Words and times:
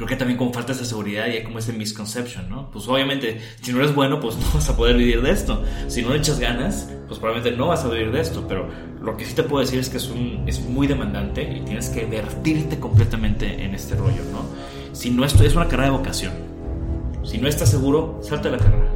creo 0.00 0.08
que 0.08 0.16
también 0.16 0.38
como 0.38 0.50
falta 0.50 0.72
esa 0.72 0.86
seguridad 0.86 1.26
y 1.26 1.32
hay 1.32 1.42
como 1.42 1.58
ese 1.58 1.74
misconception, 1.74 2.48
¿no? 2.48 2.70
Pues 2.70 2.88
obviamente, 2.88 3.38
si 3.60 3.70
no 3.70 3.80
eres 3.80 3.94
bueno, 3.94 4.18
pues 4.18 4.34
no 4.38 4.46
vas 4.54 4.66
a 4.70 4.74
poder 4.74 4.96
vivir 4.96 5.20
de 5.20 5.30
esto. 5.30 5.62
Si 5.88 6.00
no 6.00 6.14
echas 6.14 6.40
ganas, 6.40 6.88
pues 7.06 7.20
probablemente 7.20 7.54
no 7.54 7.66
vas 7.66 7.84
a 7.84 7.88
vivir 7.88 8.10
de 8.10 8.18
esto. 8.18 8.46
Pero 8.48 8.66
lo 9.02 9.18
que 9.18 9.26
sí 9.26 9.34
te 9.34 9.42
puedo 9.42 9.60
decir 9.60 9.78
es 9.78 9.90
que 9.90 9.98
es, 9.98 10.08
un, 10.08 10.44
es 10.46 10.62
muy 10.62 10.86
demandante 10.86 11.42
y 11.42 11.60
tienes 11.66 11.90
que 11.90 12.06
vertirte 12.06 12.80
completamente 12.80 13.62
en 13.62 13.74
este 13.74 13.94
rollo, 13.94 14.22
¿no? 14.32 14.42
Si 14.94 15.10
no 15.10 15.22
esto 15.22 15.44
es 15.44 15.54
una 15.54 15.68
carrera 15.68 15.90
de 15.90 15.98
vocación. 15.98 16.32
Si 17.22 17.36
no 17.36 17.46
estás 17.46 17.70
seguro, 17.70 18.20
salta 18.22 18.48
la 18.48 18.56
carrera. 18.56 18.90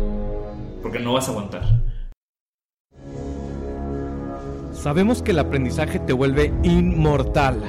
Porque 0.80 1.00
no 1.00 1.12
vas 1.12 1.29
a 1.29 1.32
aguantar. 1.32 1.82
Sabemos 4.73 5.21
que 5.21 5.32
el 5.32 5.39
aprendizaje 5.39 5.98
te 5.98 6.14
vuelve 6.14 6.50
inmortal. 6.62 7.61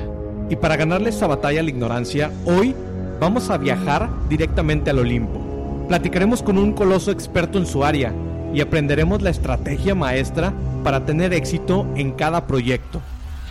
Y 0.50 0.56
para 0.56 0.78
ganarle 0.78 1.10
esa 1.10 1.28
batalla 1.28 1.60
a 1.60 1.64
la 1.64 1.70
ignorancia, 1.70 2.32
hoy 2.46 2.74
vamos 3.20 3.50
a 3.50 3.58
viajar 3.58 4.10
directamente 4.30 4.90
al 4.90 5.00
Olimpo. 5.00 5.40
Platicaremos 5.88 6.42
con 6.42 6.58
un 6.58 6.74
coloso 6.74 7.12
experto 7.12 7.58
en 7.58 7.66
su 7.66 7.84
área 7.84 8.14
y 8.54 8.62
aprenderemos 8.62 9.22
la 9.22 9.30
estrategia 9.30 9.96
maestra 9.96 10.54
para 10.84 11.06
tener 11.06 11.34
éxito 11.34 11.86
en 11.96 12.12
cada 12.12 12.48
proyecto. 12.48 13.02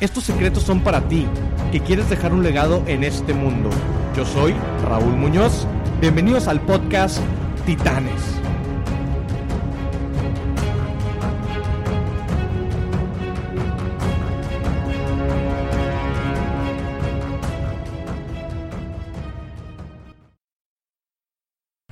Estos 0.01 0.25
secretos 0.25 0.65
son 0.65 0.81
para 0.81 1.03
ti, 1.09 1.27
que 1.71 1.81
quieres 1.81 2.11
dejar 2.11 2.33
un 2.33 2.43
legado 2.43 2.83
en 2.87 3.05
este 3.05 3.33
mundo. 3.33 3.71
Yo 4.17 4.25
soy 4.25 4.55
Raúl 4.85 5.17
Muñoz. 5.17 5.67
Bienvenidos 6.01 6.49
al 6.49 6.61
podcast 6.61 7.19
Titanes. 7.65 8.44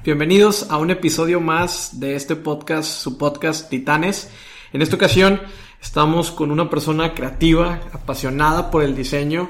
Bienvenidos 0.05 0.67
a 0.69 0.79
un 0.79 0.91
episodio 0.91 1.41
más 1.41 2.01
de 2.01 2.17
este 2.17 2.35
podcast, 2.35 2.91
su 2.91 3.19
podcast 3.19 3.71
Titanes. 3.71 4.31
En 4.73 4.83
esta 4.83 4.97
ocasión 4.97 5.41
estamos 5.81 6.33
con 6.33 6.51
una 6.51 6.69
persona 6.69 7.15
creativa, 7.15 7.79
apasionada 7.93 8.69
por 8.69 8.83
el 8.83 8.97
diseño. 8.97 9.49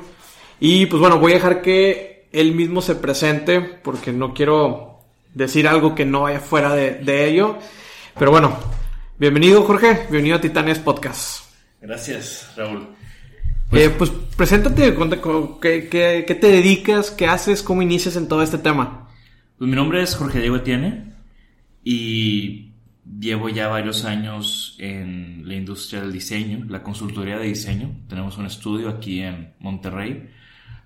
Y 0.60 0.84
pues 0.84 1.00
bueno, 1.00 1.18
voy 1.18 1.32
a 1.32 1.36
dejar 1.36 1.62
que 1.62 2.28
él 2.32 2.54
mismo 2.54 2.82
se 2.82 2.96
presente 2.96 3.62
porque 3.62 4.12
no 4.12 4.34
quiero 4.34 4.98
decir 5.32 5.66
algo 5.66 5.94
que 5.94 6.04
no 6.04 6.22
vaya 6.22 6.40
fuera 6.40 6.74
de, 6.74 7.26
ello. 7.26 7.56
Pero 8.18 8.30
bueno, 8.30 8.54
bienvenido 9.18 9.62
Jorge, 9.62 10.06
bienvenido 10.10 10.36
a 10.36 10.40
Titanes 10.42 10.80
Podcast. 10.80 11.46
Gracias, 11.80 12.52
Raúl. 12.58 12.88
Pues, 13.70 13.86
eh, 13.86 13.90
pues 13.96 14.10
preséntate, 14.36 14.94
¿qué, 15.62 15.88
qué 16.28 16.34
te 16.34 16.48
dedicas? 16.48 17.10
¿Qué 17.10 17.26
haces? 17.26 17.62
¿Cómo 17.62 17.80
inicias 17.80 18.16
en 18.16 18.28
todo 18.28 18.42
este 18.42 18.58
tema? 18.58 19.08
Pues 19.62 19.70
mi 19.70 19.76
nombre 19.76 20.02
es 20.02 20.16
Jorge 20.16 20.40
Diego 20.40 20.56
Etienne 20.56 21.12
y 21.84 22.72
llevo 23.20 23.48
ya 23.48 23.68
varios 23.68 24.04
años 24.04 24.74
en 24.80 25.46
la 25.46 25.54
industria 25.54 26.00
del 26.00 26.10
diseño, 26.10 26.66
la 26.68 26.82
consultoría 26.82 27.38
de 27.38 27.46
diseño. 27.46 27.94
Tenemos 28.08 28.36
un 28.38 28.46
estudio 28.46 28.88
aquí 28.88 29.20
en 29.20 29.54
Monterrey 29.60 30.30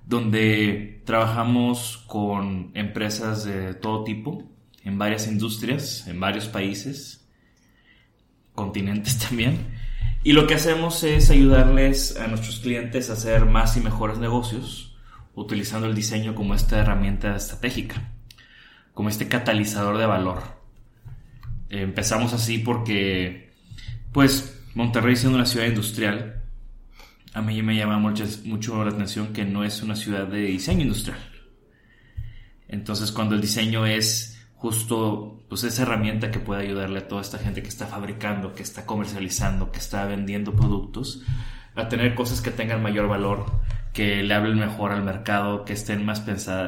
donde 0.04 1.00
trabajamos 1.06 2.04
con 2.06 2.72
empresas 2.74 3.47
de 3.47 3.72
todo 3.72 4.04
tipo, 4.04 4.47
en 4.84 4.98
varias 4.98 5.27
industrias, 5.27 6.06
en 6.06 6.20
varios 6.20 6.47
países, 6.47 7.27
continentes 8.52 9.19
también. 9.27 9.56
Y 10.22 10.32
lo 10.32 10.47
que 10.47 10.52
hacemos 10.52 11.02
es 11.02 11.30
ayudarles 11.30 12.19
a 12.19 12.27
nuestros 12.27 12.60
clientes 12.60 13.08
a 13.08 13.14
hacer 13.14 13.47
más 13.47 13.74
y 13.78 13.80
mejores 13.80 14.19
negocios 14.19 14.98
utilizando 15.34 15.86
el 15.86 15.94
diseño 15.94 16.34
como 16.34 16.54
esta 16.54 16.78
herramienta 16.78 17.34
estratégica 17.36 18.12
como 18.97 19.11
este 19.11 19.28
catalizador 19.28 19.98
de 19.98 20.06
valor. 20.06 20.42
empezamos 21.69 22.33
así 22.33 22.56
porque, 22.56 23.53
pues, 24.11 24.58
Monterrey 24.75 25.16
siendo 25.16 25.37
una 25.37 25.44
ciudad 25.44 25.66
industrial, 25.66 26.43
a 27.34 27.43
mí 27.43 27.62
me 27.62 27.76
llama 27.76 27.98
mucho, 27.98 28.84
la 28.84 28.91
atención 28.91 29.34
que 29.34 29.44
no 29.44 29.65
es 29.65 29.82
una 29.82 29.97
ciudad 29.97 30.26
de 30.26 30.41
diseño 30.41 30.81
industrial. 30.81 31.19
Entonces, 32.69 33.12
cuando 33.12 33.34
el 33.34 33.43
diseño 33.43 33.84
es 33.84 34.43
justo 34.54 35.44
pues 35.50 35.65
esa 35.65 35.82
herramienta 35.82 36.31
que 36.31 36.41
puede 36.41 36.62
ayudarle 36.62 37.00
a 37.00 37.09
toda 37.09 37.21
esta 37.21 37.37
gente 37.37 37.62
que 37.62 37.69
está 37.69 37.87
fabricando, 37.87 38.54
que 38.54 38.62
está 38.62 38.87
comercializando, 38.87 39.72
que 39.72 39.78
está 39.78 40.06
vendiendo 40.06 40.56
productos, 40.56 41.22
a 41.75 41.87
tener 41.91 42.15
cosas 42.15 42.41
que 42.41 42.50
tengan 42.50 42.82
mayor 42.82 43.09
valor, 43.09 43.60
que 43.92 44.22
le 44.22 44.32
hablen 44.32 44.59
mejor 44.59 44.92
al 44.92 45.03
mercado, 45.03 45.66
que 45.66 45.75
estén 45.75 46.06
más 46.06 46.25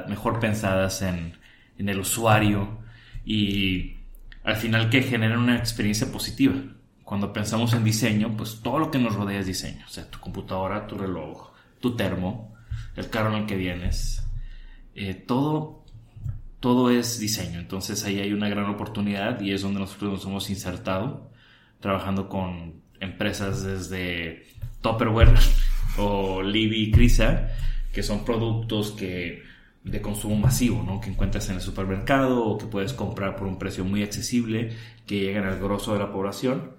mejor 0.09 0.41
pensadas 0.41 1.01
en, 1.01 1.39
en 1.79 1.89
el 1.89 2.01
usuario 2.01 2.79
y 3.25 3.97
al 4.45 4.57
final 4.57 4.91
que 4.91 5.03
generen 5.03 5.39
una 5.39 5.57
experiencia 5.57 6.11
positiva. 6.11 6.57
Cuando 7.05 7.33
pensamos 7.33 7.73
en 7.73 7.85
diseño, 7.85 8.37
pues 8.37 8.61
todo 8.63 8.79
lo 8.79 8.91
que 8.91 8.99
nos 8.99 9.15
rodea 9.15 9.41
es 9.41 9.47
diseño. 9.47 9.85
O 9.87 9.91
sea, 9.91 10.11
tu 10.11 10.19
computadora, 10.21 10.87
tu 10.87 10.99
reloj, 10.99 11.53
tu 11.81 11.97
termo, 11.97 12.55
el 12.97 13.09
carro 13.09 13.35
en 13.35 13.43
el 13.43 13.47
que 13.47 13.57
vienes. 13.57 14.23
Eh, 14.95 15.15
todo, 15.15 15.85
todo 16.61 16.91
es 16.91 17.19
diseño. 17.19 17.61
Entonces 17.61 18.05
ahí 18.05 18.21
hay 18.21 18.33
una 18.33 18.49
gran 18.49 18.67
oportunidad 18.67 19.41
y 19.41 19.53
es 19.53 19.63
donde 19.63 19.81
nosotros 19.81 20.13
nos 20.13 20.27
hemos 20.27 20.51
insertado 20.51 21.31
trabajando 21.81 22.29
con 22.29 22.83
empresas 23.01 23.63
desde 23.63 24.47
Tupperware 24.81 25.35
o 25.99 26.43
Libby 26.43 26.91
Crisa, 26.91 27.49
que 27.93 28.03
son 28.03 28.25
productos 28.25 28.93
que 28.93 29.43
de 29.91 30.01
consumo 30.01 30.37
masivo, 30.37 30.83
¿no? 30.83 31.01
Que 31.01 31.11
encuentras 31.11 31.49
en 31.49 31.57
el 31.57 31.61
supermercado 31.61 32.45
o 32.45 32.59
que 32.59 32.67
puedes 32.67 32.93
comprar 32.93 33.37
por 33.37 33.47
un 33.47 33.59
precio 33.59 33.85
muy 33.85 34.03
accesible, 34.03 34.73
que 35.07 35.21
llegan 35.21 35.45
al 35.45 35.59
grosso 35.59 35.93
de 35.93 35.99
la 35.99 36.13
población, 36.13 36.73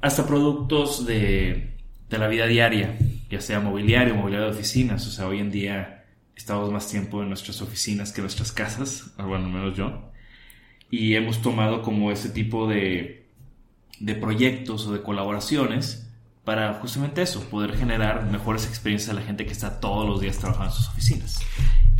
hasta 0.00 0.26
productos 0.26 1.06
de, 1.06 1.76
de 2.08 2.18
la 2.18 2.28
vida 2.28 2.46
diaria, 2.46 2.98
ya 3.30 3.40
sea 3.40 3.60
mobiliario, 3.60 4.14
mobiliario 4.14 4.46
de 4.46 4.52
oficinas, 4.52 5.06
o 5.06 5.10
sea, 5.10 5.26
hoy 5.26 5.38
en 5.38 5.50
día 5.50 6.04
estamos 6.34 6.70
más 6.72 6.88
tiempo 6.88 7.22
en 7.22 7.28
nuestras 7.28 7.62
oficinas 7.62 8.12
que 8.12 8.20
en 8.20 8.24
nuestras 8.24 8.52
casas, 8.52 9.12
bueno, 9.16 9.48
menos 9.48 9.76
yo, 9.76 10.10
y 10.90 11.14
hemos 11.14 11.40
tomado 11.40 11.82
como 11.82 12.10
ese 12.10 12.28
tipo 12.28 12.68
de, 12.68 13.26
de 14.00 14.14
proyectos 14.14 14.86
o 14.86 14.92
de 14.92 15.02
colaboraciones 15.02 16.08
para 16.44 16.74
justamente 16.74 17.22
eso, 17.22 17.48
poder 17.48 17.76
generar 17.76 18.26
mejores 18.26 18.66
experiencias 18.66 19.10
a 19.10 19.14
la 19.14 19.22
gente 19.22 19.46
que 19.46 19.52
está 19.52 19.78
todos 19.80 20.06
los 20.06 20.20
días 20.20 20.38
trabajando 20.38 20.72
en 20.74 20.76
sus 20.76 20.88
oficinas. 20.88 21.40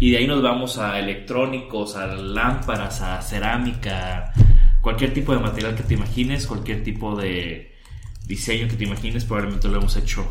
Y 0.03 0.11
de 0.11 0.17
ahí 0.17 0.27
nos 0.27 0.43
vamos 0.43 0.79
a 0.79 0.99
electrónicos, 0.99 1.95
a 1.95 2.09
lámparas, 2.09 3.01
a 3.03 3.23
cerámica, 3.23 4.33
cualquier 4.81 5.15
tipo 5.15 5.33
de 5.33 5.39
material 5.39 5.77
que 5.77 5.85
te 5.85 5.95
imagines, 5.95 6.49
cualquier 6.49 6.83
tipo 6.83 7.15
de 7.15 7.71
diseño 8.27 8.67
que 8.67 8.75
te 8.75 8.83
imagines, 8.83 9.25
probablemente 9.25 9.69
lo 9.69 9.77
hemos 9.77 9.97
hecho, 9.97 10.27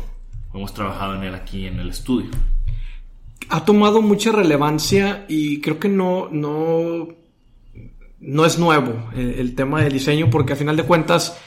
hemos 0.52 0.74
trabajado 0.74 1.14
en 1.14 1.22
él 1.22 1.34
aquí 1.34 1.64
en 1.64 1.80
el 1.80 1.88
estudio. 1.88 2.28
Ha 3.48 3.64
tomado 3.64 4.02
mucha 4.02 4.30
relevancia 4.30 5.24
y 5.26 5.62
creo 5.62 5.80
que 5.80 5.88
no, 5.88 6.28
no, 6.30 7.08
no 8.20 8.44
es 8.44 8.58
nuevo 8.58 9.08
el, 9.16 9.54
tema 9.54 9.82
del 9.82 9.94
diseño 9.94 10.28
porque 10.28 10.52
a 10.52 10.56
final 10.56 10.76
de 10.76 10.82
cuentas, 10.82 11.40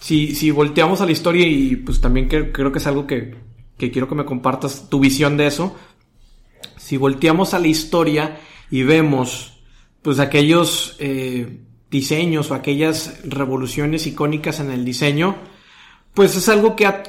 si, 0.00 0.34
si 0.34 0.50
volteamos 0.50 1.00
a 1.00 1.06
la 1.06 1.12
historia 1.12 1.46
y 1.46 1.76
pues 1.76 1.98
también 1.98 2.28
creo 2.28 2.72
que 2.72 2.78
es 2.78 2.86
algo 2.86 3.06
que, 3.06 3.36
que 3.78 3.90
quiero 3.90 4.06
que 4.06 4.16
me 4.16 4.26
compartas 4.26 4.90
tu 4.90 5.00
visión 5.00 5.38
de 5.38 5.46
eso, 5.46 5.74
si 6.88 6.96
volteamos 6.96 7.52
a 7.52 7.58
la 7.58 7.66
historia 7.66 8.40
y 8.70 8.82
vemos 8.82 9.60
pues 10.00 10.20
aquellos 10.20 10.96
eh, 10.98 11.60
diseños 11.90 12.50
o 12.50 12.54
aquellas 12.54 13.20
revoluciones 13.24 14.06
icónicas 14.06 14.58
en 14.60 14.70
el 14.70 14.86
diseño, 14.86 15.36
pues 16.14 16.34
es 16.34 16.48
algo 16.48 16.76
que, 16.76 17.02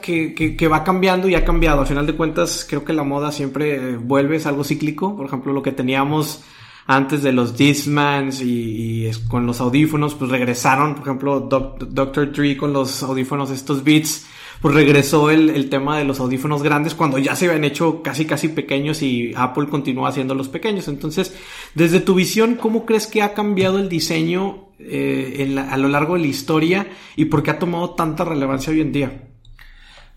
que, 0.57 0.67
va 0.67 0.83
cambiando 0.83 1.29
y 1.29 1.35
ha 1.35 1.45
cambiado. 1.45 1.79
Al 1.79 1.87
final 1.87 2.05
de 2.05 2.17
cuentas, 2.17 2.65
creo 2.67 2.83
que 2.83 2.91
la 2.91 3.05
moda 3.05 3.31
siempre 3.31 3.95
vuelve, 3.95 4.35
es 4.35 4.45
algo 4.45 4.65
cíclico. 4.65 5.15
Por 5.15 5.27
ejemplo, 5.27 5.53
lo 5.53 5.63
que 5.63 5.71
teníamos 5.71 6.43
antes 6.85 7.23
de 7.23 7.31
los 7.31 7.55
Discmans 7.55 8.41
y, 8.41 9.07
y 9.07 9.11
con 9.29 9.45
los 9.45 9.61
audífonos, 9.61 10.13
pues 10.13 10.29
regresaron, 10.29 10.95
por 10.95 11.03
ejemplo, 11.03 11.39
Doctor 11.39 12.33
Dre 12.33 12.57
con 12.57 12.73
los 12.73 13.01
audífonos, 13.01 13.49
estos 13.49 13.81
Beats, 13.81 14.27
pues 14.61 14.75
regresó 14.75 15.31
el, 15.31 15.49
el, 15.49 15.69
tema 15.69 15.97
de 15.97 16.03
los 16.03 16.19
audífonos 16.19 16.63
grandes 16.63 16.93
cuando 16.93 17.17
ya 17.17 17.35
se 17.35 17.47
habían 17.47 17.63
hecho 17.63 18.01
casi 18.03 18.25
casi 18.25 18.49
pequeños 18.49 19.01
y 19.01 19.31
Apple 19.35 19.67
continúa 19.67 20.09
haciendo 20.09 20.35
los 20.35 20.49
pequeños. 20.49 20.87
Entonces, 20.87 21.33
desde 21.75 22.01
tu 22.01 22.15
visión, 22.15 22.55
¿cómo 22.55 22.85
crees 22.85 23.07
que 23.07 23.21
ha 23.21 23.33
cambiado 23.33 23.79
el 23.79 23.87
diseño 23.87 24.69
eh, 24.79 25.55
a 25.69 25.77
lo 25.77 25.87
largo 25.87 26.15
de 26.15 26.21
la 26.21 26.27
historia 26.27 26.87
y 27.15 27.25
por 27.25 27.43
qué 27.43 27.51
ha 27.51 27.59
tomado 27.59 27.91
tanta 27.91 28.25
relevancia 28.25 28.71
hoy 28.71 28.81
en 28.81 28.91
día? 28.91 29.23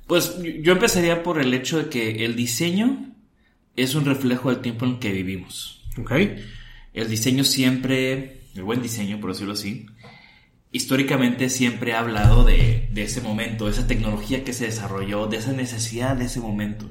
Pues 0.07 0.39
yo 0.61 0.73
empezaría 0.73 1.23
por 1.23 1.41
el 1.41 1.55
hecho 1.55 1.79
de 1.79 1.89
que 1.89 2.25
el 2.25 2.35
diseño 2.35 3.13
es 3.77 3.95
un 3.95 4.05
reflejo 4.05 4.51
del 4.51 4.61
tiempo 4.61 4.85
en 4.85 4.93
el 4.93 4.99
que 4.99 5.13
vivimos. 5.13 5.83
Ok. 5.99 6.13
El 6.93 7.09
diseño 7.09 7.45
siempre, 7.45 8.41
el 8.55 8.63
buen 8.63 8.83
diseño, 8.83 9.21
por 9.21 9.33
decirlo 9.33 9.55
así, 9.55 9.87
históricamente 10.73 11.51
siempre 11.51 11.93
ha 11.93 12.01
hablado 12.01 12.45
de, 12.45 12.91
ese 12.97 13.21
momento, 13.21 13.67
de 13.67 13.73
esa 13.73 13.87
tecnología 13.87 14.43
que 14.43 14.55
se 14.55 14.65
desarrolló, 14.65 15.27
de 15.27 15.37
esa 15.37 15.53
necesidad 15.53 16.17
de 16.17 16.25
ese 16.25 16.41
momento. 16.41 16.87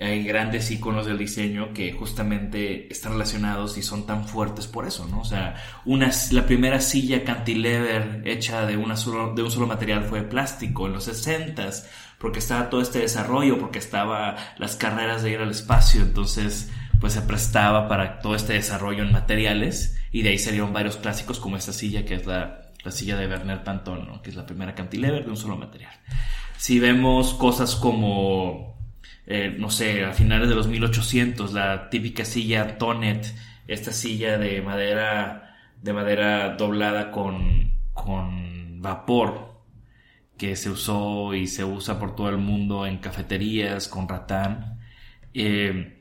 hay 0.00 0.24
grandes 0.24 0.70
iconos 0.70 1.06
del 1.06 1.18
diseño 1.18 1.72
que 1.72 1.92
justamente 1.92 2.90
están 2.92 3.12
relacionados 3.12 3.78
y 3.78 3.82
son 3.82 4.06
tan 4.06 4.26
fuertes 4.26 4.66
por 4.66 4.86
eso, 4.86 5.06
¿no? 5.06 5.20
O 5.20 5.24
sea, 5.24 5.54
una, 5.84 6.10
la 6.32 6.46
primera 6.46 6.80
silla 6.80 7.24
cantilever 7.24 8.22
hecha 8.24 8.66
de, 8.66 8.76
una 8.76 8.96
solo, 8.96 9.34
de 9.34 9.42
un 9.42 9.50
solo 9.50 9.66
material 9.66 10.04
fue 10.04 10.22
plástico 10.22 10.86
en 10.86 10.94
los 10.94 11.04
60 11.04 11.70
porque 12.18 12.38
estaba 12.38 12.70
todo 12.70 12.80
este 12.80 13.00
desarrollo, 13.00 13.58
porque 13.58 13.78
estaba 13.78 14.36
las 14.58 14.76
carreras 14.76 15.22
de 15.22 15.32
ir 15.32 15.40
al 15.40 15.50
espacio, 15.50 16.02
entonces 16.02 16.70
pues 17.00 17.12
se 17.12 17.20
prestaba 17.20 17.86
para 17.86 18.20
todo 18.20 18.34
este 18.34 18.54
desarrollo 18.54 19.02
en 19.02 19.12
materiales 19.12 19.96
y 20.10 20.22
de 20.22 20.30
ahí 20.30 20.38
salieron 20.38 20.72
varios 20.72 20.96
clásicos 20.96 21.38
como 21.38 21.56
esta 21.56 21.72
silla 21.72 22.04
que 22.06 22.14
es 22.14 22.26
la, 22.26 22.63
la 22.84 22.90
silla 22.90 23.16
de 23.16 23.26
Werner 23.26 23.64
Pantón, 23.64 24.20
que 24.22 24.30
es 24.30 24.36
la 24.36 24.46
primera 24.46 24.74
cantilever 24.74 25.24
de 25.24 25.30
un 25.30 25.36
solo 25.36 25.56
material. 25.56 25.92
Si 26.56 26.78
vemos 26.78 27.34
cosas 27.34 27.74
como 27.76 28.74
eh, 29.26 29.54
no 29.58 29.70
sé, 29.70 30.04
a 30.04 30.12
finales 30.12 30.48
de 30.48 30.54
los 30.54 30.66
1800, 30.68 31.52
la 31.52 31.88
típica 31.88 32.24
silla 32.24 32.76
Tonet, 32.78 33.34
esta 33.66 33.92
silla 33.92 34.36
de 34.38 34.60
madera, 34.60 35.56
de 35.82 35.92
madera 35.92 36.56
doblada 36.56 37.10
con, 37.10 37.72
con 37.94 38.82
vapor, 38.82 39.54
que 40.36 40.56
se 40.56 40.68
usó 40.70 41.32
y 41.34 41.46
se 41.46 41.64
usa 41.64 41.98
por 41.98 42.14
todo 42.14 42.28
el 42.28 42.38
mundo 42.38 42.86
en 42.86 42.98
cafeterías, 42.98 43.88
con 43.88 44.08
ratán. 44.08 44.80
Eh, 45.32 45.93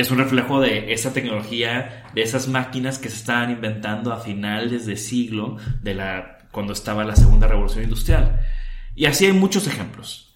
es 0.00 0.12
un 0.12 0.18
reflejo 0.18 0.60
de 0.60 0.92
esa 0.92 1.12
tecnología, 1.12 2.04
de 2.14 2.22
esas 2.22 2.46
máquinas 2.46 2.98
que 2.98 3.08
se 3.08 3.16
estaban 3.16 3.50
inventando 3.50 4.12
a 4.12 4.20
finales 4.20 4.86
de 4.86 4.96
siglo, 4.96 5.56
de 5.82 5.94
la, 5.94 6.38
cuando 6.52 6.72
estaba 6.72 7.04
la 7.04 7.16
segunda 7.16 7.48
revolución 7.48 7.82
industrial. 7.82 8.40
Y 8.94 9.06
así 9.06 9.26
hay 9.26 9.32
muchos 9.32 9.66
ejemplos. 9.66 10.32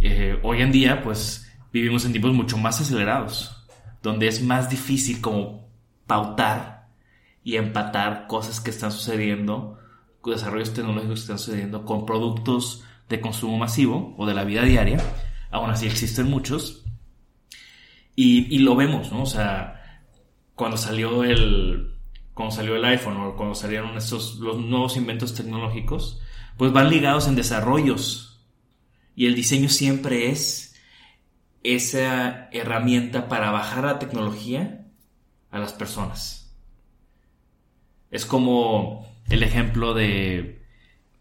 Eh, 0.00 0.40
hoy 0.42 0.60
en 0.60 0.72
día, 0.72 1.02
pues, 1.04 1.48
vivimos 1.72 2.04
en 2.04 2.12
tiempos 2.12 2.32
mucho 2.32 2.58
más 2.58 2.80
acelerados, 2.80 3.68
donde 4.02 4.26
es 4.26 4.42
más 4.42 4.70
difícil 4.70 5.20
como 5.20 5.68
pautar 6.08 6.88
y 7.44 7.56
empatar 7.58 8.26
cosas 8.26 8.60
que 8.60 8.70
están 8.70 8.90
sucediendo, 8.90 9.78
desarrollos 10.24 10.74
tecnológicos 10.74 11.20
que 11.20 11.22
están 11.22 11.38
sucediendo 11.38 11.84
con 11.84 12.06
productos 12.06 12.82
de 13.08 13.20
consumo 13.20 13.56
masivo 13.56 14.16
o 14.18 14.26
de 14.26 14.34
la 14.34 14.42
vida 14.42 14.62
diaria. 14.62 14.98
Aún 15.52 15.70
así 15.70 15.86
existen 15.86 16.28
muchos. 16.28 16.85
Y, 18.18 18.58
lo 18.60 18.74
vemos, 18.74 19.12
¿no? 19.12 19.22
O 19.22 19.26
sea, 19.26 20.02
cuando 20.54 20.78
salió 20.78 21.22
el, 21.22 21.94
cuando 22.32 22.54
salió 22.54 22.74
el 22.74 22.84
iPhone 22.86 23.18
o 23.18 23.36
cuando 23.36 23.54
salieron 23.54 23.94
estos, 23.96 24.36
los 24.36 24.58
nuevos 24.58 24.96
inventos 24.96 25.34
tecnológicos, 25.34 26.20
pues 26.56 26.72
van 26.72 26.88
ligados 26.88 27.28
en 27.28 27.36
desarrollos. 27.36 28.40
Y 29.14 29.26
el 29.26 29.34
diseño 29.34 29.68
siempre 29.68 30.30
es 30.30 30.74
esa 31.62 32.48
herramienta 32.52 33.28
para 33.28 33.50
bajar 33.50 33.84
la 33.84 33.98
tecnología 33.98 34.86
a 35.50 35.58
las 35.58 35.74
personas. 35.74 36.56
Es 38.10 38.24
como 38.24 39.06
el 39.28 39.42
ejemplo 39.42 39.92
de, 39.92 40.64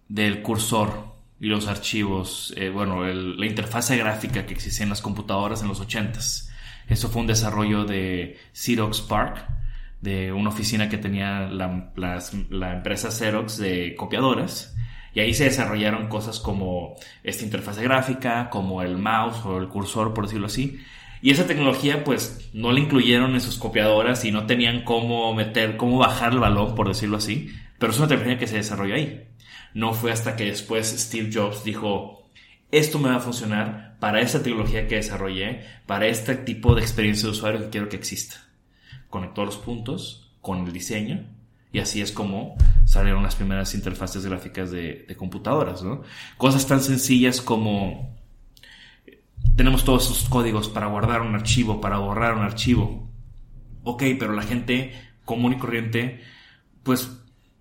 del 0.07 0.41
cursor 0.41 1.13
y 1.41 1.47
los 1.47 1.67
archivos, 1.67 2.53
eh, 2.55 2.69
bueno, 2.69 3.03
la 3.05 3.45
interfase 3.45 3.97
gráfica 3.97 4.45
que 4.45 4.53
existía 4.53 4.83
en 4.83 4.89
las 4.89 5.01
computadoras 5.01 5.61
en 5.61 5.67
los 5.67 5.81
80s. 5.81 6.49
Eso 6.87 7.09
fue 7.09 7.21
un 7.21 7.27
desarrollo 7.27 7.85
de 7.85 8.37
Xerox 8.53 9.01
Park, 9.01 9.47
de 10.01 10.31
una 10.31 10.49
oficina 10.49 10.87
que 10.89 10.97
tenía 10.97 11.41
la, 11.49 11.91
la 11.95 12.73
empresa 12.73 13.11
Xerox 13.11 13.57
de 13.57 13.95
copiadoras 13.95 14.75
y 15.15 15.21
ahí 15.21 15.33
se 15.33 15.45
desarrollaron 15.45 16.09
cosas 16.09 16.41
como 16.41 16.95
esta 17.23 17.45
interfaz 17.45 17.79
gráfica, 17.79 18.49
como 18.49 18.81
el 18.81 18.97
mouse 18.97 19.45
o 19.45 19.57
el 19.57 19.69
cursor, 19.69 20.13
por 20.13 20.25
decirlo 20.25 20.47
así. 20.47 20.77
Y 21.21 21.31
esa 21.31 21.47
tecnología, 21.47 22.03
pues, 22.03 22.49
no 22.53 22.73
la 22.73 22.81
incluyeron 22.81 23.33
en 23.33 23.39
sus 23.39 23.57
copiadoras 23.57 24.25
y 24.25 24.31
no 24.33 24.45
tenían 24.45 24.83
cómo 24.83 25.33
meter, 25.33 25.77
cómo 25.77 25.97
bajar 25.99 26.33
el 26.33 26.39
balón, 26.39 26.75
por 26.75 26.89
decirlo 26.89 27.15
así. 27.15 27.49
Pero 27.79 27.93
es 27.93 27.97
una 27.97 28.09
tecnología 28.09 28.37
que 28.37 28.47
se 28.47 28.57
desarrolló 28.57 28.95
ahí. 28.95 29.25
No 29.73 29.93
fue 29.93 30.11
hasta 30.11 30.35
que 30.35 30.45
después 30.45 30.87
Steve 30.87 31.29
Jobs 31.33 31.63
dijo, 31.63 32.29
esto 32.69 32.99
me 32.99 33.07
va 33.07 33.15
a 33.15 33.21
funcionar 33.21 33.84
para 33.99 34.21
esta 34.21 34.41
tecnología 34.41 34.87
que 34.87 34.95
desarrollé, 34.95 35.61
para 35.85 36.07
este 36.07 36.35
tipo 36.35 36.75
de 36.75 36.81
experiencia 36.81 37.25
de 37.25 37.31
usuario 37.31 37.61
que 37.61 37.69
quiero 37.69 37.89
que 37.89 37.95
exista. 37.95 38.35
Conectó 39.09 39.45
los 39.45 39.57
puntos 39.57 40.31
con 40.41 40.65
el 40.65 40.73
diseño 40.73 41.25
y 41.71 41.79
así 41.79 42.01
es 42.01 42.11
como 42.11 42.55
salieron 42.85 43.23
las 43.23 43.35
primeras 43.35 43.73
interfaces 43.75 44.25
gráficas 44.25 44.71
de, 44.71 45.13
computadoras, 45.17 45.83
¿no? 45.83 46.03
Cosas 46.37 46.65
tan 46.67 46.81
sencillas 46.81 47.41
como 47.41 48.15
tenemos 49.55 49.83
todos 49.83 50.05
esos 50.05 50.29
códigos 50.29 50.69
para 50.69 50.87
guardar 50.87 51.21
un 51.21 51.35
archivo, 51.35 51.81
para 51.81 51.97
borrar 51.97 52.33
un 52.35 52.43
archivo. 52.43 53.09
Ok, 53.83 54.03
pero 54.19 54.33
la 54.33 54.43
gente 54.43 54.93
común 55.25 55.53
y 55.53 55.57
corriente, 55.57 56.21
pues 56.83 57.09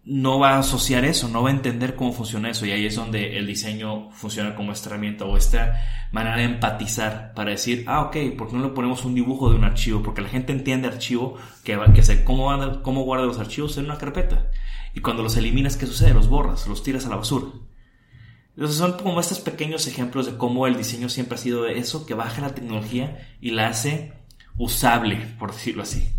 no 0.07 0.39
va 0.39 0.57
a 0.57 0.59
asociar 0.59 1.05
eso, 1.05 1.29
no 1.29 1.43
va 1.43 1.49
a 1.49 1.53
entender 1.53 1.97
cómo 1.97 2.13
funciona 2.13 2.51
eso 2.51 2.67
y 2.67 2.73
ahí 2.73 2.85
es 2.85 2.95
donde 2.95 3.39
el 3.39 3.47
diseño 3.47 4.11
funciona 4.11 4.55
como 4.55 4.73
esta 4.73 4.91
herramienta 4.91 5.25
o 5.25 5.37
esta 5.37 5.81
manera 6.13 6.37
de 6.37 6.45
empatizar 6.45 7.33
para 7.35 7.53
decir, 7.53 7.85
ah, 7.87 8.03
ok, 8.03 8.17
¿por 8.37 8.49
qué 8.49 8.57
no 8.57 8.65
le 8.65 8.75
ponemos 8.75 9.05
un 9.05 9.15
dibujo 9.15 9.49
de 9.49 9.57
un 9.57 9.65
archivo? 9.65 10.03
Porque 10.03 10.21
la 10.21 10.29
gente 10.29 10.53
entiende 10.53 10.89
archivo, 10.89 11.37
que, 11.65 11.79
que 11.95 12.03
sé 12.03 12.23
cómo, 12.23 12.83
cómo 12.83 13.03
guarda 13.05 13.25
los 13.25 13.39
archivos 13.39 13.79
en 13.79 13.87
una 13.87 13.99
carpeta. 13.99 14.51
Y 14.95 15.01
cuando 15.01 15.23
los 15.23 15.37
eliminas, 15.37 15.77
¿qué 15.77 15.87
sucede? 15.87 16.15
Los 16.15 16.29
borras, 16.29 16.69
los 16.69 16.83
tiras 16.83 17.07
a 17.07 17.09
la 17.09 17.17
basura. 17.17 17.47
Entonces 18.57 18.77
son 18.77 18.93
como 18.99 19.21
estos 19.21 19.41
pequeños 19.41 19.87
ejemplos 19.87 20.27
de 20.27 20.37
cómo 20.37 20.67
el 20.67 20.77
diseño 20.77 21.09
siempre 21.09 21.37
ha 21.37 21.39
sido 21.39 21.67
eso, 21.67 22.07
que 22.07 22.15
baja 22.15 22.43
la 22.43 22.55
tecnología 22.55 23.37
y 23.41 23.51
la 23.51 23.69
hace 23.69 24.13
usable, 24.57 25.17
por 25.39 25.53
decirlo 25.53 25.83
así. 25.83 26.13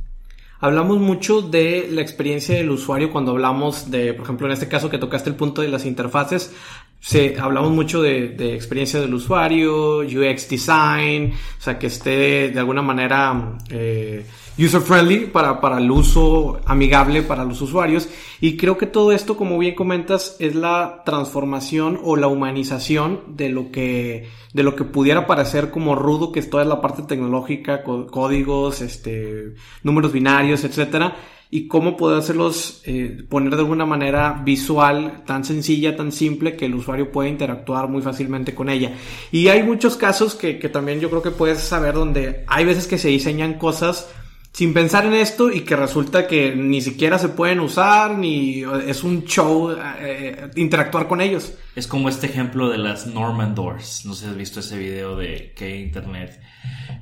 Hablamos 0.59 0.99
mucho 0.99 1.41
de 1.41 1.89
la 1.91 2.01
experiencia 2.01 2.55
del 2.55 2.71
usuario 2.71 3.11
cuando 3.11 3.31
hablamos 3.31 3.91
de, 3.91 4.13
por 4.13 4.23
ejemplo, 4.23 4.47
en 4.47 4.53
este 4.53 4.67
caso 4.67 4.89
que 4.89 4.97
tocaste 4.97 5.29
el 5.29 5.35
punto 5.35 5.61
de 5.61 5.67
las 5.67 5.85
interfaces, 5.85 6.53
se, 6.99 7.37
hablamos 7.39 7.71
mucho 7.71 8.01
de, 8.01 8.29
de, 8.29 8.55
experiencia 8.55 8.99
del 8.99 9.13
usuario, 9.13 9.99
UX 9.99 10.49
design, 10.49 11.33
o 11.59 11.61
sea, 11.61 11.77
que 11.77 11.87
esté 11.87 12.49
de 12.49 12.59
alguna 12.59 12.81
manera 12.81 13.57
eh, 13.69 14.25
user 14.57 14.81
friendly 14.81 15.25
para, 15.25 15.59
para 15.59 15.77
el 15.77 15.91
uso 15.91 16.61
amigable 16.65 17.21
para 17.21 17.43
los 17.43 17.61
usuarios. 17.61 18.07
Y 18.39 18.57
creo 18.57 18.77
que 18.77 18.85
todo 18.85 19.11
esto, 19.11 19.37
como 19.37 19.57
bien 19.57 19.75
comentas, 19.75 20.35
es 20.39 20.55
la 20.55 21.03
transformación 21.05 21.99
o 22.03 22.15
la 22.15 22.27
humanización 22.27 23.21
de 23.35 23.49
lo 23.49 23.71
que, 23.71 24.29
de 24.53 24.63
lo 24.63 24.75
que 24.75 24.83
pudiera 24.83 25.27
parecer 25.27 25.71
como 25.71 25.95
rudo, 25.95 26.31
que 26.31 26.39
es 26.39 26.49
toda 26.49 26.65
la 26.65 26.81
parte 26.81 27.03
tecnológica, 27.03 27.83
códigos, 27.83 28.81
este, 28.81 29.55
números 29.83 30.11
binarios, 30.11 30.63
etcétera 30.63 31.15
y 31.51 31.67
cómo 31.67 31.95
poder 31.95 32.19
hacerlos 32.19 32.81
eh, 32.85 33.23
poner 33.29 33.51
de 33.55 33.61
alguna 33.61 33.85
manera 33.85 34.41
visual, 34.43 35.23
tan 35.25 35.45
sencilla, 35.45 35.95
tan 35.95 36.11
simple, 36.11 36.57
que 36.57 36.65
el 36.65 36.75
usuario 36.75 37.11
puede 37.11 37.29
interactuar 37.29 37.87
muy 37.87 38.01
fácilmente 38.01 38.55
con 38.55 38.67
ella. 38.67 38.93
Y 39.31 39.47
hay 39.47 39.63
muchos 39.63 39.95
casos 39.95 40.35
que, 40.35 40.59
que 40.59 40.69
también 40.69 40.99
yo 40.99 41.09
creo 41.09 41.21
que 41.21 41.31
puedes 41.31 41.59
saber 41.59 41.93
donde 41.93 42.43
hay 42.47 42.65
veces 42.65 42.87
que 42.87 42.97
se 42.97 43.09
diseñan 43.09 43.53
cosas 43.53 44.09
sin 44.55 44.73
pensar 44.73 45.05
en 45.05 45.15
esto 45.15 45.51
y 45.51 45.65
que 45.65 45.75
resulta 45.75 46.27
que 46.27 46.55
ni 46.55 46.79
siquiera 46.79 47.19
se 47.19 47.27
pueden 47.27 47.59
usar, 47.59 48.17
ni 48.17 48.63
es 48.87 49.03
un 49.03 49.25
show 49.25 49.75
eh, 49.99 50.49
interactuar 50.55 51.09
con 51.09 51.19
ellos. 51.19 51.51
Es 51.75 51.87
como 51.87 52.07
este 52.07 52.27
ejemplo 52.27 52.69
de 52.69 52.77
las 52.77 53.05
Norman 53.05 53.53
Doors. 53.53 54.05
No 54.05 54.13
sé 54.13 54.23
si 54.23 54.31
has 54.31 54.37
visto 54.37 54.61
ese 54.61 54.77
video 54.77 55.17
de 55.17 55.51
que 55.57 55.77
internet. 55.77 56.39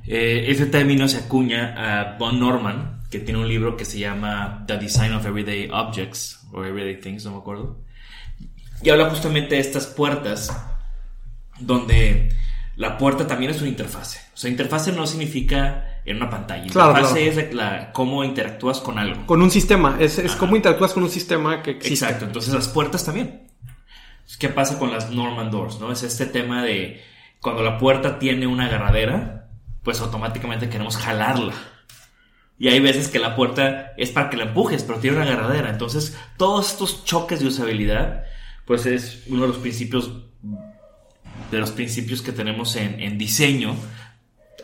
Eh, 0.04 0.46
ese 0.48 0.66
término 0.66 1.06
se 1.06 1.18
acuña 1.18 1.74
a 1.76 2.18
Von 2.18 2.40
Norman, 2.40 3.02
que 3.08 3.20
tiene 3.20 3.38
un 3.38 3.46
libro 3.46 3.76
que 3.76 3.84
se 3.84 4.00
llama 4.00 4.64
The 4.66 4.76
Design 4.78 5.12
of 5.12 5.24
Everyday 5.24 5.70
Objects, 5.70 6.44
o 6.50 6.64
Everyday 6.64 6.98
Things, 6.98 7.24
no 7.24 7.30
me 7.30 7.38
acuerdo. 7.38 7.78
Y 8.82 8.90
habla 8.90 9.10
justamente 9.10 9.54
de 9.54 9.60
estas 9.60 9.86
puertas, 9.86 10.50
donde 11.60 12.30
la 12.74 12.98
puerta 12.98 13.28
también 13.28 13.52
es 13.52 13.60
una 13.60 13.70
interfase. 13.70 14.18
O 14.34 14.36
sea, 14.36 14.50
interfase 14.50 14.90
no 14.90 15.06
significa 15.06 15.93
en 16.04 16.16
una 16.16 16.30
pantalla. 16.30 16.66
Claro, 16.70 16.90
interfase 16.90 17.28
es 17.28 17.54
la, 17.54 17.92
cómo 17.92 18.24
interactúas 18.24 18.80
con 18.80 18.98
algo. 18.98 19.26
Con 19.26 19.42
un 19.42 19.50
sistema. 19.50 19.96
Es, 19.98 20.18
es 20.18 20.32
cómo 20.36 20.56
interactúas 20.56 20.92
con 20.92 21.02
un 21.02 21.10
sistema 21.10 21.62
que 21.62 21.72
existe. 21.72 22.04
Exacto. 22.04 22.26
Entonces 22.26 22.52
las 22.52 22.68
puertas 22.68 23.04
también. 23.04 23.48
¿Qué 24.38 24.48
pasa 24.48 24.78
con 24.78 24.90
las 24.92 25.10
Norman 25.10 25.50
Doors? 25.50 25.80
¿no? 25.80 25.92
Es 25.92 26.02
este 26.02 26.26
tema 26.26 26.62
de 26.62 27.02
cuando 27.40 27.62
la 27.62 27.78
puerta 27.78 28.18
tiene 28.18 28.46
una 28.46 28.66
agarradera, 28.66 29.48
pues 29.82 30.00
automáticamente 30.00 30.68
queremos 30.68 30.96
jalarla. 30.96 31.54
Y 32.58 32.68
hay 32.68 32.80
veces 32.80 33.08
que 33.08 33.18
la 33.18 33.34
puerta 33.34 33.92
es 33.96 34.10
para 34.10 34.30
que 34.30 34.36
la 34.36 34.44
empujes, 34.44 34.82
pero 34.84 34.98
tiene 34.98 35.16
una 35.16 35.26
agarradera. 35.26 35.70
Entonces, 35.70 36.16
todos 36.36 36.72
estos 36.72 37.04
choques 37.04 37.40
de 37.40 37.48
usabilidad, 37.48 38.24
pues 38.64 38.86
es 38.86 39.24
uno 39.28 39.42
de 39.42 39.48
los 39.48 39.58
principios 39.58 40.10
de 41.50 41.58
los 41.58 41.72
principios 41.72 42.22
que 42.22 42.32
tenemos 42.32 42.76
en, 42.76 43.00
en 43.00 43.18
diseño, 43.18 43.76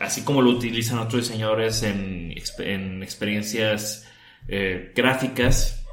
así 0.01 0.23
como 0.23 0.41
lo 0.41 0.49
utilizan 0.49 0.99
otros 0.99 1.27
diseñadores 1.27 1.83
en, 1.83 2.33
en 2.59 3.03
experiencias 3.03 4.07
eh, 4.47 4.91
gráficas, 4.95 5.85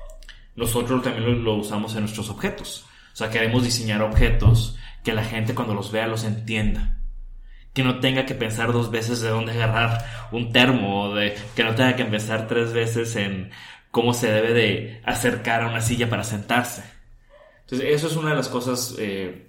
nosotros 0.56 1.02
también 1.02 1.44
lo, 1.44 1.54
usamos 1.54 1.94
en 1.94 2.00
nuestros 2.00 2.30
objetos. 2.30 2.86
O 3.12 3.16
sea, 3.16 3.30
queremos 3.30 3.64
diseñar 3.64 4.02
objetos 4.02 4.76
que 5.04 5.12
la 5.12 5.24
gente 5.24 5.54
cuando 5.54 5.74
los 5.74 5.92
vea 5.92 6.06
los 6.06 6.24
entienda. 6.24 6.96
que 7.74 7.84
no 7.84 8.00
tenga 8.00 8.26
que 8.26 8.34
pensar 8.34 8.72
dos 8.72 8.90
veces 8.90 9.20
de 9.20 9.28
dónde 9.28 9.52
agarrar 9.52 10.04
un 10.32 10.52
termo 10.52 11.14
de 11.14 11.36
que 11.54 11.62
no 11.62 11.76
tenga 11.76 11.94
que 11.94 12.04
pensar 12.04 12.48
tres 12.48 12.72
veces 12.72 13.14
en 13.14 13.50
cómo 13.92 14.14
se 14.14 14.32
debe 14.32 14.52
de 14.52 15.00
acercar 15.04 15.62
a 15.62 15.68
una 15.68 15.80
silla 15.80 16.10
para 16.10 16.24
sentarse. 16.24 16.82
Entonces, 17.60 17.88
eso 17.90 18.08
es 18.08 18.16
una 18.16 18.30
de 18.30 18.36
las 18.36 18.48
cosas 18.48 18.96
eh, 18.98 19.46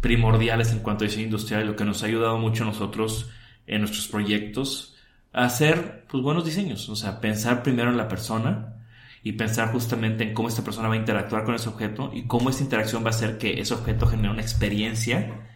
primordiales 0.00 0.72
en 0.72 0.78
cuanto 0.78 1.04
a 1.04 1.08
diseño 1.08 1.24
industrial 1.24 1.64
y 1.64 1.66
lo 1.66 1.76
que 1.76 1.84
nos 1.84 2.02
ha 2.02 2.06
ayudado 2.06 2.38
mucho 2.38 2.62
a 2.62 2.66
nosotros 2.66 3.30
en 3.66 3.80
nuestros 3.80 4.08
proyectos 4.08 4.96
hacer 5.32 6.04
pues, 6.10 6.22
buenos 6.22 6.44
diseños. 6.44 6.88
O 6.88 6.96
sea, 6.96 7.20
pensar 7.20 7.62
primero 7.62 7.90
en 7.90 7.96
la 7.96 8.08
persona 8.08 8.74
y 9.22 9.32
pensar 9.32 9.72
justamente 9.72 10.24
en 10.24 10.34
cómo 10.34 10.48
esta 10.48 10.64
persona 10.64 10.88
va 10.88 10.94
a 10.94 10.98
interactuar 10.98 11.44
con 11.44 11.54
ese 11.54 11.68
objeto 11.68 12.10
y 12.14 12.22
cómo 12.22 12.50
esa 12.50 12.62
interacción 12.62 13.02
va 13.02 13.08
a 13.08 13.10
hacer 13.10 13.38
que 13.38 13.60
ese 13.60 13.74
objeto 13.74 14.06
genere 14.06 14.30
una 14.30 14.42
experiencia 14.42 15.48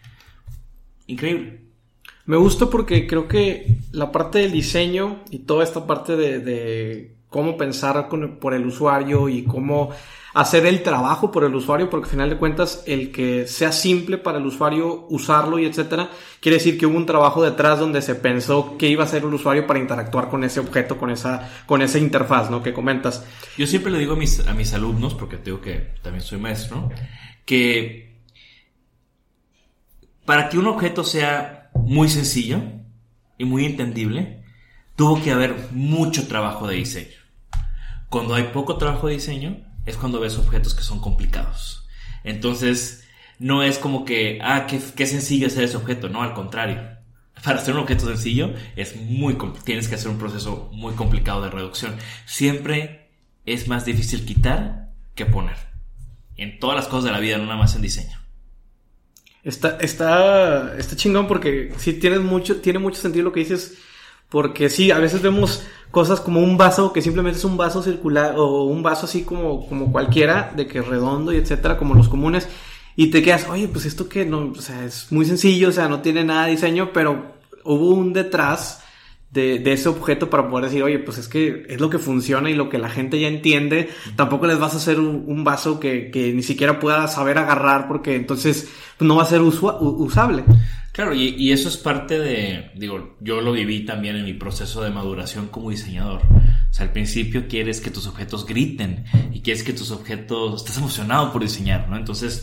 increíble. 1.06 1.60
Me 2.26 2.36
gusta 2.36 2.66
porque 2.66 3.06
creo 3.06 3.26
que 3.26 3.78
la 3.92 4.12
parte 4.12 4.40
del 4.40 4.52
diseño 4.52 5.24
y 5.30 5.40
toda 5.40 5.64
esta 5.64 5.86
parte 5.86 6.16
de, 6.16 7.14
cómo 7.28 7.56
pensar 7.56 8.08
por 8.08 8.54
el 8.54 8.66
usuario 8.66 9.28
y 9.28 9.44
cómo 9.44 9.90
hacer 10.34 10.66
el 10.66 10.82
trabajo 10.82 11.32
por 11.32 11.44
el 11.44 11.54
usuario, 11.54 11.90
porque 11.90 12.06
al 12.06 12.10
final 12.10 12.30
de 12.30 12.36
cuentas 12.36 12.82
el 12.86 13.10
que 13.10 13.46
sea 13.46 13.72
simple 13.72 14.18
para 14.18 14.38
el 14.38 14.46
usuario 14.46 15.06
usarlo 15.08 15.58
y 15.58 15.66
etcétera, 15.66 16.10
quiere 16.40 16.58
decir 16.58 16.78
que 16.78 16.86
hubo 16.86 16.96
un 16.96 17.06
trabajo 17.06 17.42
detrás 17.42 17.78
donde 17.78 18.02
se 18.02 18.14
pensó 18.14 18.76
qué 18.78 18.88
iba 18.88 19.02
a 19.02 19.06
hacer 19.06 19.24
el 19.24 19.34
usuario 19.34 19.66
para 19.66 19.80
interactuar 19.80 20.28
con 20.28 20.44
ese 20.44 20.60
objeto, 20.60 20.98
con 20.98 21.10
esa, 21.10 21.50
con 21.66 21.82
esa 21.82 21.98
interfaz, 21.98 22.50
¿no? 22.50 22.62
Que 22.62 22.72
comentas. 22.72 23.24
Yo 23.56 23.66
siempre 23.66 23.90
le 23.90 23.98
digo 23.98 24.12
a 24.12 24.16
mis, 24.16 24.74
alumnos, 24.74 25.14
porque 25.14 25.36
tengo 25.36 25.60
que 25.60 25.94
también 26.02 26.22
soy 26.22 26.38
maestro, 26.38 26.90
que 27.44 28.20
para 30.24 30.48
que 30.48 30.58
un 30.58 30.66
objeto 30.68 31.02
sea 31.02 31.70
muy 31.74 32.08
sencillo 32.08 32.62
y 33.36 33.44
muy 33.44 33.64
entendible, 33.64 34.44
tuvo 34.94 35.20
que 35.22 35.32
haber 35.32 35.56
mucho 35.72 36.28
trabajo 36.28 36.68
de 36.68 36.76
diseño. 36.76 37.18
Cuando 38.08 38.34
hay 38.34 38.44
poco 38.52 38.76
trabajo 38.76 39.06
de 39.06 39.14
diseño, 39.14 39.69
es 39.86 39.96
cuando 39.96 40.20
ves 40.20 40.38
objetos 40.38 40.74
que 40.74 40.82
son 40.82 41.00
complicados. 41.00 41.86
Entonces, 42.24 43.04
no 43.38 43.62
es 43.62 43.78
como 43.78 44.04
que, 44.04 44.38
ah, 44.42 44.66
qué, 44.66 44.80
qué 44.94 45.06
sencillo 45.06 45.46
hacer 45.46 45.64
ese 45.64 45.76
objeto, 45.76 46.08
no, 46.08 46.22
al 46.22 46.34
contrario. 46.34 46.80
Para 47.42 47.58
hacer 47.58 47.74
un 47.74 47.80
objeto 47.80 48.06
sencillo 48.06 48.52
es 48.76 48.96
muy 48.96 49.38
tienes 49.64 49.88
que 49.88 49.94
hacer 49.94 50.10
un 50.10 50.18
proceso 50.18 50.68
muy 50.72 50.94
complicado 50.94 51.42
de 51.42 51.50
reducción. 51.50 51.96
Siempre 52.26 53.08
es 53.46 53.66
más 53.66 53.84
difícil 53.84 54.26
quitar 54.26 54.90
que 55.14 55.26
poner. 55.26 55.56
En 56.36 56.58
todas 56.58 56.76
las 56.76 56.86
cosas 56.86 57.04
de 57.04 57.12
la 57.12 57.20
vida, 57.20 57.38
no 57.38 57.44
nada 57.44 57.56
más 57.56 57.74
en 57.74 57.82
diseño. 57.82 58.18
Está, 59.42 59.78
está, 59.80 60.76
está 60.76 60.96
chingón 60.96 61.26
porque 61.26 61.72
sí 61.78 61.94
tienes 61.94 62.20
mucho, 62.20 62.60
tiene 62.60 62.78
mucho 62.78 63.00
sentido 63.00 63.24
lo 63.24 63.32
que 63.32 63.40
dices. 63.40 63.78
Porque 64.30 64.70
sí, 64.70 64.90
a 64.90 64.98
veces 64.98 65.22
vemos 65.22 65.64
cosas 65.90 66.20
como 66.20 66.40
un 66.40 66.56
vaso 66.56 66.92
que 66.92 67.02
simplemente 67.02 67.38
es 67.38 67.44
un 67.44 67.56
vaso 67.56 67.82
circular 67.82 68.34
o 68.36 68.64
un 68.64 68.82
vaso 68.82 69.06
así 69.06 69.24
como, 69.24 69.66
como 69.68 69.92
cualquiera, 69.92 70.52
de 70.56 70.66
que 70.66 70.82
redondo 70.82 71.32
y 71.32 71.36
etcétera, 71.36 71.76
como 71.76 71.94
los 71.94 72.08
comunes, 72.08 72.48
y 72.96 73.08
te 73.08 73.22
quedas, 73.22 73.48
oye, 73.48 73.68
pues 73.68 73.86
esto 73.86 74.08
que 74.08 74.24
no, 74.24 74.52
o 74.56 74.60
sea, 74.60 74.84
es 74.84 75.10
muy 75.10 75.24
sencillo, 75.24 75.68
o 75.68 75.72
sea, 75.72 75.88
no 75.88 76.00
tiene 76.00 76.24
nada 76.24 76.46
de 76.46 76.52
diseño, 76.52 76.90
pero 76.92 77.34
hubo 77.64 77.90
un 77.90 78.12
detrás 78.12 78.82
de, 79.30 79.60
de, 79.60 79.72
ese 79.72 79.88
objeto 79.88 80.28
para 80.28 80.48
poder 80.48 80.66
decir, 80.66 80.82
oye, 80.82 80.98
pues 80.98 81.18
es 81.18 81.28
que 81.28 81.66
es 81.68 81.80
lo 81.80 81.88
que 81.88 81.98
funciona 81.98 82.50
y 82.50 82.54
lo 82.54 82.68
que 82.68 82.78
la 82.78 82.88
gente 82.88 83.20
ya 83.20 83.28
entiende. 83.28 83.88
Tampoco 84.16 84.46
les 84.46 84.58
vas 84.58 84.74
a 84.74 84.78
hacer 84.78 84.98
un, 84.98 85.44
vaso 85.44 85.78
que, 85.78 86.10
que, 86.10 86.32
ni 86.32 86.42
siquiera 86.42 86.80
pueda 86.80 87.06
saber 87.06 87.38
agarrar 87.38 87.86
porque 87.86 88.16
entonces 88.16 88.68
no 88.98 89.16
va 89.16 89.22
a 89.22 89.26
ser 89.26 89.40
usable. 89.40 90.44
Claro, 90.92 91.14
y, 91.14 91.28
y, 91.38 91.52
eso 91.52 91.68
es 91.68 91.76
parte 91.76 92.18
de, 92.18 92.72
digo, 92.74 93.16
yo 93.20 93.40
lo 93.40 93.52
viví 93.52 93.84
también 93.84 94.16
en 94.16 94.24
mi 94.24 94.34
proceso 94.34 94.82
de 94.82 94.90
maduración 94.90 95.46
como 95.46 95.70
diseñador. 95.70 96.22
O 96.22 96.72
sea, 96.72 96.86
al 96.86 96.92
principio 96.92 97.46
quieres 97.48 97.80
que 97.80 97.90
tus 97.90 98.06
objetos 98.06 98.44
griten 98.44 99.04
y 99.32 99.40
quieres 99.40 99.62
que 99.62 99.72
tus 99.72 99.92
objetos, 99.92 100.60
estás 100.60 100.78
emocionado 100.78 101.32
por 101.32 101.42
diseñar, 101.42 101.88
¿no? 101.88 101.96
Entonces, 101.96 102.42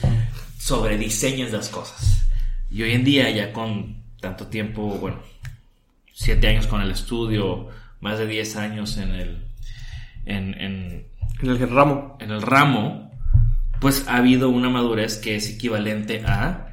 sobre 0.58 0.98
diseñas 0.98 1.52
las 1.52 1.70
cosas. 1.70 2.26
Y 2.72 2.84
hoy 2.84 2.92
en 2.92 3.04
día, 3.04 3.30
ya 3.32 3.52
con 3.52 4.04
tanto 4.22 4.48
tiempo, 4.48 4.98
bueno, 5.00 5.20
siete 6.14 6.48
años 6.48 6.68
con 6.68 6.82
el 6.82 6.92
estudio, 6.92 7.68
más 8.00 8.18
de 8.18 8.28
diez 8.28 8.56
años 8.56 8.98
en 8.98 9.12
el, 9.12 9.46
en, 10.26 10.54
en, 10.60 11.08
en 11.42 11.50
el 11.50 11.70
ramo. 11.70 12.18
En 12.22 12.32
el 12.32 12.42
ramo, 12.42 13.12
pues 13.80 14.06
ha 14.08 14.18
habido 14.18 14.50
una 14.50 14.70
madurez 14.70 15.18
que 15.18 15.36
es 15.36 15.50
equivalente 15.50 16.24
a 16.26 16.67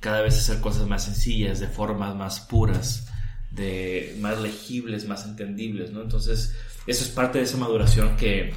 cada 0.00 0.22
vez 0.22 0.36
hacer 0.36 0.60
cosas 0.60 0.86
más 0.86 1.04
sencillas, 1.04 1.60
de 1.60 1.68
formas 1.68 2.14
más 2.14 2.40
puras, 2.40 3.08
de 3.50 4.16
más 4.20 4.40
legibles, 4.40 5.08
más 5.08 5.24
entendibles, 5.24 5.90
¿no? 5.90 6.02
Entonces, 6.02 6.56
eso 6.86 7.04
es 7.04 7.10
parte 7.10 7.38
de 7.38 7.44
esa 7.44 7.56
maduración 7.56 8.16
que, 8.16 8.54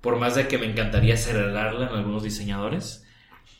por 0.00 0.18
más 0.18 0.34
de 0.34 0.48
que 0.48 0.58
me 0.58 0.66
encantaría 0.66 1.14
acelerarla 1.14 1.88
en 1.88 1.94
algunos 1.94 2.22
diseñadores, 2.22 3.04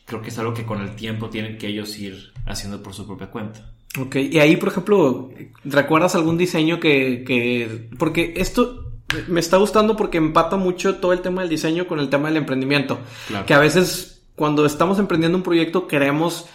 creo 0.05 0.21
que 0.21 0.29
es 0.29 0.37
algo 0.37 0.53
que 0.53 0.65
con 0.65 0.81
el 0.81 0.95
tiempo 0.95 1.29
tienen 1.29 1.57
que 1.57 1.67
ellos 1.67 1.97
ir 1.97 2.33
haciendo 2.45 2.83
por 2.83 2.93
su 2.93 3.05
propia 3.07 3.27
cuenta. 3.27 3.71
Ok, 3.99 4.15
y 4.17 4.39
ahí, 4.39 4.57
por 4.57 4.69
ejemplo, 4.69 5.29
¿recuerdas 5.63 6.15
algún 6.15 6.37
diseño 6.37 6.79
que, 6.79 7.23
que... 7.25 7.89
Porque 7.97 8.35
esto 8.37 8.87
me 9.27 9.39
está 9.39 9.57
gustando 9.57 9.95
porque 9.95 10.17
empata 10.17 10.57
mucho 10.57 10.97
todo 10.97 11.13
el 11.13 11.21
tema 11.21 11.41
del 11.41 11.49
diseño 11.49 11.87
con 11.87 11.99
el 11.99 12.09
tema 12.09 12.27
del 12.27 12.37
emprendimiento. 12.37 12.99
Que 13.45 13.53
a 13.53 13.59
veces 13.59 14.21
cuando 14.35 14.65
estamos 14.65 14.99
emprendiendo 14.99 15.37
un 15.37 15.43
proyecto 15.43 15.87
queremos 15.87 16.47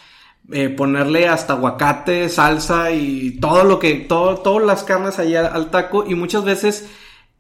eh, 0.51 0.69
ponerle 0.69 1.29
hasta 1.29 1.53
aguacate, 1.53 2.29
salsa 2.29 2.91
y 2.91 3.39
todo 3.41 3.65
lo 3.65 3.79
que, 3.79 3.95
todo, 3.95 4.37
todas 4.37 4.67
las 4.67 4.83
carnes 4.83 5.19
allá 5.19 5.47
al 5.47 5.71
taco 5.71 6.05
y 6.07 6.15
muchas 6.15 6.45
veces 6.45 6.89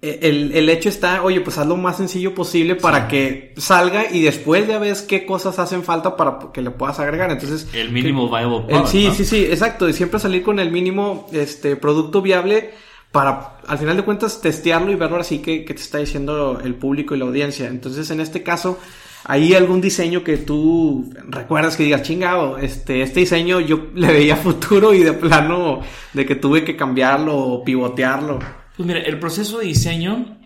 eh, 0.04 0.18
el, 0.22 0.52
el, 0.52 0.68
hecho 0.68 0.88
está, 0.88 1.22
oye, 1.22 1.40
pues 1.40 1.58
haz 1.58 1.66
lo 1.66 1.76
más 1.76 1.96
sencillo 1.96 2.34
posible 2.34 2.74
para 2.74 3.06
que 3.06 3.54
salga 3.56 4.10
y 4.10 4.22
después 4.22 4.66
ya 4.66 4.78
ves 4.78 5.02
qué 5.02 5.24
cosas 5.24 5.60
hacen 5.60 5.84
falta 5.84 6.16
para 6.16 6.52
que 6.52 6.60
le 6.60 6.72
puedas 6.72 6.98
agregar. 6.98 7.30
Entonces, 7.30 7.68
el 7.72 7.92
mínimo 7.92 8.28
viable 8.28 8.66
product, 8.66 8.88
Sí, 8.88 9.10
sí, 9.14 9.24
sí, 9.24 9.44
exacto. 9.44 9.88
Y 9.88 9.92
siempre 9.92 10.18
salir 10.18 10.42
con 10.42 10.58
el 10.58 10.72
mínimo 10.72 11.28
este 11.32 11.76
producto 11.76 12.20
viable 12.20 12.72
para 13.12 13.58
al 13.66 13.78
final 13.78 13.96
de 13.96 14.02
cuentas 14.02 14.40
testearlo 14.40 14.90
y 14.90 14.96
verlo 14.96 15.18
así 15.18 15.38
que, 15.38 15.64
que 15.64 15.74
te 15.74 15.82
está 15.82 15.98
diciendo 15.98 16.60
el 16.64 16.74
público 16.74 17.14
y 17.14 17.18
la 17.18 17.26
audiencia. 17.26 17.68
Entonces, 17.68 18.10
en 18.10 18.20
este 18.20 18.42
caso, 18.42 18.80
¿Hay 19.24 19.54
algún 19.54 19.80
diseño 19.80 20.24
que 20.24 20.36
tú 20.36 21.12
recuerdas 21.28 21.76
que 21.76 21.84
digas, 21.84 22.02
chingado, 22.02 22.58
este, 22.58 23.02
este 23.02 23.20
diseño 23.20 23.60
yo 23.60 23.90
le 23.94 24.08
veía 24.08 24.36
futuro 24.36 24.92
y 24.92 25.02
de 25.02 25.12
plano 25.12 25.80
de 26.12 26.26
que 26.26 26.34
tuve 26.34 26.64
que 26.64 26.76
cambiarlo 26.76 27.36
o 27.36 27.64
pivotearlo? 27.64 28.40
Pues 28.76 28.86
mira, 28.86 29.00
el 29.00 29.18
proceso 29.20 29.58
de 29.58 29.66
diseño 29.66 30.38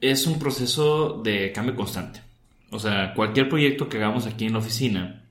es 0.00 0.26
un 0.26 0.38
proceso 0.38 1.20
de 1.24 1.50
cambio 1.52 1.74
constante. 1.74 2.22
O 2.70 2.78
sea, 2.78 3.14
cualquier 3.14 3.48
proyecto 3.48 3.88
que 3.88 3.96
hagamos 3.96 4.26
aquí 4.26 4.46
en 4.46 4.52
la 4.52 4.60
oficina 4.60 5.24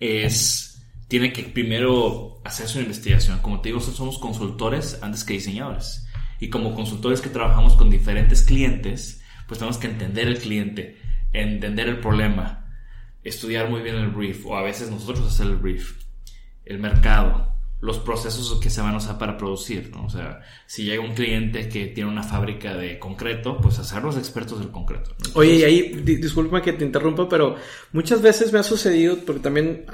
es, 0.00 0.82
tiene 1.06 1.32
que 1.32 1.44
primero 1.44 2.40
hacer 2.44 2.66
su 2.66 2.80
investigación. 2.80 3.38
Como 3.38 3.60
te 3.60 3.68
digo, 3.68 3.80
somos 3.80 4.18
consultores 4.18 4.98
antes 5.00 5.22
que 5.22 5.34
diseñadores. 5.34 6.06
Y 6.40 6.50
como 6.50 6.74
consultores 6.74 7.20
que 7.20 7.28
trabajamos 7.28 7.74
con 7.76 7.88
diferentes 7.88 8.42
clientes, 8.42 9.22
pues 9.46 9.58
tenemos 9.58 9.78
que 9.78 9.86
entender 9.86 10.26
el 10.26 10.38
cliente 10.38 10.98
entender 11.32 11.88
el 11.88 12.00
problema, 12.00 12.66
estudiar 13.24 13.68
muy 13.68 13.82
bien 13.82 13.96
el 13.96 14.08
brief, 14.08 14.46
o 14.46 14.56
a 14.56 14.62
veces 14.62 14.90
nosotros 14.90 15.26
hacer 15.26 15.46
el 15.46 15.56
brief, 15.56 16.02
el 16.64 16.78
mercado, 16.78 17.48
los 17.80 17.98
procesos 17.98 18.58
que 18.60 18.70
se 18.70 18.80
van 18.80 18.94
a 18.94 18.98
usar 18.98 19.18
para 19.18 19.36
producir, 19.36 19.90
¿no? 19.94 20.06
O 20.06 20.10
sea, 20.10 20.40
si 20.66 20.84
llega 20.84 21.00
un 21.00 21.14
cliente 21.14 21.68
que 21.68 21.86
tiene 21.86 22.10
una 22.10 22.24
fábrica 22.24 22.74
de 22.74 22.98
concreto, 22.98 23.60
pues 23.60 23.78
hacer 23.78 24.02
los 24.02 24.16
expertos 24.16 24.58
del 24.58 24.70
concreto. 24.70 25.14
Oye, 25.34 25.56
y 25.56 25.62
ahí, 25.62 25.82
disculpa 26.02 26.60
que 26.60 26.72
te 26.72 26.84
interrumpa, 26.84 27.28
pero 27.28 27.54
muchas 27.92 28.20
veces 28.20 28.52
me 28.52 28.58
ha 28.58 28.64
sucedido, 28.64 29.18
porque 29.24 29.40
también 29.40 29.86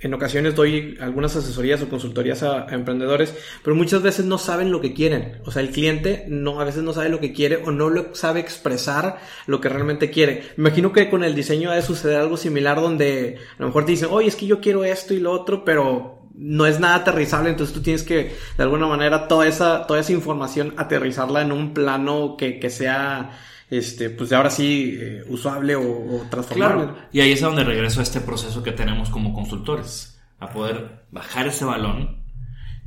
en 0.00 0.14
ocasiones 0.14 0.54
doy 0.54 0.96
algunas 1.00 1.36
asesorías 1.36 1.82
o 1.82 1.88
consultorías 1.88 2.42
a, 2.42 2.66
emprendedores, 2.70 3.34
pero 3.62 3.76
muchas 3.76 4.02
veces 4.02 4.24
no 4.24 4.38
saben 4.38 4.72
lo 4.72 4.80
que 4.80 4.94
quieren. 4.94 5.40
O 5.44 5.50
sea, 5.50 5.62
el 5.62 5.70
cliente 5.70 6.24
no, 6.28 6.60
a 6.60 6.64
veces 6.64 6.82
no 6.82 6.92
sabe 6.92 7.10
lo 7.10 7.20
que 7.20 7.32
quiere 7.32 7.56
o 7.56 7.70
no 7.70 7.90
lo 7.90 8.14
sabe 8.14 8.40
expresar 8.40 9.18
lo 9.46 9.60
que 9.60 9.68
realmente 9.68 10.10
quiere. 10.10 10.44
Me 10.56 10.68
imagino 10.68 10.92
que 10.92 11.10
con 11.10 11.22
el 11.22 11.34
diseño 11.34 11.70
ha 11.70 11.74
de 11.74 11.82
suceder 11.82 12.16
algo 12.16 12.36
similar 12.36 12.80
donde 12.80 13.38
a 13.58 13.62
lo 13.62 13.66
mejor 13.66 13.84
te 13.84 13.92
dicen, 13.92 14.08
oye, 14.10 14.28
es 14.28 14.36
que 14.36 14.46
yo 14.46 14.60
quiero 14.60 14.84
esto 14.84 15.12
y 15.12 15.20
lo 15.20 15.32
otro, 15.32 15.64
pero 15.64 16.20
no 16.34 16.66
es 16.66 16.80
nada 16.80 16.96
aterrizable, 16.96 17.50
entonces 17.50 17.74
tú 17.74 17.82
tienes 17.82 18.02
que, 18.02 18.34
de 18.56 18.62
alguna 18.62 18.86
manera, 18.86 19.28
toda 19.28 19.46
esa, 19.46 19.86
toda 19.86 20.00
esa 20.00 20.12
información 20.12 20.72
aterrizarla 20.78 21.42
en 21.42 21.52
un 21.52 21.74
plano 21.74 22.36
que, 22.38 22.58
que 22.58 22.70
sea 22.70 23.32
este, 23.70 24.10
pues 24.10 24.32
ahora 24.32 24.50
sí 24.50 24.98
eh, 25.00 25.22
usable 25.28 25.76
o, 25.76 26.26
transformable. 26.28 26.84
Claro. 26.84 26.98
Y 27.12 27.20
ahí 27.20 27.32
es 27.32 27.42
a 27.42 27.46
donde 27.46 27.64
regreso 27.64 28.00
a 28.00 28.02
este 28.02 28.20
proceso 28.20 28.62
que 28.62 28.72
tenemos 28.72 29.10
como 29.10 29.32
consultores, 29.32 30.20
a 30.38 30.50
poder 30.50 31.04
bajar 31.10 31.46
ese 31.46 31.64
balón, 31.64 32.24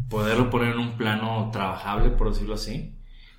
poderlo 0.10 0.50
poner 0.50 0.74
en 0.74 0.80
un 0.80 0.98
plano 0.98 1.50
trabajable, 1.52 2.10
por 2.10 2.34
decirlo 2.34 2.56
así. 2.56 2.96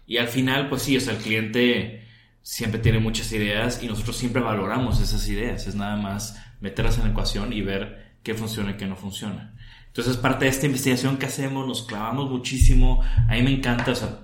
Y 0.06 0.16
al 0.16 0.28
final, 0.28 0.68
pues 0.68 0.82
sí, 0.82 0.96
o 0.96 1.00
sea, 1.00 1.14
el 1.14 1.20
cliente 1.20 2.06
siempre 2.42 2.80
tiene 2.80 2.98
muchas 2.98 3.30
ideas 3.32 3.82
y 3.82 3.88
nosotros 3.88 4.16
siempre 4.16 4.42
valoramos 4.42 5.00
esas 5.00 5.28
ideas. 5.28 5.66
Es 5.66 5.74
nada 5.74 5.96
más 5.96 6.40
meterlas 6.60 6.96
en 6.96 7.04
la 7.04 7.10
ecuación 7.10 7.52
y 7.52 7.60
ver 7.60 8.16
qué 8.22 8.34
funciona 8.34 8.72
y 8.72 8.74
qué 8.74 8.86
no 8.86 8.96
funciona. 8.96 9.54
Entonces, 9.86 10.16
parte 10.16 10.46
de 10.46 10.50
esta 10.50 10.66
investigación 10.66 11.18
que 11.18 11.26
hacemos, 11.26 11.68
nos 11.68 11.82
clavamos 11.82 12.30
muchísimo. 12.30 13.02
A 13.28 13.34
mí 13.34 13.42
me 13.42 13.52
encanta, 13.52 13.92
o 13.92 13.94
sea, 13.94 14.23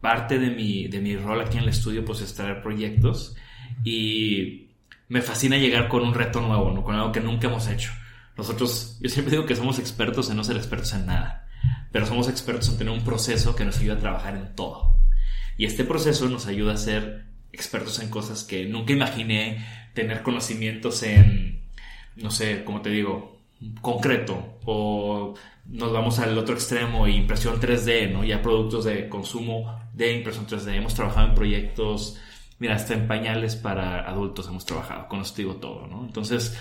parte 0.00 0.38
de 0.38 0.50
mi, 0.50 0.88
de 0.88 1.00
mi 1.00 1.16
rol 1.16 1.40
aquí 1.40 1.58
en 1.58 1.64
el 1.64 1.68
estudio, 1.70 2.04
pues 2.04 2.20
es 2.20 2.34
traer 2.34 2.62
proyectos. 2.62 3.36
Y 3.84 4.68
me 5.08 5.22
fascina 5.22 5.58
llegar 5.58 5.88
con 5.88 6.02
un 6.02 6.14
reto 6.14 6.40
nuevo, 6.40 6.70
¿no? 6.70 6.82
Con 6.82 6.94
algo 6.94 7.12
que 7.12 7.20
nunca 7.20 7.48
hemos 7.48 7.68
hecho. 7.68 7.92
Nosotros, 8.36 8.98
yo 9.00 9.08
siempre 9.08 9.32
digo 9.32 9.46
que 9.46 9.56
somos 9.56 9.78
expertos 9.78 10.30
en 10.30 10.36
no 10.36 10.44
ser 10.44 10.56
expertos 10.56 10.92
en 10.94 11.06
nada, 11.06 11.48
pero 11.92 12.06
somos 12.06 12.28
expertos 12.28 12.68
en 12.68 12.78
tener 12.78 12.92
un 12.92 13.04
proceso 13.04 13.54
que 13.54 13.64
nos 13.64 13.78
ayuda 13.78 13.94
a 13.94 13.98
trabajar 13.98 14.36
en 14.36 14.54
todo. 14.54 14.96
Y 15.58 15.66
este 15.66 15.84
proceso 15.84 16.28
nos 16.28 16.46
ayuda 16.46 16.74
a 16.74 16.78
ser 16.78 17.26
expertos 17.52 17.98
en 18.00 18.08
cosas 18.08 18.44
que 18.44 18.66
nunca 18.66 18.92
imaginé 18.92 19.66
tener 19.94 20.22
conocimientos 20.22 21.02
en, 21.02 21.60
no 22.16 22.30
sé, 22.30 22.64
como 22.64 22.80
te 22.80 22.90
digo, 22.90 23.40
concreto 23.82 24.58
o 24.64 25.34
nos 25.66 25.92
vamos 25.92 26.18
al 26.18 26.36
otro 26.38 26.54
extremo 26.54 27.06
impresión 27.06 27.60
3D, 27.60 28.12
¿no? 28.12 28.24
Ya 28.24 28.42
productos 28.42 28.84
de 28.84 29.08
consumo 29.08 29.79
de 29.92 30.12
impresión 30.12 30.46
3D. 30.46 30.76
Hemos 30.76 30.94
trabajado 30.94 31.28
en 31.28 31.34
proyectos, 31.34 32.18
mira, 32.58 32.74
hasta 32.74 32.94
en 32.94 33.06
pañales 33.06 33.56
para 33.56 34.08
adultos 34.08 34.48
hemos 34.48 34.64
trabajado, 34.64 35.08
con 35.08 35.20
esto 35.20 35.36
digo 35.38 35.56
todo, 35.56 35.86
¿no? 35.86 36.04
Entonces, 36.04 36.56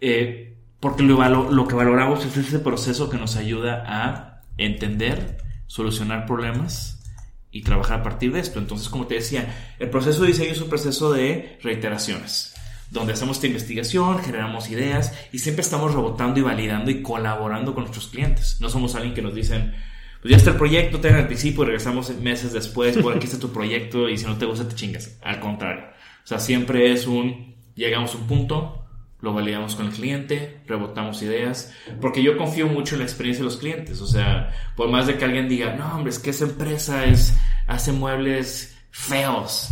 eh, 0.00 0.56
porque 0.80 1.02
lo, 1.02 1.68
que 1.68 1.74
valoramos 1.74 2.24
es 2.24 2.36
ese 2.36 2.58
proceso 2.58 3.08
que 3.08 3.16
nos 3.16 3.36
ayuda 3.36 3.84
a 3.86 4.42
entender, 4.58 5.38
solucionar 5.66 6.26
problemas 6.26 7.02
y 7.50 7.62
trabajar 7.62 8.00
a 8.00 8.02
partir 8.02 8.32
de 8.32 8.40
esto. 8.40 8.58
Entonces, 8.58 8.88
como 8.88 9.06
te 9.06 9.14
decía, 9.14 9.74
el 9.78 9.90
proceso 9.90 10.22
de 10.22 10.28
diseño 10.28 10.52
es 10.52 10.60
un 10.60 10.68
proceso 10.68 11.12
de 11.12 11.58
reiteraciones 11.62 12.54
donde 12.90 13.14
hacemos 13.14 13.38
esta 13.38 13.48
investigación, 13.48 14.20
generamos 14.20 14.70
ideas 14.70 15.12
y 15.32 15.40
siempre 15.40 15.62
estamos 15.62 15.92
rebotando 15.92 16.38
y 16.38 16.42
validando 16.42 16.90
y 16.90 17.02
colaborando 17.02 17.74
con 17.74 17.84
nuestros 17.84 18.08
clientes. 18.08 18.60
No 18.60 18.68
somos 18.68 18.94
alguien 18.94 19.14
que 19.14 19.22
nos 19.22 19.34
dicen, 19.34 19.74
pues 20.20 20.30
ya 20.30 20.36
está 20.36 20.50
el 20.50 20.56
proyecto, 20.56 21.00
te 21.00 21.08
dan 21.08 21.20
el 21.20 21.26
principio 21.26 21.62
y 21.62 21.66
regresamos 21.66 22.10
meses 22.16 22.52
después, 22.52 22.98
por 22.98 23.14
aquí 23.14 23.26
está 23.26 23.38
tu 23.38 23.52
proyecto 23.52 24.08
y 24.08 24.16
si 24.16 24.24
no 24.24 24.36
te 24.36 24.46
gusta 24.46 24.68
te 24.68 24.74
chingas. 24.74 25.18
Al 25.22 25.40
contrario. 25.40 25.84
O 26.24 26.26
sea, 26.26 26.38
siempre 26.38 26.92
es 26.92 27.06
un, 27.06 27.54
llegamos 27.74 28.14
a 28.14 28.18
un 28.18 28.26
punto, 28.26 28.86
lo 29.20 29.32
validamos 29.32 29.76
con 29.76 29.86
el 29.86 29.92
cliente, 29.92 30.60
rebotamos 30.66 31.22
ideas, 31.22 31.72
porque 32.00 32.22
yo 32.22 32.36
confío 32.36 32.66
mucho 32.66 32.94
en 32.94 33.00
la 33.00 33.04
experiencia 33.06 33.42
de 33.42 33.50
los 33.50 33.58
clientes. 33.58 34.00
O 34.00 34.06
sea, 34.06 34.52
por 34.76 34.90
más 34.90 35.06
de 35.06 35.16
que 35.16 35.24
alguien 35.24 35.48
diga, 35.48 35.74
no, 35.74 35.94
hombre, 35.94 36.10
es 36.10 36.18
que 36.18 36.30
esa 36.30 36.44
empresa 36.44 37.04
es, 37.04 37.36
hace 37.66 37.92
muebles 37.92 38.76
feos. 38.90 39.70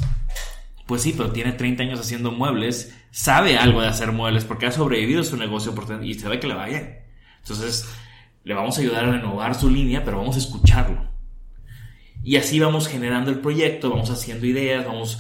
Pues 0.86 1.02
sí, 1.02 1.14
pero 1.16 1.32
tiene 1.32 1.52
30 1.52 1.82
años 1.82 2.00
haciendo 2.00 2.30
muebles, 2.30 2.94
sabe 3.10 3.56
algo 3.56 3.80
de 3.80 3.88
hacer 3.88 4.12
muebles 4.12 4.44
porque 4.44 4.66
ha 4.66 4.72
sobrevivido 4.72 5.22
su 5.24 5.36
negocio 5.36 5.74
y 6.02 6.14
sabe 6.14 6.40
que 6.40 6.46
le 6.46 6.54
va 6.54 6.66
bien. 6.66 7.00
Entonces, 7.40 7.88
le 8.44 8.54
vamos 8.54 8.78
a 8.78 8.80
ayudar 8.82 9.06
a 9.06 9.12
renovar 9.12 9.54
su 9.54 9.70
línea, 9.70 10.04
pero 10.04 10.18
vamos 10.18 10.36
a 10.36 10.38
escucharlo. 10.38 11.08
Y 12.22 12.36
así 12.36 12.58
vamos 12.60 12.88
generando 12.88 13.30
el 13.30 13.40
proyecto, 13.40 13.90
vamos 13.90 14.10
haciendo 14.10 14.46
ideas, 14.46 14.86
vamos 14.86 15.18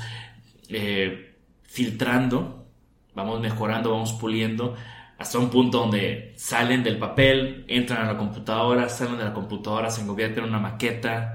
eh, 0.68 1.36
filtrando, 1.62 2.66
vamos 3.14 3.40
mejorando, 3.40 3.90
vamos 3.90 4.12
puliendo 4.12 4.74
hasta 5.18 5.38
un 5.38 5.50
punto 5.50 5.78
donde 5.78 6.34
salen 6.36 6.82
del 6.82 6.98
papel, 6.98 7.64
entran 7.68 8.04
a 8.04 8.12
la 8.12 8.18
computadora, 8.18 8.88
salen 8.88 9.18
de 9.18 9.24
la 9.24 9.32
computadora, 9.32 9.90
se 9.90 10.04
convierten 10.06 10.44
en 10.44 10.50
una 10.50 10.58
maqueta, 10.58 11.34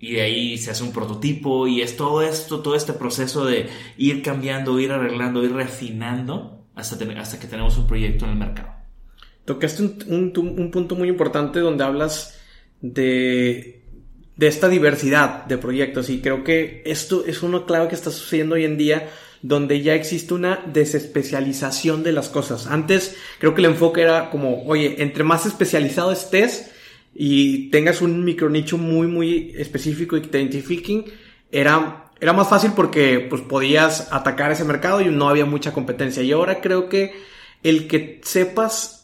y 0.00 0.12
de 0.12 0.22
ahí 0.22 0.58
se 0.58 0.70
hace 0.70 0.82
un 0.82 0.92
prototipo 0.92 1.68
y 1.68 1.82
es 1.82 1.96
todo 1.96 2.22
esto, 2.22 2.60
todo 2.60 2.74
este 2.74 2.94
proceso 2.94 3.44
de 3.44 3.68
ir 3.98 4.22
cambiando, 4.22 4.80
ir 4.80 4.92
arreglando, 4.92 5.44
ir 5.44 5.52
refinando 5.52 6.64
hasta, 6.74 6.96
hasta 7.20 7.38
que 7.38 7.46
tenemos 7.46 7.76
un 7.76 7.86
proyecto 7.86 8.24
en 8.24 8.30
el 8.30 8.38
mercado. 8.38 8.79
Tocaste 9.44 9.82
un, 9.82 10.32
un, 10.36 10.70
punto 10.70 10.94
muy 10.94 11.08
importante 11.08 11.60
donde 11.60 11.84
hablas 11.84 12.38
de, 12.80 13.82
de, 14.36 14.46
esta 14.46 14.68
diversidad 14.68 15.44
de 15.46 15.58
proyectos 15.58 16.08
y 16.10 16.20
creo 16.20 16.44
que 16.44 16.82
esto 16.86 17.24
es 17.26 17.42
una 17.42 17.64
clave 17.64 17.88
que 17.88 17.94
está 17.94 18.10
sucediendo 18.10 18.54
hoy 18.54 18.64
en 18.64 18.76
día 18.78 19.08
donde 19.42 19.80
ya 19.82 19.94
existe 19.94 20.34
una 20.34 20.62
desespecialización 20.66 22.02
de 22.02 22.12
las 22.12 22.28
cosas. 22.28 22.66
Antes 22.66 23.16
creo 23.38 23.54
que 23.54 23.62
el 23.62 23.72
enfoque 23.72 24.02
era 24.02 24.30
como, 24.30 24.64
oye, 24.64 25.02
entre 25.02 25.24
más 25.24 25.46
especializado 25.46 26.12
estés, 26.12 26.70
y 27.14 27.70
tengas 27.70 28.02
un 28.02 28.24
micronicho 28.24 28.78
muy, 28.78 29.06
muy 29.06 29.52
específico 29.56 30.16
y 30.16 30.22
que 30.22 30.28
te 30.28 30.38
identifiquen, 30.38 31.04
era, 31.50 32.10
era 32.20 32.32
más 32.32 32.48
fácil 32.48 32.72
porque 32.74 33.26
pues, 33.28 33.42
podías 33.42 34.12
atacar 34.12 34.52
ese 34.52 34.64
mercado 34.64 35.00
y 35.00 35.06
no 35.06 35.28
había 35.28 35.44
mucha 35.44 35.72
competencia. 35.72 36.22
Y 36.22 36.32
ahora 36.32 36.60
creo 36.60 36.88
que 36.88 37.12
el 37.62 37.88
que 37.88 38.20
sepas 38.22 38.99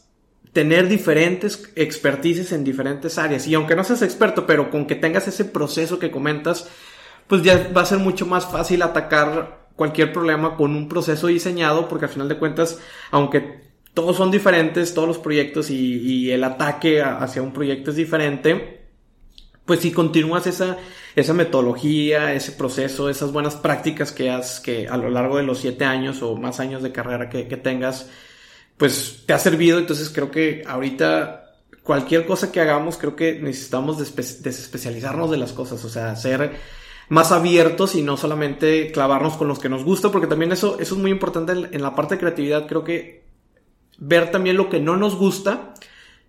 tener 0.56 0.88
diferentes 0.88 1.70
expertices 1.76 2.50
en 2.50 2.64
diferentes 2.64 3.18
áreas, 3.18 3.46
y 3.46 3.52
aunque 3.52 3.76
no 3.76 3.84
seas 3.84 4.00
experto, 4.00 4.46
pero 4.46 4.70
con 4.70 4.86
que 4.86 4.94
tengas 4.94 5.28
ese 5.28 5.44
proceso 5.44 5.98
que 5.98 6.10
comentas, 6.10 6.66
pues 7.26 7.42
ya 7.42 7.70
va 7.76 7.82
a 7.82 7.84
ser 7.84 7.98
mucho 7.98 8.24
más 8.24 8.46
fácil 8.46 8.80
atacar 8.80 9.66
cualquier 9.76 10.14
problema 10.14 10.56
con 10.56 10.74
un 10.74 10.88
proceso 10.88 11.26
diseñado, 11.26 11.88
porque 11.88 12.06
al 12.06 12.10
final 12.10 12.30
de 12.30 12.38
cuentas, 12.38 12.80
aunque 13.10 13.64
todos 13.92 14.16
son 14.16 14.30
diferentes, 14.30 14.94
todos 14.94 15.06
los 15.06 15.18
proyectos 15.18 15.68
y, 15.68 16.30
el 16.30 16.42
ataque 16.42 17.02
hacia 17.02 17.42
un 17.42 17.52
proyecto 17.52 17.90
es 17.90 17.96
diferente, 17.96 18.88
pues 19.66 19.80
si 19.80 19.92
continúas 19.92 20.46
esa, 20.46 20.78
esa 21.16 21.34
metodología, 21.34 22.32
ese 22.32 22.52
proceso, 22.52 23.10
esas 23.10 23.30
buenas 23.30 23.56
prácticas 23.56 24.10
que 24.10 24.30
has, 24.30 24.60
que 24.60 24.88
a 24.88 24.96
lo 24.96 25.10
largo 25.10 25.36
de 25.36 25.42
los 25.42 25.58
siete 25.58 25.84
años 25.84 26.22
o 26.22 26.34
más 26.34 26.60
años 26.60 26.82
de 26.82 26.92
carrera 26.92 27.28
que, 27.28 27.44
tengas, 27.58 28.08
pues 28.76 29.22
te 29.26 29.32
ha 29.32 29.38
servido. 29.38 29.78
Entonces 29.78 30.10
creo 30.10 30.30
que 30.30 30.64
ahorita 30.66 31.54
cualquier 31.82 32.26
cosa 32.26 32.50
que 32.50 32.60
hagamos, 32.60 32.96
creo 32.96 33.14
que 33.14 33.38
necesitamos 33.40 33.98
desespecializarnos 33.98 35.30
de 35.30 35.36
las 35.36 35.52
cosas, 35.52 35.84
o 35.84 35.88
sea, 35.88 36.16
ser 36.16 36.56
más 37.08 37.30
abiertos 37.30 37.94
y 37.94 38.02
no 38.02 38.16
solamente 38.16 38.90
clavarnos 38.90 39.36
con 39.36 39.46
los 39.46 39.60
que 39.60 39.68
nos 39.68 39.84
gusta, 39.84 40.10
porque 40.10 40.26
también 40.26 40.50
eso, 40.50 40.78
eso 40.80 40.96
es 40.96 41.00
muy 41.00 41.12
importante 41.12 41.52
en 41.52 41.82
la 41.82 41.94
parte 41.94 42.16
de 42.16 42.20
creatividad. 42.20 42.66
Creo 42.66 42.82
que 42.82 43.24
ver 43.98 44.30
también 44.30 44.56
lo 44.56 44.68
que 44.68 44.80
no 44.80 44.96
nos 44.96 45.14
gusta 45.14 45.74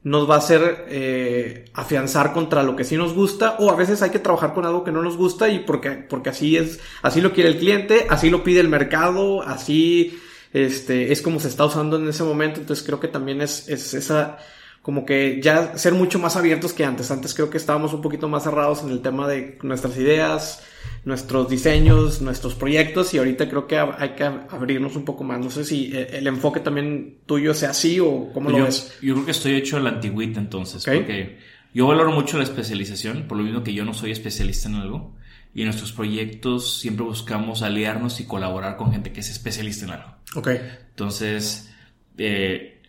nos 0.03 0.29
va 0.29 0.35
a 0.35 0.37
hacer 0.37 0.85
eh, 0.89 1.65
afianzar 1.73 2.31
contra 2.31 2.63
lo 2.63 2.75
que 2.75 2.85
sí 2.85 2.95
nos 2.95 3.13
gusta 3.13 3.57
o 3.59 3.69
a 3.71 3.75
veces 3.75 4.01
hay 4.01 4.09
que 4.09 4.19
trabajar 4.19 4.53
con 4.53 4.65
algo 4.65 4.83
que 4.83 4.91
no 4.91 5.01
nos 5.01 5.17
gusta 5.17 5.49
y 5.49 5.59
porque, 5.59 5.91
porque 5.91 6.29
así 6.29 6.55
es, 6.55 6.79
así 7.01 7.19
lo 7.19 7.33
quiere 7.33 7.49
el 7.49 7.57
cliente, 7.57 8.05
así 8.09 8.29
lo 8.29 8.43
pide 8.43 8.61
el 8.61 8.69
mercado, 8.69 9.41
así 9.41 10.17
este, 10.53 11.11
es 11.11 11.21
como 11.21 11.39
se 11.39 11.47
está 11.47 11.65
usando 11.65 11.97
en 11.97 12.07
ese 12.07 12.23
momento, 12.23 12.59
entonces 12.59 12.85
creo 12.85 12.99
que 12.99 13.07
también 13.07 13.41
es, 13.41 13.67
es 13.69 13.93
esa 13.93 14.37
como 14.87 15.05
que 15.05 15.41
ya 15.41 15.77
ser 15.77 15.93
mucho 15.93 16.17
más 16.17 16.37
abiertos 16.37 16.71
que 16.71 16.85
antes. 16.85 17.11
Antes 17.11 17.33
creo 17.33 17.49
que 17.49 17.57
estábamos 17.57 17.93
un 17.93 18.01
poquito 18.01 18.29
más 18.29 18.43
cerrados 18.43 18.83
en 18.83 18.89
el 18.89 19.01
tema 19.01 19.27
de 19.27 19.57
nuestras 19.61 19.97
ideas, 19.97 20.63
nuestros 21.03 21.49
diseños, 21.49 22.21
nuestros 22.21 22.55
proyectos 22.55 23.13
y 23.13 23.17
ahorita 23.17 23.49
creo 23.49 23.67
que 23.67 23.77
hay 23.77 24.11
que 24.11 24.23
abrirnos 24.23 24.95
un 24.95 25.03
poco 25.03 25.25
más. 25.25 25.41
No 25.41 25.49
sé 25.49 25.65
si 25.65 25.91
eh, 25.93 26.07
el 26.13 26.27
enfoque 26.27 26.61
también 26.61 27.17
tuyo 27.25 27.53
sea 27.53 27.71
así 27.71 27.99
o 27.99 28.29
cómo 28.33 28.49
lo 28.49 28.63
ves. 28.63 28.97
Yo 29.01 29.15
creo 29.15 29.25
que 29.25 29.31
estoy 29.31 29.55
hecho 29.55 29.75
a 29.75 29.81
la 29.81 29.89
antigüita 29.89 30.39
entonces, 30.39 30.85
porque 30.85 31.37
yo 31.73 31.85
valoro 31.85 32.13
mucho 32.13 32.37
la 32.37 32.45
especialización, 32.45 33.27
por 33.27 33.37
lo 33.37 33.43
mismo 33.43 33.63
que 33.63 33.73
yo 33.73 33.83
no 33.83 33.93
soy 33.93 34.11
especialista 34.11 34.69
en 34.69 34.75
algo 34.75 35.17
y 35.53 35.61
en 35.61 35.67
nuestros 35.67 35.91
proyectos 35.91 36.79
siempre 36.79 37.05
buscamos 37.05 37.61
aliarnos 37.61 38.19
y 38.19 38.25
colaborar 38.25 38.77
con 38.77 38.91
gente 38.91 39.11
que 39.11 39.21
es 39.21 39.29
especialista 39.29 39.85
en 39.85 39.91
algo. 39.91 40.15
Ok. 40.35 40.49
Entonces, 40.89 41.73
eh, 42.17 42.81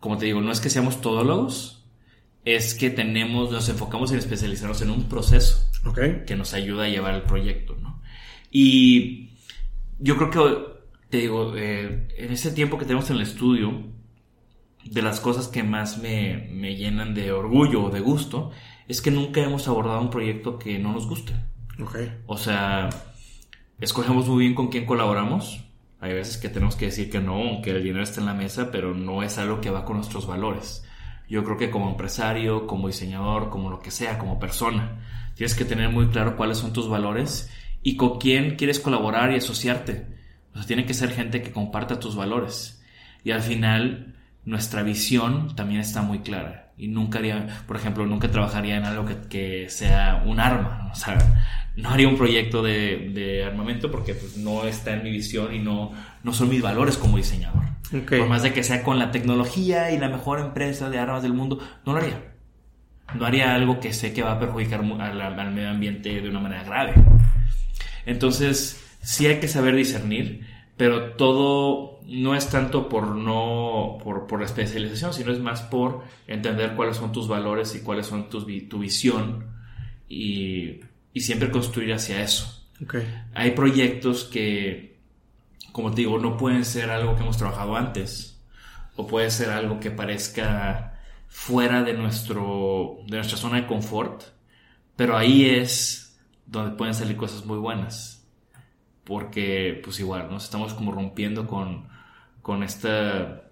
como 0.00 0.18
te 0.18 0.26
digo, 0.26 0.40
no 0.40 0.52
es 0.52 0.60
que 0.60 0.70
seamos 0.70 1.00
todólogos, 1.00 1.84
es 2.44 2.74
que 2.74 2.90
tenemos, 2.90 3.50
nos 3.50 3.68
enfocamos 3.68 4.12
en 4.12 4.18
especializarnos 4.18 4.82
en 4.82 4.90
un 4.90 5.08
proceso 5.08 5.70
que 6.26 6.36
nos 6.36 6.54
ayuda 6.54 6.84
a 6.84 6.88
llevar 6.88 7.14
el 7.14 7.22
proyecto, 7.22 7.76
¿no? 7.80 8.02
Y 8.50 9.30
yo 9.98 10.16
creo 10.16 10.30
que, 10.30 11.08
te 11.10 11.18
digo, 11.18 11.54
eh, 11.56 12.08
en 12.16 12.32
ese 12.32 12.52
tiempo 12.52 12.78
que 12.78 12.84
tenemos 12.84 13.08
en 13.10 13.16
el 13.16 13.22
estudio, 13.22 13.82
de 14.84 15.02
las 15.02 15.20
cosas 15.20 15.48
que 15.48 15.62
más 15.62 15.98
me, 15.98 16.48
me 16.52 16.76
llenan 16.76 17.14
de 17.14 17.32
orgullo 17.32 17.84
o 17.84 17.90
de 17.90 18.00
gusto, 18.00 18.50
es 18.86 19.00
que 19.00 19.10
nunca 19.10 19.42
hemos 19.42 19.66
abordado 19.68 20.00
un 20.00 20.10
proyecto 20.10 20.58
que 20.58 20.78
no 20.78 20.92
nos 20.92 21.08
guste. 21.08 21.32
O 22.26 22.36
sea, 22.36 22.88
escogemos 23.80 24.28
muy 24.28 24.44
bien 24.44 24.54
con 24.54 24.68
quién 24.68 24.86
colaboramos. 24.86 25.64
Hay 26.00 26.12
veces 26.12 26.36
que 26.36 26.48
tenemos 26.48 26.76
que 26.76 26.86
decir 26.86 27.10
que 27.10 27.20
no, 27.20 27.36
aunque 27.36 27.70
el 27.70 27.82
dinero 27.82 28.02
está 28.02 28.20
en 28.20 28.26
la 28.26 28.34
mesa, 28.34 28.70
pero 28.70 28.94
no 28.94 29.22
es 29.22 29.38
algo 29.38 29.60
que 29.60 29.70
va 29.70 29.84
con 29.84 29.96
nuestros 29.96 30.26
valores. 30.26 30.84
Yo 31.28 31.42
creo 31.44 31.56
que 31.56 31.70
como 31.70 31.88
empresario, 31.88 32.66
como 32.66 32.88
diseñador, 32.88 33.48
como 33.48 33.70
lo 33.70 33.80
que 33.80 33.90
sea, 33.90 34.18
como 34.18 34.38
persona, 34.38 35.00
tienes 35.34 35.54
que 35.54 35.64
tener 35.64 35.88
muy 35.88 36.08
claro 36.08 36.36
cuáles 36.36 36.58
son 36.58 36.72
tus 36.72 36.88
valores 36.88 37.50
y 37.82 37.96
con 37.96 38.18
quién 38.18 38.56
quieres 38.56 38.80
colaborar 38.80 39.32
y 39.32 39.36
asociarte. 39.36 40.06
O 40.52 40.58
sea, 40.58 40.66
tiene 40.66 40.84
que 40.86 40.94
ser 40.94 41.10
gente 41.10 41.42
que 41.42 41.52
comparta 41.52 41.98
tus 41.98 42.14
valores. 42.14 42.82
Y 43.24 43.30
al 43.30 43.40
final, 43.40 44.14
nuestra 44.44 44.82
visión 44.82 45.56
también 45.56 45.80
está 45.80 46.02
muy 46.02 46.20
clara. 46.20 46.63
Y 46.76 46.88
nunca 46.88 47.18
haría, 47.18 47.64
por 47.66 47.76
ejemplo, 47.76 48.04
nunca 48.06 48.30
trabajaría 48.30 48.76
en 48.76 48.84
algo 48.84 49.06
que, 49.28 49.68
sea 49.68 50.22
un 50.26 50.40
arma, 50.40 50.90
o 50.92 50.94
sea, 50.94 51.18
no 51.76 51.90
haría 51.90 52.08
un 52.08 52.16
proyecto 52.16 52.62
de, 52.62 53.44
armamento 53.46 53.90
porque 53.90 54.14
pues, 54.14 54.36
no 54.36 54.64
está 54.64 54.94
en 54.94 55.04
mi 55.04 55.10
visión 55.10 55.54
y 55.54 55.58
no, 55.58 55.92
no 56.22 56.32
son 56.32 56.48
mis 56.48 56.62
valores 56.62 56.96
como 56.96 57.16
diseñador. 57.16 57.62
Por 58.08 58.26
más 58.26 58.42
de 58.42 58.52
que 58.52 58.64
sea 58.64 58.82
con 58.82 58.98
la 58.98 59.10
tecnología 59.10 59.92
y 59.92 59.98
la 59.98 60.08
mejor 60.08 60.40
empresa 60.40 60.90
de 60.90 60.98
armas 60.98 61.22
del 61.22 61.32
mundo, 61.32 61.60
no 61.86 61.92
lo 61.92 61.98
haría. 61.98 62.32
No 63.14 63.26
haría 63.26 63.54
algo 63.54 63.78
que 63.78 63.92
sé 63.92 64.12
que 64.12 64.22
va 64.22 64.32
a 64.32 64.40
perjudicar 64.40 64.80
al, 64.80 65.20
al 65.20 65.54
medio 65.54 65.70
ambiente 65.70 66.20
de 66.20 66.28
una 66.28 66.40
manera 66.40 66.64
grave. 66.64 66.94
Entonces, 68.06 68.82
sí 69.02 69.26
hay 69.26 69.38
que 69.38 69.48
saber 69.48 69.76
discernir, 69.76 70.46
pero 70.76 71.12
todo 71.12 72.00
no 72.06 72.34
es 72.34 72.48
tanto 72.50 72.88
por 72.88 73.14
no 73.14 73.98
por, 74.02 74.26
por 74.26 74.40
la 74.40 74.46
especialización, 74.46 75.12
sino 75.12 75.32
es 75.32 75.40
más 75.40 75.62
por 75.62 76.02
entender 76.26 76.74
cuáles 76.74 76.96
son 76.96 77.12
tus 77.12 77.28
valores 77.28 77.74
y 77.74 77.80
cuáles 77.80 78.06
son 78.06 78.28
tus, 78.28 78.46
tu 78.68 78.78
visión 78.78 79.46
y, 80.08 80.80
y 81.12 81.20
siempre 81.20 81.50
construir 81.50 81.92
hacia 81.94 82.22
eso. 82.22 82.62
Okay. 82.82 83.06
Hay 83.34 83.52
proyectos 83.52 84.24
que, 84.24 84.98
como 85.72 85.90
te 85.90 86.02
digo, 86.02 86.18
no 86.18 86.36
pueden 86.36 86.64
ser 86.64 86.90
algo 86.90 87.14
que 87.14 87.22
hemos 87.22 87.38
trabajado 87.38 87.76
antes 87.76 88.42
o 88.96 89.06
puede 89.06 89.30
ser 89.30 89.50
algo 89.50 89.80
que 89.80 89.90
parezca 89.90 91.00
fuera 91.28 91.82
de, 91.82 91.94
nuestro, 91.94 92.98
de 93.06 93.16
nuestra 93.16 93.36
zona 93.36 93.60
de 93.60 93.66
confort, 93.66 94.22
pero 94.96 95.16
ahí 95.16 95.46
es 95.46 96.16
donde 96.46 96.76
pueden 96.76 96.94
salir 96.94 97.16
cosas 97.16 97.44
muy 97.44 97.58
buenas 97.58 98.23
porque 99.04 99.80
pues 99.84 100.00
igual 100.00 100.30
nos 100.30 100.44
estamos 100.44 100.74
como 100.74 100.92
rompiendo 100.92 101.46
con, 101.46 101.88
con 102.42 102.62
esta, 102.62 103.50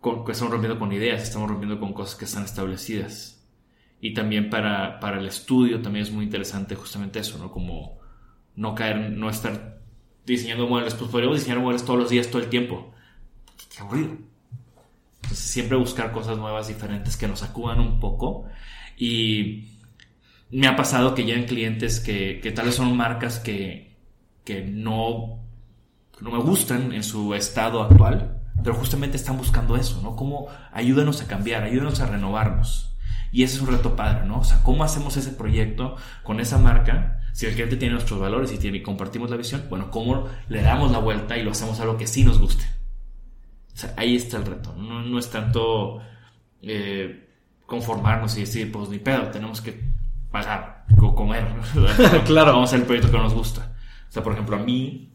con, 0.00 0.24
estamos 0.30 0.52
rompiendo 0.52 0.78
con 0.78 0.92
ideas, 0.92 1.22
estamos 1.22 1.48
rompiendo 1.48 1.80
con 1.80 1.92
cosas 1.92 2.14
que 2.16 2.24
están 2.24 2.44
establecidas. 2.44 3.34
Y 4.00 4.14
también 4.14 4.48
para, 4.48 5.00
para 5.00 5.18
el 5.18 5.26
estudio 5.26 5.82
también 5.82 6.04
es 6.04 6.12
muy 6.12 6.24
interesante 6.24 6.76
justamente 6.76 7.18
eso, 7.18 7.36
¿no? 7.38 7.50
Como 7.50 7.98
no 8.54 8.74
caer, 8.74 9.10
no 9.10 9.28
estar 9.28 9.80
diseñando 10.24 10.68
muebles, 10.68 10.94
pues 10.94 11.10
podríamos 11.10 11.38
diseñar 11.38 11.58
muebles 11.58 11.84
todos 11.84 11.98
los 11.98 12.10
días, 12.10 12.28
todo 12.30 12.40
el 12.40 12.48
tiempo. 12.48 12.92
Qué 13.74 13.80
aburrido. 13.80 14.16
Entonces 15.22 15.38
siempre 15.38 15.76
buscar 15.76 16.12
cosas 16.12 16.38
nuevas, 16.38 16.68
diferentes, 16.68 17.16
que 17.16 17.26
nos 17.26 17.42
acudan 17.42 17.80
un 17.80 17.98
poco. 17.98 18.44
Y 18.96 19.68
me 20.50 20.68
ha 20.68 20.76
pasado 20.76 21.14
que 21.14 21.24
llegan 21.24 21.44
clientes 21.44 21.98
que, 21.98 22.40
que 22.40 22.52
tal 22.52 22.66
vez 22.66 22.76
son 22.76 22.96
marcas 22.96 23.40
que, 23.40 23.87
que 24.48 24.62
no, 24.62 25.44
no 26.22 26.30
me 26.30 26.38
gustan 26.38 26.92
en 26.92 27.02
su 27.02 27.34
estado 27.34 27.82
actual, 27.82 28.40
pero 28.64 28.74
justamente 28.74 29.18
están 29.18 29.36
buscando 29.36 29.76
eso, 29.76 30.00
¿no? 30.02 30.16
Cómo 30.16 30.46
ayúdanos 30.72 31.20
a 31.20 31.26
cambiar, 31.26 31.64
ayúdanos 31.64 32.00
a 32.00 32.06
renovarnos. 32.06 32.96
Y 33.30 33.42
ese 33.42 33.56
es 33.56 33.60
un 33.60 33.68
reto 33.68 33.94
padre, 33.94 34.24
¿no? 34.24 34.38
O 34.38 34.44
sea, 34.44 34.62
¿cómo 34.62 34.84
hacemos 34.84 35.18
ese 35.18 35.32
proyecto 35.32 35.96
con 36.22 36.40
esa 36.40 36.56
marca? 36.56 37.20
Si 37.34 37.44
el 37.44 37.52
cliente 37.52 37.76
tiene 37.76 37.92
nuestros 37.92 38.18
valores 38.18 38.50
y, 38.50 38.56
tiene, 38.56 38.78
y 38.78 38.82
compartimos 38.82 39.28
la 39.28 39.36
visión, 39.36 39.64
bueno, 39.68 39.90
¿cómo 39.90 40.26
le 40.48 40.62
damos 40.62 40.92
la 40.92 40.98
vuelta 40.98 41.36
y 41.36 41.42
lo 41.42 41.50
hacemos 41.50 41.78
a 41.78 41.82
algo 41.82 41.98
que 41.98 42.06
sí 42.06 42.24
nos 42.24 42.38
guste? 42.38 42.64
O 43.74 43.76
sea, 43.76 43.92
ahí 43.98 44.16
está 44.16 44.38
el 44.38 44.46
reto. 44.46 44.74
No, 44.78 45.02
no 45.02 45.18
es 45.18 45.28
tanto 45.28 46.00
eh, 46.62 47.28
conformarnos 47.66 48.34
y 48.38 48.40
decir, 48.40 48.72
pues 48.72 48.88
ni 48.88 48.98
pedo, 48.98 49.24
tenemos 49.24 49.60
que 49.60 49.78
pagar 50.30 50.86
o 50.98 51.14
comer. 51.14 51.46
claro. 52.24 52.52
Vamos 52.52 52.70
a 52.70 52.76
hacer 52.76 52.80
el 52.80 52.86
proyecto 52.86 53.12
que 53.12 53.18
nos 53.18 53.34
gusta. 53.34 53.74
O 54.08 54.12
sea, 54.12 54.22
por 54.22 54.32
ejemplo, 54.32 54.56
a 54.56 54.60
mí, 54.60 55.10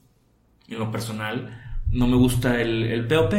en 0.68 0.80
lo 0.80 0.92
personal, 0.92 1.82
no 1.90 2.08
me 2.08 2.16
gusta 2.16 2.62
el, 2.62 2.84
el 2.84 3.08
POP, 3.08 3.34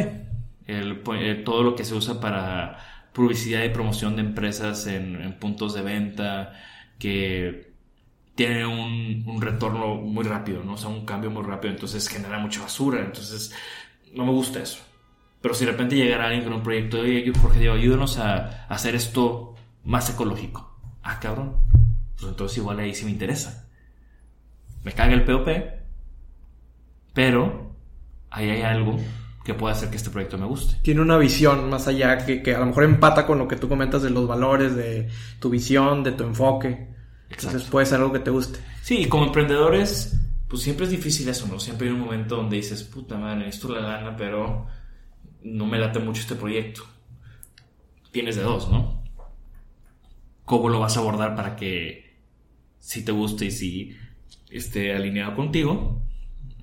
el, 0.67 1.01
eh, 1.19 1.41
todo 1.45 1.63
lo 1.63 1.75
que 1.75 1.85
se 1.85 1.93
usa 1.93 2.19
para 2.19 3.09
publicidad 3.13 3.63
y 3.63 3.69
promoción 3.69 4.15
de 4.15 4.21
empresas 4.23 4.87
en, 4.87 5.37
puntos 5.39 5.73
de 5.73 5.81
venta, 5.81 6.53
que 6.99 7.73
tiene 8.35 8.65
un, 8.65 9.23
un, 9.27 9.41
retorno 9.41 9.95
muy 9.95 10.25
rápido, 10.25 10.63
¿no? 10.63 10.73
O 10.73 10.77
sea, 10.77 10.89
un 10.89 11.05
cambio 11.05 11.31
muy 11.31 11.43
rápido, 11.43 11.73
entonces 11.73 12.07
genera 12.09 12.37
mucha 12.39 12.61
basura, 12.61 12.99
entonces 12.99 13.53
no 14.13 14.25
me 14.25 14.31
gusta 14.31 14.61
eso. 14.61 14.79
Pero 15.41 15.53
si 15.53 15.65
de 15.65 15.71
repente 15.71 15.95
llegara 15.95 16.25
alguien 16.25 16.43
con 16.43 16.53
un 16.53 16.63
proyecto, 16.63 16.99
oye, 16.99 17.31
Jorge 17.39 17.59
Diego, 17.59 17.75
ayúdanos 17.75 18.17
a 18.17 18.65
hacer 18.67 18.95
esto 18.95 19.55
más 19.85 20.09
ecológico. 20.09 20.75
Ah, 21.03 21.19
cabrón. 21.19 21.57
Pues 22.17 22.29
entonces 22.29 22.57
igual 22.57 22.79
ahí 22.79 22.95
sí 22.95 23.05
me 23.05 23.11
interesa 23.11 23.64
me 24.85 24.93
caga 24.93 25.15
el 25.15 25.25
POP, 25.25 25.47
pero 27.13 27.75
ahí 28.29 28.49
hay 28.51 28.61
algo 28.61 28.97
que 29.43 29.55
puede 29.55 29.73
hacer 29.73 29.89
que 29.89 29.97
este 29.97 30.11
proyecto 30.11 30.37
me 30.37 30.45
guste. 30.45 30.77
Tiene 30.83 31.01
una 31.01 31.17
visión 31.17 31.69
más 31.71 31.87
allá 31.87 32.23
que, 32.23 32.43
que, 32.43 32.53
a 32.53 32.59
lo 32.59 32.67
mejor 32.67 32.83
empata 32.83 33.25
con 33.25 33.39
lo 33.39 33.47
que 33.47 33.55
tú 33.55 33.67
comentas 33.67 34.03
de 34.03 34.11
los 34.11 34.27
valores, 34.27 34.75
de 34.75 35.09
tu 35.39 35.49
visión, 35.49 36.03
de 36.03 36.11
tu 36.11 36.23
enfoque. 36.23 36.87
Entonces 37.29 37.63
puede 37.63 37.87
ser 37.87 37.99
algo 37.99 38.13
que 38.13 38.19
te 38.19 38.29
guste. 38.29 38.59
Sí, 38.83 38.99
y 38.99 39.05
como 39.07 39.25
emprendedores, 39.25 40.19
pues 40.47 40.61
siempre 40.61 40.85
es 40.85 40.91
difícil 40.91 41.27
eso, 41.29 41.47
¿no? 41.47 41.59
Siempre 41.59 41.87
hay 41.87 41.93
un 41.93 42.01
momento 42.01 42.35
donde 42.35 42.57
dices, 42.57 42.83
puta 42.83 43.17
madre, 43.17 43.45
necesito 43.45 43.69
la 43.69 43.81
lana, 43.81 44.15
pero 44.15 44.67
no 45.41 45.65
me 45.65 45.79
late 45.79 45.97
mucho 45.97 46.21
este 46.21 46.35
proyecto. 46.35 46.83
Tienes 48.11 48.35
de 48.35 48.43
dos, 48.43 48.69
¿no? 48.69 49.03
¿Cómo 50.45 50.69
lo 50.69 50.79
vas 50.79 50.95
a 50.95 50.99
abordar 50.99 51.35
para 51.35 51.55
que 51.55 52.19
si 52.79 53.03
te 53.03 53.11
guste 53.11 53.45
y 53.45 53.51
si 53.51 53.97
esté 54.57 54.93
alineado 54.93 55.35
contigo 55.35 56.01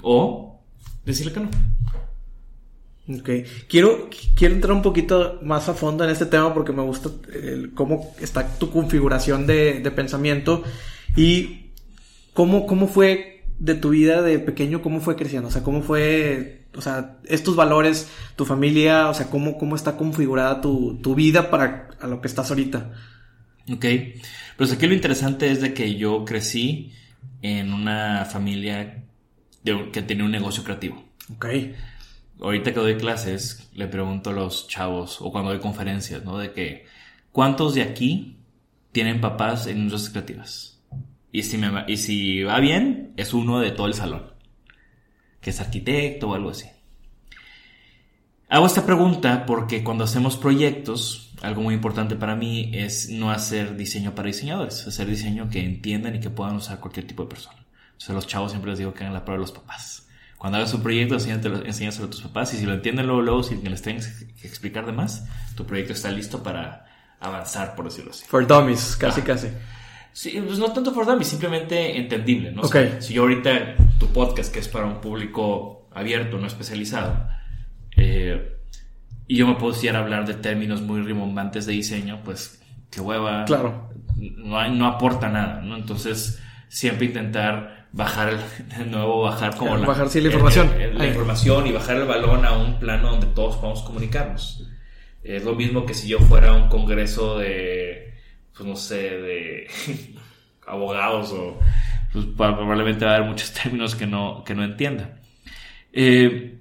o 0.02 0.62
decirle 1.04 1.32
que 1.32 1.40
no. 1.40 1.50
Ok, 3.08 3.30
quiero, 3.68 4.08
quiero 4.36 4.54
entrar 4.54 4.72
un 4.72 4.82
poquito 4.82 5.40
más 5.42 5.68
a 5.68 5.74
fondo 5.74 6.04
en 6.04 6.10
este 6.10 6.26
tema 6.26 6.54
porque 6.54 6.72
me 6.72 6.82
gusta 6.82 7.10
cómo 7.74 8.14
está 8.20 8.46
tu 8.58 8.70
configuración 8.70 9.46
de, 9.46 9.90
pensamiento 9.94 10.62
y 11.16 11.72
cómo, 12.32 12.64
cómo 12.66 12.86
fue 12.86 13.44
de 13.58 13.74
tu 13.74 13.90
vida 13.90 14.22
de 14.22 14.38
pequeño, 14.38 14.82
cómo 14.82 15.00
fue 15.00 15.16
creciendo, 15.16 15.48
o 15.48 15.50
sea, 15.50 15.64
cómo 15.64 15.82
fue, 15.82 16.66
o 16.76 16.80
sea, 16.80 17.18
estos 17.24 17.56
valores, 17.56 18.08
tu 18.36 18.44
familia, 18.44 19.08
o 19.08 19.14
sea, 19.14 19.28
cómo, 19.28 19.58
cómo 19.58 19.74
está 19.74 19.96
configurada 19.96 20.60
tu, 20.60 20.98
tu 21.02 21.16
vida 21.16 21.50
para 21.50 21.88
a 22.00 22.06
lo 22.06 22.20
que 22.20 22.28
estás 22.28 22.50
ahorita. 22.50 22.92
Ok, 23.72 23.84
pues 24.56 24.72
aquí 24.72 24.86
lo 24.86 24.94
interesante 24.94 25.50
es 25.50 25.60
de 25.60 25.74
que 25.74 25.96
yo 25.96 26.24
crecí 26.24 26.92
en 27.42 27.72
una 27.72 28.24
familia 28.24 29.04
que 29.64 30.02
tiene 30.02 30.24
un 30.24 30.30
negocio 30.30 30.64
creativo. 30.64 31.04
Ok. 31.34 31.46
Ahorita 32.40 32.72
que 32.72 32.80
doy 32.80 32.96
clases, 32.96 33.70
le 33.74 33.86
pregunto 33.86 34.30
a 34.30 34.32
los 34.32 34.66
chavos, 34.66 35.20
o 35.20 35.30
cuando 35.30 35.50
doy 35.50 35.60
conferencias, 35.60 36.24
¿no? 36.24 36.38
De 36.38 36.52
que, 36.52 36.86
¿cuántos 37.30 37.74
de 37.74 37.82
aquí 37.82 38.38
tienen 38.90 39.20
papás 39.20 39.66
en 39.66 39.78
industrias 39.78 40.12
creativas? 40.12 40.80
Y 41.30 41.44
si, 41.44 41.58
me, 41.58 41.84
y 41.86 41.96
si 41.96 42.42
va 42.42 42.58
bien, 42.58 43.12
es 43.16 43.32
uno 43.32 43.60
de 43.60 43.70
todo 43.70 43.86
el 43.86 43.94
salón, 43.94 44.32
que 45.40 45.50
es 45.50 45.60
arquitecto 45.60 46.30
o 46.30 46.34
algo 46.34 46.50
así. 46.50 46.66
Hago 48.48 48.66
esta 48.66 48.84
pregunta 48.84 49.46
porque 49.46 49.82
cuando 49.82 50.04
hacemos 50.04 50.36
proyectos, 50.36 51.31
algo 51.42 51.60
muy 51.60 51.74
importante 51.74 52.14
para 52.16 52.36
mí 52.36 52.70
es 52.72 53.10
no 53.10 53.30
hacer 53.30 53.76
diseño 53.76 54.14
para 54.14 54.28
diseñadores, 54.28 54.86
hacer 54.86 55.08
diseño 55.08 55.50
que 55.50 55.64
entiendan 55.64 56.14
y 56.14 56.20
que 56.20 56.30
puedan 56.30 56.54
usar 56.56 56.78
cualquier 56.78 57.06
tipo 57.06 57.24
de 57.24 57.30
persona. 57.30 57.66
O 57.96 58.00
sea, 58.00 58.14
los 58.14 58.26
chavos 58.26 58.52
siempre 58.52 58.70
les 58.70 58.78
digo 58.78 58.94
que 58.94 59.02
hagan 59.02 59.12
la 59.12 59.24
prueba 59.24 59.38
de 59.38 59.42
los 59.42 59.52
papás. 59.52 60.08
Cuando 60.38 60.58
hagas 60.58 60.72
un 60.74 60.82
proyecto, 60.82 61.16
enséñaselo 61.16 62.06
a 62.06 62.10
tus 62.10 62.22
papás 62.22 62.54
y 62.54 62.58
si 62.58 62.66
lo 62.66 62.74
entienden 62.74 63.06
luego, 63.06 63.22
luego 63.22 63.42
sin 63.42 63.62
que 63.62 63.70
les 63.70 63.82
tengas 63.82 64.08
que 64.40 64.46
explicar 64.46 64.86
de 64.86 64.92
más, 64.92 65.26
tu 65.56 65.66
proyecto 65.66 65.92
está 65.92 66.10
listo 66.10 66.42
para 66.42 66.86
avanzar, 67.20 67.74
por 67.74 67.86
decirlo 67.86 68.12
así. 68.12 68.24
For 68.26 68.46
dummies, 68.46 68.96
casi, 68.96 69.22
casi. 69.22 69.48
Sí, 70.12 70.42
pues 70.44 70.58
no 70.58 70.72
tanto 70.72 70.92
for 70.92 71.06
dummies, 71.06 71.28
simplemente 71.28 71.96
entendible, 71.96 72.52
¿no? 72.52 72.62
Okay. 72.62 72.96
si 73.00 73.14
yo 73.14 73.22
ahorita 73.22 73.76
tu 73.98 74.08
podcast, 74.08 74.52
que 74.52 74.60
es 74.60 74.68
para 74.68 74.86
un 74.86 75.00
público 75.00 75.88
abierto, 75.92 76.38
no 76.38 76.46
especializado, 76.46 77.28
eh, 77.96 78.58
y 79.26 79.36
yo 79.36 79.46
me 79.46 79.54
puedo 79.54 79.72
decir 79.72 79.94
hablar 79.94 80.26
de 80.26 80.34
términos 80.34 80.82
muy 80.82 81.00
rimbombantes 81.02 81.66
de 81.66 81.72
diseño, 81.72 82.20
pues 82.24 82.62
qué 82.90 83.00
hueva. 83.00 83.44
Claro. 83.44 83.90
No, 84.16 84.68
no 84.68 84.86
aporta 84.86 85.28
nada, 85.28 85.60
¿no? 85.62 85.76
Entonces, 85.76 86.40
siempre 86.68 87.06
intentar 87.06 87.88
bajar, 87.92 88.38
de 88.78 88.84
nuevo, 88.86 89.22
bajar 89.22 89.56
como 89.56 89.76
la, 89.76 89.86
bajar, 89.86 90.08
sí, 90.08 90.20
la 90.20 90.28
información. 90.28 90.70
la 90.94 91.06
información 91.06 91.66
y 91.66 91.72
bajar 91.72 91.96
el 91.96 92.06
balón 92.06 92.44
a 92.44 92.56
un 92.56 92.78
plano 92.78 93.10
donde 93.10 93.26
todos 93.28 93.56
podamos 93.56 93.82
comunicarnos. 93.82 94.68
Es 95.22 95.44
lo 95.44 95.54
mismo 95.54 95.86
que 95.86 95.94
si 95.94 96.08
yo 96.08 96.18
fuera 96.18 96.50
a 96.50 96.56
un 96.56 96.68
congreso 96.68 97.38
de, 97.38 98.14
pues 98.54 98.68
no 98.68 98.76
sé, 98.76 98.96
de 98.96 99.66
abogados 100.66 101.32
o 101.32 101.60
pues 102.12 102.26
probablemente 102.36 103.04
va 103.04 103.12
a 103.12 103.16
haber 103.16 103.28
muchos 103.28 103.52
términos 103.52 103.94
que 103.94 104.06
no, 104.06 104.42
que 104.44 104.54
no 104.54 104.64
entienda. 104.64 105.20
Eh, 105.92 106.58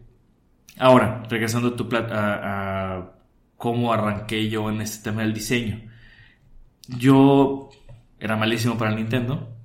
Ahora, 0.82 1.22
regresando 1.30 1.68
a, 1.68 1.76
tu 1.76 1.88
a, 1.94 3.12
cómo 3.56 3.94
arranqué 3.94 4.50
yo 4.50 4.68
en 4.68 4.82
este 4.82 5.12
tema 5.12 5.22
del 5.22 5.32
diseño. 5.32 5.80
Yo 6.88 7.70
era 8.20 8.36
malísimo 8.36 8.80
para 8.80 8.90
el 8.90 8.98
Nintendo 8.98 9.56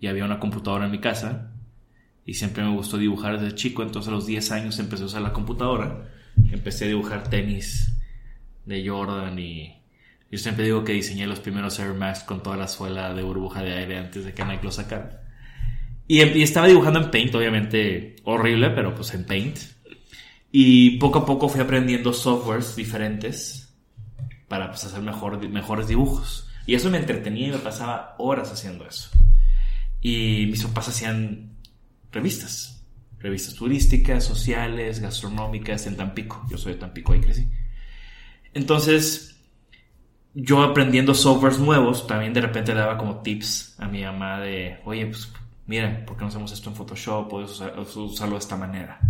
y 0.00 0.06
había 0.06 0.24
una 0.24 0.40
computadora 0.40 0.86
en 0.86 0.90
mi 0.90 1.00
casa 1.00 1.52
y 2.24 2.32
siempre 2.32 2.64
me 2.64 2.70
gustó 2.70 2.96
dibujar 2.96 3.38
desde 3.38 3.56
chico, 3.56 3.82
entonces 3.82 4.08
a 4.08 4.14
los 4.14 4.24
10 4.24 4.50
años 4.52 4.78
empecé 4.78 5.02
a 5.02 5.06
usar 5.06 5.20
la 5.20 5.34
computadora, 5.34 6.08
empecé 6.50 6.86
a 6.86 6.88
dibujar 6.88 7.28
tenis 7.28 7.94
de 8.64 8.88
Jordan 8.88 9.38
y 9.38 9.82
Yo 10.30 10.38
siempre 10.38 10.64
digo 10.64 10.82
que 10.82 10.94
diseñé 10.94 11.26
los 11.26 11.40
primeros 11.40 11.78
Air 11.78 11.92
Max 11.92 12.20
con 12.20 12.42
toda 12.42 12.56
la 12.56 12.68
suela 12.68 13.12
de 13.12 13.22
burbuja 13.22 13.62
de 13.62 13.74
aire 13.74 13.98
antes 13.98 14.24
de 14.24 14.32
que 14.32 14.46
Nike 14.46 14.64
lo 14.64 14.72
sacara. 14.72 15.24
Y, 16.06 16.22
y, 16.22 16.42
estaba 16.42 16.68
dibujando 16.68 17.00
en 17.00 17.10
Paint, 17.10 17.34
obviamente 17.34 18.16
horrible, 18.24 18.70
pero 18.70 18.94
pues 18.94 19.12
en 19.12 19.26
Paint. 19.26 19.58
Y 20.50 20.98
poco 20.98 21.20
a 21.20 21.26
poco 21.26 21.48
fui 21.48 21.60
aprendiendo 21.60 22.12
softwares 22.12 22.74
diferentes 22.74 23.74
para 24.48 24.70
pues, 24.70 24.84
hacer 24.84 25.02
mejor, 25.02 25.46
mejores 25.48 25.88
dibujos. 25.88 26.48
Y 26.66 26.74
eso 26.74 26.90
me 26.90 26.98
entretenía 26.98 27.48
y 27.48 27.52
me 27.52 27.58
pasaba 27.58 28.14
horas 28.18 28.50
haciendo 28.50 28.86
eso. 28.86 29.10
Y 30.00 30.46
mis 30.46 30.64
papás 30.64 30.88
hacían 30.88 31.56
revistas. 32.12 32.82
Revistas 33.18 33.54
turísticas, 33.54 34.24
sociales, 34.24 35.00
gastronómicas 35.00 35.86
en 35.86 35.96
Tampico. 35.96 36.46
Yo 36.50 36.56
soy 36.56 36.74
de 36.74 36.78
Tampico, 36.78 37.12
ahí 37.12 37.20
crecí. 37.20 37.48
Entonces, 38.54 39.36
yo 40.34 40.62
aprendiendo 40.62 41.14
softwares 41.14 41.58
nuevos, 41.58 42.06
también 42.06 42.32
de 42.32 42.40
repente 42.40 42.72
le 42.72 42.80
daba 42.80 42.96
como 42.96 43.20
tips 43.22 43.74
a 43.78 43.88
mi 43.88 44.02
mamá 44.02 44.40
de, 44.40 44.78
oye, 44.84 45.06
pues 45.06 45.30
mira, 45.66 46.04
¿por 46.06 46.16
qué 46.16 46.22
no 46.22 46.28
hacemos 46.28 46.52
esto 46.52 46.70
en 46.70 46.76
Photoshop? 46.76 47.28
Puedes 47.28 47.60
usarlo 47.96 48.36
de 48.36 48.40
esta 48.40 48.56
manera 48.56 49.00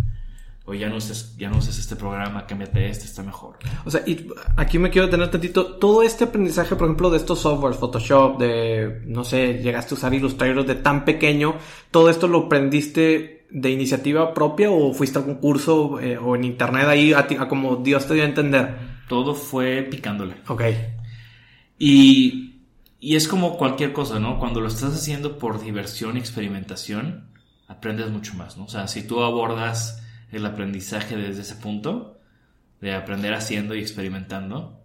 o 0.68 0.74
ya 0.74 0.90
no 0.90 0.96
uses, 0.96 1.34
ya 1.38 1.48
no 1.48 1.56
uses 1.56 1.78
este 1.78 1.96
programa, 1.96 2.46
cámbiate 2.46 2.90
este, 2.90 3.06
está 3.06 3.22
mejor. 3.22 3.56
O 3.86 3.90
sea, 3.90 4.02
y 4.06 4.28
aquí 4.54 4.78
me 4.78 4.90
quiero 4.90 5.06
detener 5.06 5.30
tantito. 5.30 5.76
Todo 5.76 6.02
este 6.02 6.24
aprendizaje, 6.24 6.76
por 6.76 6.86
ejemplo, 6.86 7.08
de 7.08 7.16
estos 7.16 7.38
softwares, 7.38 7.78
Photoshop, 7.78 8.38
de, 8.38 9.00
no 9.06 9.24
sé, 9.24 9.62
llegaste 9.62 9.94
a 9.94 9.96
usar 9.96 10.12
Illustrator 10.12 10.66
de 10.66 10.74
tan 10.74 11.06
pequeño, 11.06 11.54
¿todo 11.90 12.10
esto 12.10 12.28
lo 12.28 12.40
aprendiste 12.40 13.46
de 13.50 13.70
iniciativa 13.70 14.34
propia 14.34 14.70
o 14.70 14.92
fuiste 14.92 15.18
a 15.18 15.22
algún 15.22 15.36
curso 15.36 15.98
eh, 16.00 16.18
o 16.18 16.36
en 16.36 16.44
internet 16.44 16.84
ahí 16.86 17.14
a, 17.14 17.20
a, 17.20 17.48
como 17.48 17.76
Dios 17.76 18.06
te 18.06 18.12
dio 18.12 18.24
a 18.24 18.26
entender? 18.26 18.76
Todo 19.08 19.34
fue 19.34 19.88
picándole. 19.90 20.34
Ok. 20.48 20.64
Y, 21.78 22.60
y 23.00 23.16
es 23.16 23.26
como 23.26 23.56
cualquier 23.56 23.94
cosa, 23.94 24.18
¿no? 24.18 24.38
Cuando 24.38 24.60
lo 24.60 24.68
estás 24.68 24.92
haciendo 24.92 25.38
por 25.38 25.62
diversión 25.62 26.18
y 26.18 26.20
experimentación, 26.20 27.30
aprendes 27.68 28.10
mucho 28.10 28.34
más, 28.34 28.58
¿no? 28.58 28.64
O 28.64 28.68
sea, 28.68 28.86
si 28.86 29.06
tú 29.06 29.22
abordas 29.22 30.02
el 30.30 30.46
aprendizaje 30.46 31.16
desde 31.16 31.42
ese 31.42 31.56
punto, 31.56 32.18
de 32.80 32.94
aprender 32.94 33.34
haciendo 33.34 33.74
y 33.74 33.80
experimentando, 33.80 34.80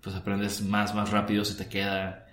pues 0.00 0.14
aprendes 0.16 0.62
más, 0.62 0.94
más 0.94 1.10
rápido, 1.10 1.44
se 1.44 1.54
te 1.54 1.68
queda. 1.68 2.26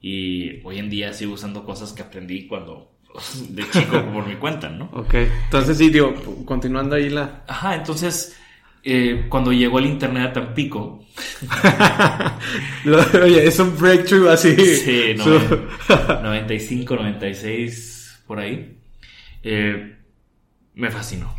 Y 0.00 0.62
hoy 0.64 0.78
en 0.78 0.90
día 0.90 1.12
sigo 1.12 1.34
usando 1.34 1.64
cosas 1.64 1.92
que 1.92 2.02
aprendí 2.02 2.46
cuando 2.46 2.92
de 3.48 3.68
chico 3.70 4.04
por 4.12 4.26
mi 4.26 4.36
cuenta, 4.36 4.68
¿no? 4.68 4.86
Ok, 4.92 5.14
entonces 5.14 5.78
sí, 5.78 5.90
digo, 5.90 6.14
continuando 6.44 6.96
ahí 6.96 7.08
la... 7.08 7.44
Ajá, 7.46 7.74
entonces, 7.74 8.36
eh, 8.82 9.26
cuando 9.28 9.52
llegó 9.52 9.78
el 9.78 9.86
internet 9.86 10.28
a 10.28 10.32
Tampico... 10.32 11.04
Oye, 13.22 13.46
es 13.46 13.58
un 13.58 13.76
breakthrough 13.76 14.28
así. 14.28 14.54
Sí, 14.56 15.14
no, 15.16 15.24
95, 16.22 16.94
96, 16.94 18.22
por 18.26 18.38
ahí. 18.38 18.78
Eh, 19.42 19.96
me 20.74 20.90
fascinó. 20.90 21.35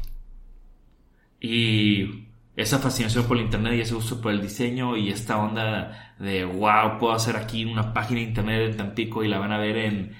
Y 1.39 2.27
esa 2.55 2.79
fascinación 2.79 3.25
por 3.25 3.37
el 3.37 3.43
internet 3.43 3.75
y 3.75 3.81
ese 3.81 3.93
gusto 3.93 4.19
por 4.19 4.31
el 4.31 4.41
diseño 4.41 4.97
y 4.97 5.09
esta 5.09 5.37
onda 5.37 6.13
de 6.19 6.43
wow, 6.43 6.97
puedo 6.99 7.13
hacer 7.13 7.35
aquí 7.35 7.65
una 7.65 7.93
página 7.93 8.21
de 8.21 8.27
internet 8.27 8.71
en 8.71 8.77
Tampico 8.77 9.23
y 9.23 9.27
la 9.27 9.37
van 9.37 9.51
a 9.51 9.57
ver 9.57 9.77
en 9.77 10.15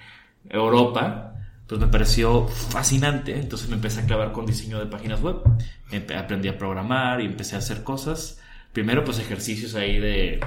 Europa, 0.50 1.34
pues 1.68 1.82
me 1.82 1.88
pareció 1.88 2.48
fascinante. 2.48 3.40
Entonces 3.40 3.70
me 3.70 3.76
empecé 3.76 4.02
a 4.02 4.06
clavar 4.06 4.32
con 4.32 4.46
diseño 4.46 4.80
de 4.80 4.86
páginas 4.86 5.22
web. 5.22 5.38
Aprendí 6.16 6.48
a 6.48 6.58
programar 6.58 7.22
y 7.22 7.26
empecé 7.26 7.56
a 7.56 7.60
hacer 7.60 7.84
cosas. 7.84 8.42
Primero, 8.72 9.04
pues 9.04 9.20
ejercicios 9.20 9.76
ahí 9.76 10.00
de, 10.00 10.40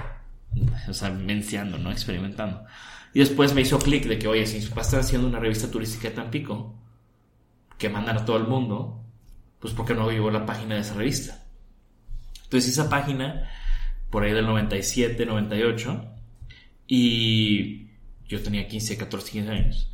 o 0.88 0.94
sea, 0.94 1.11
menciando, 1.11 1.78
¿no? 1.78 1.90
Experimentando. 1.90 2.64
Y 3.12 3.18
después 3.18 3.54
me 3.54 3.62
hizo 3.62 3.78
clic 3.78 4.06
de 4.06 4.18
que, 4.18 4.28
oye, 4.28 4.46
si 4.46 4.59
están 4.59 5.00
haciendo 5.00 5.26
una 5.26 5.40
revista 5.40 5.70
turística 5.70 6.09
de 6.09 6.14
Tampico, 6.14 6.76
que 7.76 7.88
mandan 7.88 8.18
a 8.18 8.24
todo 8.24 8.37
el 8.37 8.44
mundo, 8.44 9.02
pues 9.61 9.75
porque 9.75 9.94
no 9.94 10.11
llegó 10.11 10.31
la 10.31 10.46
página 10.46 10.75
de 10.75 10.81
esa 10.81 10.94
revista. 10.94 11.44
Entonces 12.44 12.73
esa 12.73 12.88
página, 12.88 13.49
por 14.11 14.25
ahí 14.25 14.33
del 14.33 14.46
97, 14.46 15.25
98, 15.25 16.05
y 16.87 17.87
yo 18.27 18.42
tenía 18.42 18.66
15, 18.66 18.96
14, 18.96 19.31
15 19.31 19.51
años. 19.51 19.90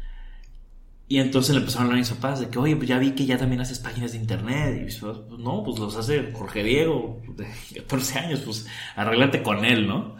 Y 1.09 1.19
entonces 1.19 1.55
le 1.55 1.61
empezaron 1.61 1.83
a 1.83 1.87
hablar 1.87 1.99
a 1.99 2.01
mis 2.01 2.11
papás 2.11 2.41
de 2.41 2.49
que, 2.49 2.59
oye, 2.59 2.75
pues 2.75 2.89
ya 2.89 2.99
vi 2.99 3.13
que 3.13 3.27
ya 3.27 3.39
también 3.39 3.61
haces 3.61 3.79
páginas 3.79 4.13
de 4.13 4.19
internet. 4.19 4.89
Y 4.89 5.01
pues, 5.01 5.17
no, 5.39 5.63
pues 5.63 5.79
los 5.79 5.97
hace 5.97 6.33
Jorge 6.33 6.65
Diego, 6.65 7.23
de 7.37 7.47
14 7.83 8.19
años, 8.19 8.41
pues 8.41 8.67
arréglate 8.97 9.43
con 9.43 9.65
él, 9.65 9.87
¿no? 9.87 10.17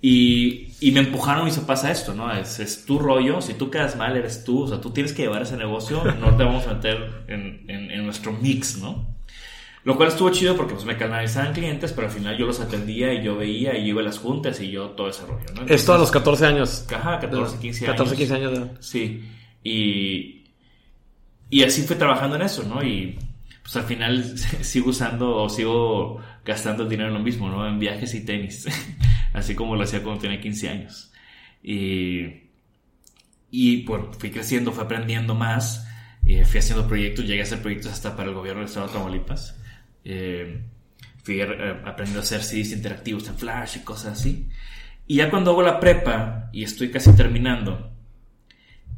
Y, 0.00 0.74
y, 0.80 0.92
me 0.92 1.00
empujaron 1.00 1.44
mis 1.44 1.56
papás 1.56 1.84
a 1.84 1.90
esto, 1.90 2.14
¿no? 2.14 2.32
Es, 2.32 2.60
es, 2.60 2.84
tu 2.84 3.00
rollo, 3.00 3.40
si 3.40 3.54
tú 3.54 3.68
quedas 3.68 3.96
mal, 3.96 4.16
eres 4.16 4.44
tú, 4.44 4.62
o 4.62 4.68
sea, 4.68 4.80
tú 4.80 4.90
tienes 4.90 5.12
que 5.12 5.22
llevar 5.22 5.42
ese 5.42 5.56
negocio, 5.56 6.04
no 6.20 6.36
te 6.36 6.44
vamos 6.44 6.66
a 6.68 6.74
meter 6.74 7.24
en, 7.26 7.64
en, 7.68 7.90
en 7.90 8.04
nuestro 8.04 8.32
mix, 8.32 8.78
¿no? 8.78 9.18
Lo 9.84 9.96
cual 9.96 10.08
estuvo 10.08 10.30
chido 10.30 10.56
porque 10.56 10.74
pues 10.74 10.84
me 10.84 10.96
canalizaban 10.96 11.52
clientes, 11.52 11.92
pero 11.92 12.08
al 12.08 12.12
final 12.12 12.36
yo 12.36 12.46
los 12.46 12.60
atendía 12.60 13.12
y 13.14 13.22
yo 13.24 13.36
veía 13.36 13.76
y 13.76 13.82
yo 13.82 13.88
iba 13.88 14.00
a 14.02 14.04
las 14.04 14.18
juntas 14.18 14.60
y 14.60 14.70
yo 14.70 14.90
todo 14.90 15.08
ese 15.08 15.24
rollo, 15.24 15.46
¿no? 15.54 15.62
Esto 15.66 15.94
a 15.94 15.98
los 15.98 16.10
14 16.10 16.46
años. 16.46 16.86
Ajá, 16.94 17.18
14, 17.18 17.58
15 17.58 17.86
años. 17.86 17.96
14, 17.96 18.16
15 18.16 18.34
años. 18.34 18.52
De... 18.52 18.70
Sí. 18.80 19.24
Y, 19.64 20.44
y 21.48 21.62
así 21.62 21.82
fue 21.82 21.96
trabajando 21.96 22.36
en 22.36 22.42
eso, 22.42 22.64
¿no? 22.64 22.82
Y 22.84 23.18
pues 23.68 23.76
al 23.76 23.84
final 23.84 24.38
sigo 24.62 24.88
usando 24.88 25.36
o 25.36 25.48
sigo 25.50 26.22
gastando 26.42 26.84
el 26.84 26.88
dinero 26.88 27.08
en 27.08 27.14
lo 27.14 27.20
mismo, 27.20 27.50
¿no? 27.50 27.68
En 27.68 27.78
viajes 27.78 28.14
y 28.14 28.24
tenis. 28.24 28.66
Así 29.34 29.54
como 29.54 29.76
lo 29.76 29.82
hacía 29.82 30.02
cuando 30.02 30.22
tenía 30.22 30.40
15 30.40 30.68
años. 30.70 31.12
Y, 31.62 32.48
y 33.50 33.84
bueno, 33.84 34.10
fui 34.18 34.30
creciendo, 34.30 34.72
fui 34.72 34.84
aprendiendo 34.84 35.34
más. 35.34 35.86
Eh, 36.24 36.46
fui 36.46 36.60
haciendo 36.60 36.88
proyectos, 36.88 37.26
llegué 37.26 37.40
a 37.40 37.42
hacer 37.42 37.60
proyectos 37.60 37.92
hasta 37.92 38.16
para 38.16 38.30
el 38.30 38.34
gobierno 38.34 38.60
del 38.60 38.68
estado 38.68 38.86
de 38.86 38.92
Tamaulipas. 38.94 39.60
Eh, 40.02 40.62
fui 41.22 41.42
aprendiendo 41.42 42.20
a 42.20 42.22
hacer 42.22 42.42
CDs 42.42 42.72
interactivos 42.72 43.28
en 43.28 43.36
Flash 43.36 43.76
y 43.76 43.80
cosas 43.80 44.18
así. 44.18 44.48
Y 45.06 45.16
ya 45.16 45.28
cuando 45.28 45.50
hago 45.50 45.60
la 45.60 45.78
prepa 45.78 46.48
y 46.54 46.62
estoy 46.62 46.90
casi 46.90 47.14
terminando, 47.14 47.92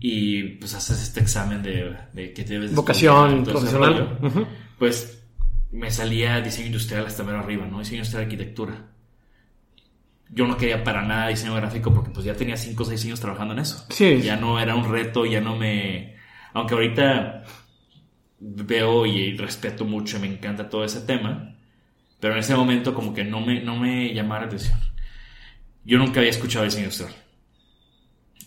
y 0.01 0.43
pues 0.55 0.75
haces 0.75 1.03
este 1.03 1.21
examen 1.21 1.63
de, 1.63 1.95
de 2.15 2.33
que 2.33 2.43
debes 2.43 2.75
vocación 2.75 3.45
profesional. 3.45 4.19
pues 4.79 5.23
me 5.71 5.91
salía 5.91 6.41
diseño 6.41 6.69
industrial 6.69 7.07
hasta 7.07 7.23
menos 7.23 7.45
arriba 7.45 7.67
no 7.67 7.79
diseño 7.79 7.99
industrial 7.99 8.25
arquitectura. 8.25 8.87
Yo 10.33 10.47
no 10.47 10.57
quería 10.57 10.83
para 10.83 11.03
nada 11.03 11.29
diseño 11.29 11.55
gráfico 11.55 11.93
porque 11.93 12.11
pues 12.11 12.25
ya 12.25 12.35
tenía 12.35 12.57
5 12.57 12.83
o 12.83 12.87
6 12.87 13.05
años 13.05 13.21
trabajando 13.21 13.53
en 13.53 13.61
eso. 13.61 13.85
Sí. 13.91 14.23
Ya 14.23 14.37
no 14.37 14.59
era 14.59 14.75
un 14.75 14.91
reto 14.91 15.27
ya 15.27 15.43
no 15.43 15.57
me 15.57 16.17
aunque 16.55 16.75
ahorita 16.75 17.45
veo 18.41 19.05
y 19.05 19.37
respeto 19.37 19.85
mucho 19.85 20.17
y 20.17 20.21
me 20.21 20.27
encanta 20.29 20.71
todo 20.71 20.83
ese 20.83 21.03
tema 21.03 21.57
pero 22.21 22.35
en 22.35 22.41
ese 22.41 22.55
momento 22.55 22.95
como 22.95 23.13
que 23.13 23.23
no 23.23 23.41
me 23.41 23.61
no 23.61 23.77
me 23.77 24.15
llamaba 24.15 24.41
la 24.41 24.47
atención. 24.47 24.81
Yo 25.85 25.99
nunca 25.99 26.21
había 26.21 26.31
escuchado 26.31 26.65
diseño 26.65 26.85
industrial 26.85 27.15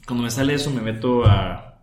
cuando 0.06 0.24
me 0.24 0.32
sale 0.32 0.54
eso 0.54 0.72
me 0.72 0.82
meto 0.82 1.26
a 1.26 1.80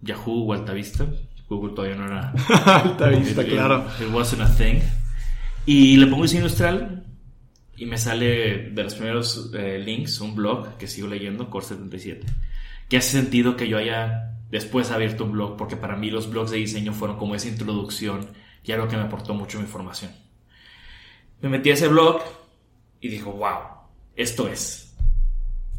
Yahoo 0.00 0.50
o 0.50 0.52
Altavista. 0.52 1.06
Google 1.48 1.74
todavía 1.74 1.96
no 1.96 2.06
era... 2.06 2.32
Altavista, 2.64 3.44
claro. 3.44 3.84
It 4.00 4.12
wasn't 4.12 4.42
a 4.42 4.48
thing. 4.54 4.80
Y 5.66 5.96
le 5.96 6.06
pongo 6.06 6.22
diseño 6.22 6.42
industrial 6.42 7.04
y 7.76 7.86
me 7.86 7.98
sale 7.98 8.70
de 8.70 8.82
los 8.82 8.94
primeros 8.94 9.50
eh, 9.54 9.78
links 9.78 10.20
un 10.20 10.34
blog 10.34 10.76
que 10.76 10.86
sigo 10.86 11.08
leyendo, 11.08 11.50
Core77. 11.50 12.24
Que 12.88 12.96
hace 12.96 13.10
sentido 13.10 13.56
que 13.56 13.68
yo 13.68 13.78
haya 13.78 14.36
después 14.50 14.90
abierto 14.90 15.24
un 15.24 15.32
blog 15.32 15.56
porque 15.56 15.76
para 15.76 15.96
mí 15.96 16.10
los 16.10 16.30
blogs 16.30 16.50
de 16.50 16.58
diseño 16.58 16.92
fueron 16.92 17.16
como 17.16 17.34
esa 17.34 17.48
introducción 17.48 18.28
y 18.64 18.72
algo 18.72 18.88
que 18.88 18.96
me 18.96 19.02
aportó 19.02 19.34
mucho 19.34 19.60
mi 19.60 19.66
formación. 19.66 20.12
Me 21.40 21.48
metí 21.48 21.70
a 21.70 21.74
ese 21.74 21.88
blog 21.88 22.20
y 23.00 23.08
dijo, 23.08 23.32
wow, 23.32 23.60
esto 24.14 24.48
es 24.48 24.89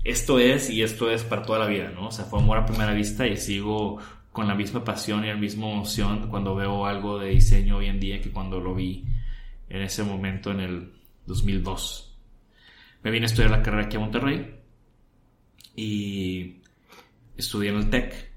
esto 0.03 0.39
es 0.39 0.69
y 0.69 0.81
esto 0.81 1.11
es 1.11 1.23
para 1.23 1.43
toda 1.43 1.59
la 1.59 1.67
vida, 1.67 1.91
¿no? 1.91 2.07
O 2.07 2.11
sea, 2.11 2.25
fue 2.25 2.39
amor 2.39 2.57
a 2.57 2.65
primera 2.65 2.93
vista 2.93 3.27
y 3.27 3.37
sigo 3.37 3.99
con 4.31 4.47
la 4.47 4.55
misma 4.55 4.83
pasión 4.83 5.23
y 5.25 5.27
la 5.27 5.35
misma 5.35 5.71
emoción 5.71 6.29
cuando 6.29 6.55
veo 6.55 6.85
algo 6.85 7.19
de 7.19 7.29
diseño 7.29 7.77
hoy 7.77 7.87
en 7.87 7.99
día 7.99 8.21
que 8.21 8.31
cuando 8.31 8.59
lo 8.59 8.73
vi 8.73 9.05
en 9.69 9.81
ese 9.81 10.03
momento 10.03 10.51
en 10.51 10.59
el 10.61 10.93
2002. 11.25 12.17
Me 13.03 13.11
vine 13.11 13.25
a 13.25 13.27
estudiar 13.27 13.51
la 13.51 13.61
carrera 13.61 13.85
aquí 13.85 13.97
a 13.97 13.99
Monterrey 13.99 14.55
y 15.75 16.61
estudié 17.37 17.69
en 17.69 17.77
el 17.77 17.89
TEC. 17.89 18.31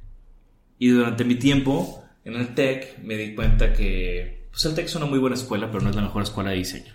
Y 0.79 0.88
durante 0.88 1.24
mi 1.24 1.37
tiempo 1.37 2.05
en 2.24 2.35
el 2.35 2.55
TEC 2.55 2.98
me 2.98 3.16
di 3.16 3.35
cuenta 3.35 3.72
que 3.72 4.48
pues 4.50 4.64
el 4.66 4.74
TEC 4.74 4.87
es 4.87 4.94
una 4.96 5.07
muy 5.07 5.18
buena 5.18 5.37
escuela, 5.37 5.70
pero 5.70 5.83
no 5.83 5.90
es 5.90 5.96
la 5.96 6.03
mejor 6.03 6.22
escuela 6.22 6.50
de 6.50 6.57
diseño. 6.57 6.94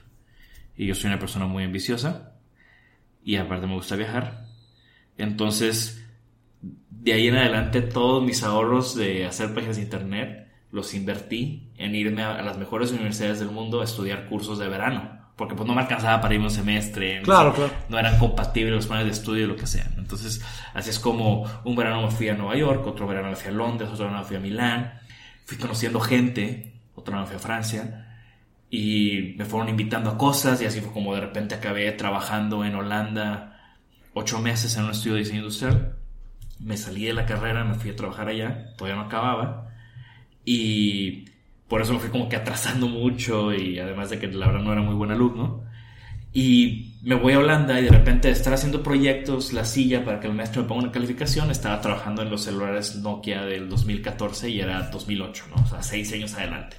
Y 0.77 0.88
yo 0.88 0.95
soy 0.95 1.08
una 1.10 1.19
persona 1.19 1.45
muy 1.45 1.63
ambiciosa 1.63 2.34
y 3.23 3.36
aparte 3.36 3.67
me 3.67 3.73
gusta 3.73 3.95
viajar. 3.95 4.48
Entonces, 5.19 6.03
de 6.89 7.13
ahí 7.13 7.27
en 7.27 7.36
adelante 7.36 7.82
todos 7.82 8.23
mis 8.23 8.43
ahorros 8.43 8.95
de 8.95 9.25
hacer 9.25 9.53
páginas 9.53 9.77
de 9.77 9.84
internet 9.84 10.47
los 10.71 10.93
invertí 10.93 11.71
en 11.77 11.95
irme 11.95 12.23
a, 12.23 12.41
las 12.41 12.58
mejores 12.58 12.91
universidades 12.91 13.39
del 13.39 13.49
mundo 13.49 13.82
a 13.82 13.84
estudiar 13.84 14.27
cursos 14.27 14.60
de 14.60 14.67
verano, 14.67 15.10
porque 15.36 15.55
pues 15.55 15.67
no 15.67 15.73
me 15.73 15.82
alcanzaba 15.82 16.21
para 16.21 16.36
irme 16.36 16.45
un 16.45 16.51
semestre. 16.51 17.21
Claro, 17.23 17.53
claro. 17.53 17.71
No 17.89 17.97
eran 17.97 18.17
compatibles 18.19 18.73
los 18.73 18.88
planes 18.88 19.05
de 19.05 19.12
estudio, 19.12 19.47
lo 19.47 19.55
que 19.55 19.67
sea. 19.67 19.89
Entonces, 19.97 20.43
así 20.73 20.89
es 20.89 20.99
como 20.99 21.45
un 21.63 21.75
verano 21.75 22.03
me 22.03 22.12
fui 22.12 22.29
a 22.29 22.36
Nueva 22.36 22.55
York, 22.55 22.86
otro 22.86 23.08
verano 23.08 23.29
me 23.29 23.36
fui 23.36 23.49
a 23.49 23.53
Londres, 23.53 23.89
otro 23.89 24.05
verano 24.05 24.21
me 24.21 24.27
fui 24.27 24.38
a 24.38 24.39
Milán. 24.39 24.93
Fui 25.45 25.58
conociendo 25.58 25.99
gente, 25.99 26.82
otro 26.93 27.12
verano 27.12 27.23
me 27.23 27.27
fui 27.27 27.38
a 27.38 27.39
Francia. 27.39 28.05
Y 28.69 29.34
me 29.38 29.45
fueron 29.45 29.69
invitando 29.69 30.12
a 30.12 30.17
cosas 30.17 30.62
y 30.62 30.65
así 30.65 30.79
fue 30.79 30.93
como 30.93 31.15
de 31.15 31.21
repente 31.21 31.55
acabé 31.55 31.91
trabajando 31.93 32.63
en 32.63 32.75
Holanda 32.75 33.48
ocho 34.13 34.39
meses 34.39 34.76
en 34.78 34.86
un 34.86 34.91
estudio 34.91 35.15
de 35.15 35.19
diseño 35.19 35.39
industrial. 35.39 35.95
Me 36.60 36.78
salí 36.78 37.06
de 37.06 37.13
la 37.13 37.26
carrera, 37.26 37.63
me 37.63 37.76
fui 37.76 37.91
a 37.91 37.95
trabajar 37.95 38.28
allá, 38.28 38.74
todavía 38.78 39.02
no 39.02 39.08
acababa. 39.08 39.74
Y 40.43 41.26
por 41.67 41.82
eso 41.82 41.93
me 41.93 42.00
fui 42.00 42.10
como 42.10 42.28
que 42.28 42.36
atrasando 42.36 42.88
mucho 42.88 43.54
y 43.54 43.80
además 43.80 44.10
de 44.10 44.19
que 44.19 44.28
la 44.28 44.48
verdad 44.48 44.62
no 44.62 44.74
era 44.74 44.82
muy 44.82 44.95
buen 44.95 45.12
alumno. 45.12 45.63
Y 46.32 46.95
me 47.02 47.15
voy 47.15 47.34
a 47.34 47.39
Holanda 47.39 47.80
y 47.80 47.86
de 47.86 47.89
repente 47.89 48.30
estar 48.30 48.54
haciendo 48.54 48.84
proyectos, 48.84 49.54
la 49.54 49.65
silla 49.65 50.06
para 50.06 50.19
que 50.19 50.28
el 50.28 50.34
maestro 50.34 50.62
me 50.62 50.67
ponga 50.67 50.84
una 50.84 50.91
calificación, 50.91 51.50
estaba 51.50 51.82
trabajando 51.82 52.22
en 52.22 52.30
los 52.30 52.43
celulares 52.43 52.95
Nokia 52.98 53.43
del 53.43 53.69
2014 53.69 54.50
y 54.50 54.60
era 54.60 54.89
2008, 54.89 55.45
¿no? 55.56 55.63
O 55.63 55.65
sea, 55.65 55.82
seis 55.82 56.12
años 56.13 56.34
adelante. 56.36 56.78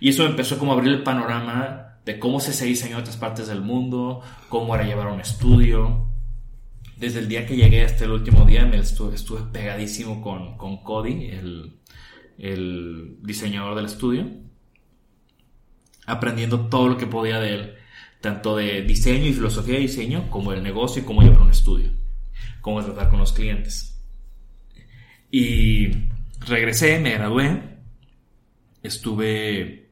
Y 0.00 0.08
eso 0.08 0.26
empezó 0.26 0.58
como 0.58 0.72
a 0.72 0.76
abrir 0.76 0.92
el 0.92 1.02
panorama 1.02 1.98
de 2.04 2.18
cómo 2.18 2.40
se 2.40 2.64
diseñó 2.64 2.96
en 2.96 3.02
otras 3.02 3.16
partes 3.16 3.46
del 3.48 3.60
mundo, 3.60 4.22
cómo 4.48 4.74
era 4.74 4.84
llevar 4.84 5.08
un 5.08 5.20
estudio. 5.20 6.09
Desde 7.00 7.20
el 7.20 7.28
día 7.28 7.46
que 7.46 7.56
llegué 7.56 7.82
hasta 7.82 8.04
el 8.04 8.10
último 8.10 8.44
día 8.44 8.66
me 8.66 8.76
estuve, 8.76 9.16
pegadísimo 9.50 10.20
con, 10.20 10.58
con 10.58 10.82
Cody, 10.82 11.28
el, 11.28 11.80
el 12.36 13.16
diseñador 13.22 13.74
del 13.74 13.86
estudio, 13.86 14.28
aprendiendo 16.04 16.68
todo 16.68 16.88
lo 16.88 16.98
que 16.98 17.06
podía 17.06 17.40
de 17.40 17.54
él, 17.54 17.74
tanto 18.20 18.54
de 18.54 18.82
diseño 18.82 19.24
y 19.24 19.32
filosofía 19.32 19.76
de 19.76 19.80
diseño, 19.80 20.28
como 20.28 20.52
el 20.52 20.62
negocio 20.62 21.00
y 21.00 21.06
cómo 21.06 21.22
llevar 21.22 21.40
un 21.40 21.50
estudio, 21.50 21.90
cómo 22.60 22.84
tratar 22.84 23.08
con 23.08 23.18
los 23.18 23.32
clientes. 23.32 23.98
Y 25.30 25.88
regresé, 26.40 27.00
me 27.00 27.12
gradué, 27.12 27.78
estuve, 28.82 29.90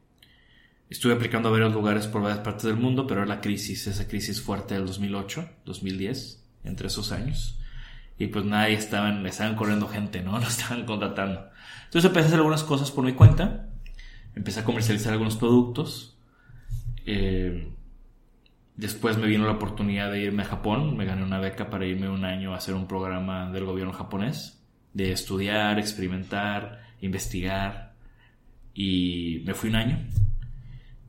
estuve 0.91 1.13
aplicando 1.13 1.49
a 1.49 1.53
varios 1.53 1.73
lugares 1.73 2.05
por 2.05 2.21
varias 2.21 2.41
partes 2.41 2.65
del 2.65 2.75
mundo, 2.75 3.07
pero 3.07 3.21
era 3.23 3.35
la 3.35 3.41
crisis, 3.41 3.87
esa 3.87 4.07
crisis 4.07 4.39
fuerte 4.39 4.75
del 4.75 4.85
2008, 4.85 5.49
2010, 5.65 6.38
entre 6.63 6.87
esos 6.87 7.11
años. 7.11 7.59
Y 8.17 8.27
pues 8.27 8.45
nadie 8.45 8.73
estaban, 8.73 9.25
estaban 9.25 9.55
corriendo 9.55 9.87
gente, 9.87 10.21
¿no? 10.21 10.31
No 10.39 10.47
estaban 10.47 10.85
contratando. 10.85 11.49
Entonces 11.85 12.05
empecé 12.05 12.25
a 12.25 12.27
hacer 12.27 12.39
algunas 12.39 12.63
cosas 12.63 12.91
por 12.91 13.03
mi 13.03 13.13
cuenta, 13.13 13.67
empecé 14.35 14.59
a 14.59 14.63
comercializar 14.65 15.13
algunos 15.13 15.37
productos. 15.37 16.17
Eh, 17.05 17.71
después 18.75 19.17
me 19.17 19.27
vino 19.27 19.45
la 19.45 19.53
oportunidad 19.53 20.11
de 20.11 20.21
irme 20.21 20.43
a 20.43 20.45
Japón, 20.45 20.95
me 20.97 21.05
gané 21.05 21.23
una 21.23 21.39
beca 21.39 21.69
para 21.69 21.85
irme 21.85 22.09
un 22.09 22.25
año 22.25 22.53
a 22.53 22.57
hacer 22.57 22.75
un 22.75 22.87
programa 22.87 23.49
del 23.51 23.65
gobierno 23.65 23.93
japonés, 23.93 24.61
de 24.93 25.11
estudiar, 25.11 25.79
experimentar, 25.79 26.81
investigar. 27.01 27.93
Y 28.73 29.41
me 29.45 29.53
fui 29.53 29.69
un 29.69 29.75
año. 29.77 29.99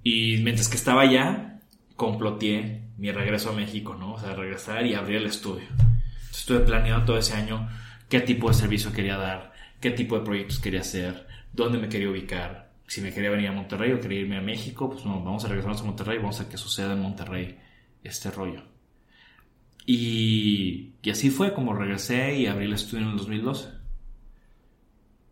Y 0.03 0.39
mientras 0.43 0.69
que 0.69 0.77
estaba 0.77 1.03
allá, 1.03 1.61
comploteé 1.97 2.83
mi 3.01 3.11
regreso 3.11 3.51
a 3.51 3.55
México, 3.55 3.97
¿no? 3.99 4.13
O 4.13 4.19
sea, 4.21 4.35
regresar 4.35 4.87
y 4.87 4.93
abrir 4.93 5.17
el 5.17 5.27
estudio. 5.27 5.67
Estuve 6.31 6.61
planeando 6.61 7.07
todo 7.07 7.19
ese 7.19 7.33
año 7.33 7.67
qué 8.11 8.21
tipo 8.21 8.49
de 8.49 8.55
servicio 8.55 8.93
quería 8.93 9.17
dar, 9.17 9.55
qué 9.81 9.91
tipo 9.91 10.19
de 10.19 10.25
proyectos 10.25 10.59
quería 10.59 10.81
hacer, 10.81 11.27
dónde 11.51 11.79
me 11.79 11.89
quería 11.89 12.11
ubicar, 12.11 12.73
si 12.87 13.01
me 13.01 13.13
quería 13.13 13.31
venir 13.31 13.49
a 13.49 13.53
Monterrey 13.53 13.93
o 13.93 14.01
quería 14.01 14.21
irme 14.21 14.37
a 14.37 14.43
México, 14.43 14.91
pues 14.91 15.05
no, 15.07 15.25
vamos 15.25 15.45
a 15.45 15.49
regresarnos 15.49 15.81
a 15.81 15.85
Monterrey, 15.85 16.19
vamos 16.19 16.39
a 16.39 16.43
ver 16.43 16.53
qué 16.53 16.59
sucede 16.59 16.93
en 16.93 17.01
Monterrey 17.01 17.59
este 18.05 18.31
rollo. 18.31 18.65
Y, 19.87 20.97
y 21.03 21.11
así 21.11 21.31
fue 21.31 21.55
como 21.55 21.73
regresé 21.73 22.37
y 22.37 22.47
abrí 22.47 22.67
el 22.67 22.75
estudio 22.75 23.05
en 23.05 23.13
el 23.13 23.17
2012. 23.17 23.69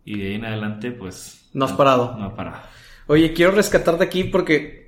Y 0.05 0.17
de 0.17 0.27
ahí 0.27 0.35
en 0.35 0.45
adelante, 0.45 0.91
pues... 0.91 1.49
No 1.53 1.65
has 1.65 1.73
parado. 1.73 2.17
No 2.17 2.29
he 2.29 2.31
parado. 2.31 2.63
Oye, 3.07 3.33
quiero 3.33 3.51
rescatar 3.51 3.97
de 3.97 4.05
aquí 4.05 4.23
porque 4.23 4.78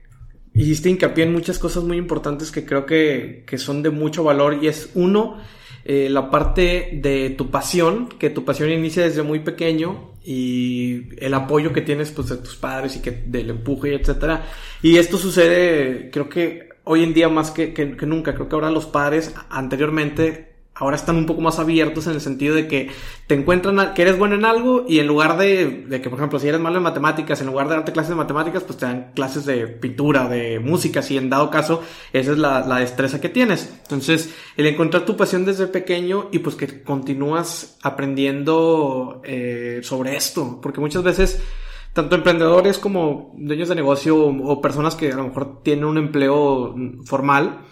hiciste 0.54 0.90
hincapié 0.90 1.24
en 1.26 1.34
muchas 1.34 1.60
cosas 1.60 1.84
muy 1.84 1.98
importantes 1.98 2.52
que 2.52 2.66
creo 2.66 2.86
que, 2.86 3.44
que 3.46 3.58
son 3.58 3.84
de 3.84 3.90
mucho 3.90 4.24
valor 4.24 4.60
y 4.62 4.68
es 4.68 4.92
uno, 4.96 5.38
eh, 5.86 6.10
la 6.10 6.30
parte 6.30 7.00
de 7.02 7.32
tu 7.32 7.50
pasión, 7.50 8.10
que 8.20 8.30
tu 8.30 8.46
pasión 8.46 8.70
inicia 8.70 9.04
desde 9.04 9.24
muy 9.24 9.40
pequeño 9.40 10.12
y 10.24 11.16
el 11.18 11.34
apoyo 11.34 11.74
que 11.74 11.82
tienes 11.82 12.12
pues 12.12 12.30
de 12.30 12.38
tus 12.38 12.56
padres 12.56 12.96
y 12.96 13.02
que 13.02 13.12
del 13.12 13.50
empuje, 13.50 13.96
etcétera. 13.96 14.46
Y 14.82 14.98
esto 14.98 15.18
sucede, 15.18 16.10
creo 16.12 16.30
que 16.30 16.70
hoy 16.84 17.04
en 17.04 17.14
día 17.14 17.30
más 17.30 17.52
que, 17.52 17.74
que, 17.74 17.96
que 17.96 18.06
nunca, 18.06 18.36
creo 18.36 18.48
que 18.48 18.56
ahora 18.56 18.70
los 18.70 18.86
padres 18.86 19.34
anteriormente 19.50 20.51
ahora 20.82 20.96
están 20.96 21.16
un 21.16 21.28
poco 21.28 21.42
más 21.42 21.60
abiertos 21.60 22.08
en 22.08 22.14
el 22.14 22.22
sentido 22.22 22.56
de 22.56 22.68
que 22.68 22.90
te 23.28 23.36
encuentran 23.36 23.94
que 23.94 24.02
eres 24.02 24.18
bueno 24.18 24.34
en 24.34 24.46
algo 24.46 24.84
y 24.88 24.98
en 24.98 25.06
lugar 25.06 25.38
de, 25.38 25.86
de, 25.88 26.02
que, 26.02 26.10
por 26.10 26.18
ejemplo, 26.18 26.40
si 26.40 26.48
eres 26.48 26.60
malo 26.60 26.78
en 26.78 26.84
matemáticas, 26.84 27.40
en 27.40 27.48
lugar 27.48 27.70
de 27.70 27.76
darte 27.76 27.92
clases 27.92 28.10
de 28.10 28.16
matemáticas, 28.16 28.64
pues 28.64 28.80
te 28.80 28.88
dan 28.88 29.12
clases 29.14 29.46
de 29.46 29.68
pintura, 29.68 30.28
de 30.28 30.60
música, 30.60 31.04
si 31.04 31.18
en 31.18 31.30
dado 31.30 31.52
caso 31.52 31.84
esa 32.14 32.32
es 32.32 32.38
la, 32.40 32.66
la 32.66 32.80
destreza 32.80 33.22
que 33.22 33.30
tienes. 33.30 33.72
Entonces, 33.84 34.34
el 34.58 34.66
encontrar 34.66 35.06
tu 35.06 35.16
pasión 35.16 35.46
desde 35.46 35.68
pequeño 35.68 36.30
y 36.32 36.40
pues 36.40 36.56
que 36.56 36.82
continúas 36.82 37.78
aprendiendo 37.84 39.22
eh, 39.24 39.82
sobre 39.84 40.16
esto, 40.16 40.60
porque 40.64 40.80
muchas 40.80 41.04
veces 41.04 41.44
tanto 41.94 42.16
emprendedores 42.16 42.80
como 42.80 43.36
dueños 43.38 43.70
de 43.70 43.76
negocio 43.76 44.18
o, 44.18 44.52
o 44.52 44.62
personas 44.62 44.96
que 44.96 45.12
a 45.12 45.16
lo 45.16 45.26
mejor 45.26 45.62
tienen 45.62 45.86
un 45.86 46.00
empleo 46.00 46.74
formal, 47.06 47.68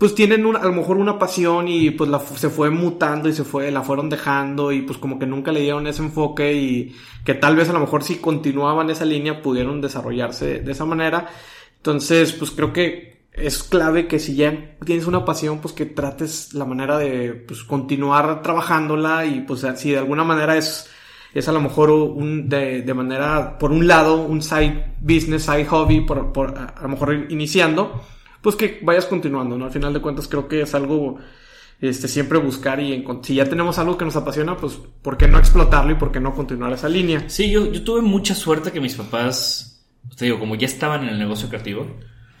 pues 0.00 0.14
tienen 0.14 0.46
a 0.56 0.64
lo 0.64 0.72
mejor 0.72 0.96
una 0.96 1.18
pasión 1.18 1.68
y 1.68 1.90
pues 1.90 2.08
la, 2.08 2.20
se 2.20 2.48
fue 2.48 2.70
mutando 2.70 3.28
y 3.28 3.34
se 3.34 3.44
fue, 3.44 3.70
la 3.70 3.82
fueron 3.82 4.08
dejando 4.08 4.72
y 4.72 4.80
pues 4.80 4.96
como 4.96 5.18
que 5.18 5.26
nunca 5.26 5.52
le 5.52 5.60
dieron 5.60 5.86
ese 5.86 6.02
enfoque 6.02 6.54
y 6.54 6.96
que 7.22 7.34
tal 7.34 7.54
vez 7.54 7.68
a 7.68 7.74
lo 7.74 7.80
mejor 7.80 8.02
si 8.02 8.16
continuaban 8.16 8.88
esa 8.88 9.04
línea 9.04 9.42
pudieron 9.42 9.82
desarrollarse 9.82 10.60
de 10.60 10.72
esa 10.72 10.86
manera. 10.86 11.28
Entonces, 11.76 12.32
pues 12.32 12.50
creo 12.50 12.72
que 12.72 13.24
es 13.34 13.62
clave 13.62 14.08
que 14.08 14.18
si 14.18 14.36
ya 14.36 14.78
tienes 14.86 15.06
una 15.06 15.26
pasión, 15.26 15.58
pues 15.58 15.74
que 15.74 15.84
trates 15.84 16.54
la 16.54 16.64
manera 16.64 16.96
de 16.96 17.34
pues 17.34 17.62
continuar 17.62 18.40
trabajándola 18.40 19.26
y 19.26 19.42
pues 19.42 19.66
si 19.76 19.90
de 19.90 19.98
alguna 19.98 20.24
manera 20.24 20.56
es 20.56 20.88
es 21.34 21.46
a 21.46 21.52
lo 21.52 21.60
mejor 21.60 21.90
un, 21.90 22.48
de, 22.48 22.80
de 22.80 22.94
manera, 22.94 23.58
por 23.58 23.70
un 23.70 23.86
lado, 23.86 24.22
un 24.22 24.40
side 24.40 24.94
business, 24.98 25.42
side 25.42 25.66
hobby, 25.66 26.00
por, 26.00 26.32
por 26.32 26.56
a 26.56 26.82
lo 26.82 26.88
mejor 26.88 27.26
iniciando, 27.28 28.02
pues 28.42 28.56
que 28.56 28.80
vayas 28.82 29.06
continuando, 29.06 29.58
¿no? 29.58 29.66
Al 29.66 29.70
final 29.70 29.92
de 29.92 30.00
cuentas 30.00 30.28
creo 30.28 30.48
que 30.48 30.62
es 30.62 30.74
algo 30.74 31.18
este, 31.80 32.08
siempre 32.08 32.38
buscar 32.38 32.80
y 32.80 33.04
si 33.22 33.34
ya 33.34 33.46
tenemos 33.46 33.78
algo 33.78 33.96
que 33.96 34.04
nos 34.04 34.16
apasiona, 34.16 34.56
pues 34.56 34.78
¿por 35.02 35.16
qué 35.16 35.28
no 35.28 35.38
explotarlo 35.38 35.92
y 35.92 35.96
por 35.96 36.12
qué 36.12 36.20
no 36.20 36.34
continuar 36.34 36.72
esa 36.72 36.88
línea? 36.88 37.24
Sí, 37.28 37.50
yo, 37.50 37.72
yo 37.72 37.82
tuve 37.82 38.02
mucha 38.02 38.34
suerte 38.34 38.70
que 38.70 38.80
mis 38.80 38.94
papás, 38.94 39.82
te 40.16 40.26
digo, 40.26 40.38
como 40.38 40.54
ya 40.54 40.66
estaban 40.66 41.02
en 41.04 41.10
el 41.10 41.18
negocio 41.18 41.48
creativo, 41.48 41.86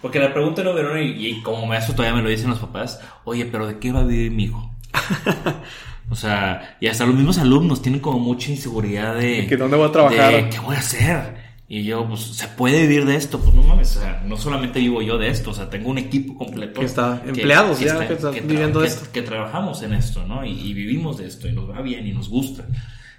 porque 0.02 0.18
la 0.18 0.32
pregunta 0.32 0.62
no 0.62 0.74
vieron 0.74 0.98
y, 0.98 1.26
y 1.26 1.42
como 1.42 1.66
maestro 1.66 1.94
todavía 1.94 2.16
me 2.16 2.22
lo 2.22 2.28
dicen 2.28 2.50
los 2.50 2.58
papás, 2.58 3.00
oye, 3.24 3.46
pero 3.46 3.66
¿de 3.66 3.78
qué 3.78 3.92
va 3.92 4.00
a 4.00 4.04
vivir 4.04 4.30
mi 4.30 4.44
hijo? 4.44 4.70
o 6.10 6.16
sea, 6.16 6.76
y 6.80 6.88
hasta 6.88 7.06
los 7.06 7.14
mismos 7.14 7.38
alumnos 7.38 7.82
tienen 7.82 8.00
como 8.00 8.18
mucha 8.18 8.50
inseguridad 8.50 9.14
de... 9.16 9.46
¿Que 9.46 9.56
dónde 9.56 9.76
voy 9.76 9.88
a 9.88 9.92
trabajar? 9.92 10.32
De, 10.32 10.50
¿Qué 10.50 10.58
voy 10.58 10.76
a 10.76 10.80
hacer? 10.80 11.49
Y 11.72 11.84
yo, 11.84 12.04
pues, 12.08 12.22
¿se 12.22 12.48
puede 12.48 12.82
vivir 12.82 13.04
de 13.06 13.14
esto? 13.14 13.38
Pues 13.38 13.54
no 13.54 13.62
mames, 13.62 13.96
o 13.96 14.00
sea, 14.00 14.24
no 14.26 14.36
solamente 14.36 14.80
vivo 14.80 15.02
yo 15.02 15.18
de 15.18 15.28
esto, 15.28 15.50
o 15.50 15.54
sea, 15.54 15.70
tengo 15.70 15.88
un 15.88 15.98
equipo 15.98 16.36
completo. 16.36 16.80
Que 16.80 16.86
está, 16.86 17.22
empleados 17.24 17.78
que, 17.78 17.84
ya, 17.84 18.08
que, 18.08 18.14
está, 18.14 18.32
que, 18.32 18.40
viviendo 18.40 18.80
que, 18.80 18.88
esto. 18.88 19.06
Que, 19.12 19.22
trabajamos 19.22 19.80
en 19.82 19.92
esto, 19.92 20.26
¿no? 20.26 20.44
Y, 20.44 20.50
y, 20.50 20.74
vivimos 20.74 21.18
de 21.18 21.28
esto, 21.28 21.46
y 21.46 21.52
nos 21.52 21.70
va 21.70 21.80
bien, 21.80 22.08
y 22.08 22.12
nos 22.12 22.28
gusta. 22.28 22.66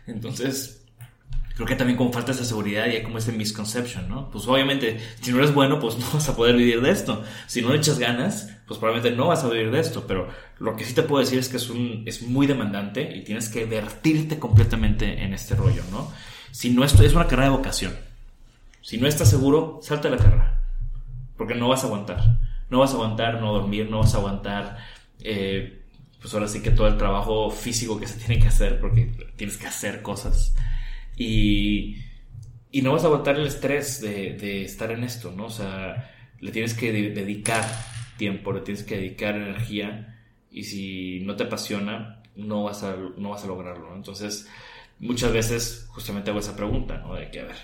Entonces, 0.06 0.84
creo 1.56 1.66
que 1.66 1.78
también 1.78 1.96
como 1.96 2.12
falta 2.12 2.34
esa 2.34 2.44
seguridad 2.44 2.88
y 2.88 2.98
hay 2.98 3.04
como 3.04 3.20
ese 3.20 3.32
misconception, 3.32 4.10
¿no? 4.10 4.30
Pues 4.30 4.46
obviamente, 4.48 5.00
si 5.22 5.32
no 5.32 5.38
eres 5.38 5.54
bueno, 5.54 5.80
pues 5.80 5.98
no 6.00 6.06
vas 6.14 6.28
a 6.28 6.36
poder 6.36 6.58
vivir 6.58 6.82
de 6.82 6.92
esto. 6.92 7.24
Si 7.48 7.62
no 7.62 7.70
le 7.70 7.78
echas 7.78 8.00
ganas, 8.00 8.50
pues 8.68 8.82
probablemente 8.82 9.16
no 9.16 9.28
vas 9.28 9.46
a 9.46 9.50
vivir 9.50 9.72
de 9.72 9.80
esto, 9.80 10.04
pero 10.06 10.28
lo 10.60 10.76
que 10.76 10.84
sí 10.84 10.94
te 10.94 11.04
puedo 11.04 11.24
decir 11.24 11.40
es 11.40 11.48
que 11.48 11.56
es, 11.56 11.70
un, 11.70 12.04
es 12.06 12.22
muy 12.22 12.48
demandante 12.48 13.16
y 13.16 13.24
tienes 13.24 13.48
que 13.48 13.64
vertirte 13.64 14.40
completamente 14.40 15.24
en 15.24 15.34
este 15.34 15.56
rollo, 15.56 15.84
¿no? 15.90 16.12
Si 16.52 16.70
no, 16.70 16.84
esto 16.84 17.02
es 17.02 17.14
una 17.14 17.28
carrera 17.28 17.46
de 17.46 17.56
vocación. 17.56 18.11
Si 18.82 18.98
no 18.98 19.08
estás 19.08 19.30
seguro, 19.30 19.80
salta 19.82 20.10
la 20.10 20.18
carrera. 20.18 20.62
Porque 21.38 21.56
no 21.56 21.70
vas 21.70 21.84
a 21.84 21.88
aguantar. 21.88 22.40
No 22.70 22.80
vas 22.80 22.92
a 22.92 22.96
aguantar 22.96 23.42
no 23.42 23.54
dormir, 23.54 23.90
no 23.90 24.00
vas 24.00 24.16
a 24.16 24.18
aguantar, 24.18 24.78
eh, 25.20 25.82
pues 26.22 26.34
ahora 26.34 26.48
sí 26.48 26.62
que 26.62 26.72
todo 26.72 26.88
el 26.88 26.98
trabajo 26.98 27.50
físico 27.50 28.00
que 28.00 28.08
se 28.08 28.20
tiene 28.26 28.42
que 28.42 28.48
hacer, 28.48 28.80
porque 28.80 29.12
tienes 29.36 29.58
que 29.58 29.68
hacer 29.68 30.02
cosas. 30.02 30.56
Y, 31.18 31.98
y 32.72 32.82
no 32.82 32.94
vas 32.94 33.04
a 33.04 33.08
aguantar 33.08 33.36
el 33.38 33.48
estrés 33.48 34.02
de, 34.02 34.64
estar 34.64 34.92
en 34.92 35.04
esto, 35.04 35.32
¿no? 35.32 35.46
O 35.46 35.50
sea, 35.50 36.12
le 36.40 36.52
tienes 36.52 36.74
que 36.74 36.92
de 36.92 37.12
dedicar 37.12 37.66
tiempo, 38.18 38.54
le 38.54 38.62
tienes 38.62 38.84
que 38.84 38.98
dedicar 38.98 39.36
energía. 39.36 40.20
Y 40.50 40.64
si 40.64 41.20
no 41.22 41.36
te 41.36 41.44
apasiona, 41.44 42.22
no 42.36 42.64
vas 42.64 42.84
a, 42.84 42.96
no 43.18 43.32
vas 43.32 43.44
a 43.44 43.48
lograrlo, 43.48 43.90
¿no? 43.90 43.96
Entonces, 43.96 44.48
muchas 45.00 45.34
veces 45.34 45.88
justamente 45.90 46.30
hago 46.30 46.40
esa 46.40 46.56
pregunta, 46.56 46.98
¿no? 47.00 47.16
De 47.16 47.30
que, 47.30 47.42
a 47.42 47.46
ver, 47.46 47.58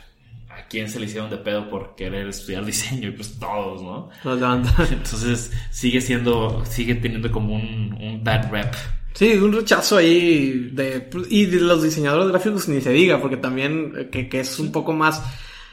¿a 0.58 0.68
quién 0.68 0.90
se 0.90 1.00
le 1.00 1.06
hicieron 1.06 1.30
de 1.30 1.38
pedo 1.38 1.70
por 1.70 1.96
querer 1.96 2.28
estudiar 2.28 2.66
diseño? 2.66 3.10
Y 3.10 3.12
pues 3.12 3.38
todos, 3.40 3.82
¿no? 3.82 4.10
Entonces 4.92 5.52
sigue 5.72 6.02
siendo, 6.02 6.64
sigue 6.66 6.96
teniendo 6.96 7.32
como 7.32 7.56
un, 7.56 7.98
un 8.00 8.24
bad 8.24 8.52
rep. 8.52 8.74
Sí, 9.14 9.34
un 9.34 9.52
rechazo 9.52 9.98
ahí 9.98 10.70
de... 10.74 11.10
Y 11.30 11.48
de 11.48 11.60
los 11.62 11.82
diseñadores 11.82 12.28
gráficos 12.30 12.68
ni 12.68 12.82
se 12.82 12.92
diga, 12.92 13.20
porque 13.20 13.38
también 13.38 13.94
eh, 13.98 14.10
que, 14.12 14.30
que 14.30 14.42
es 14.42 14.60
un 14.60 14.72
poco 14.72 14.94
más... 14.94 15.24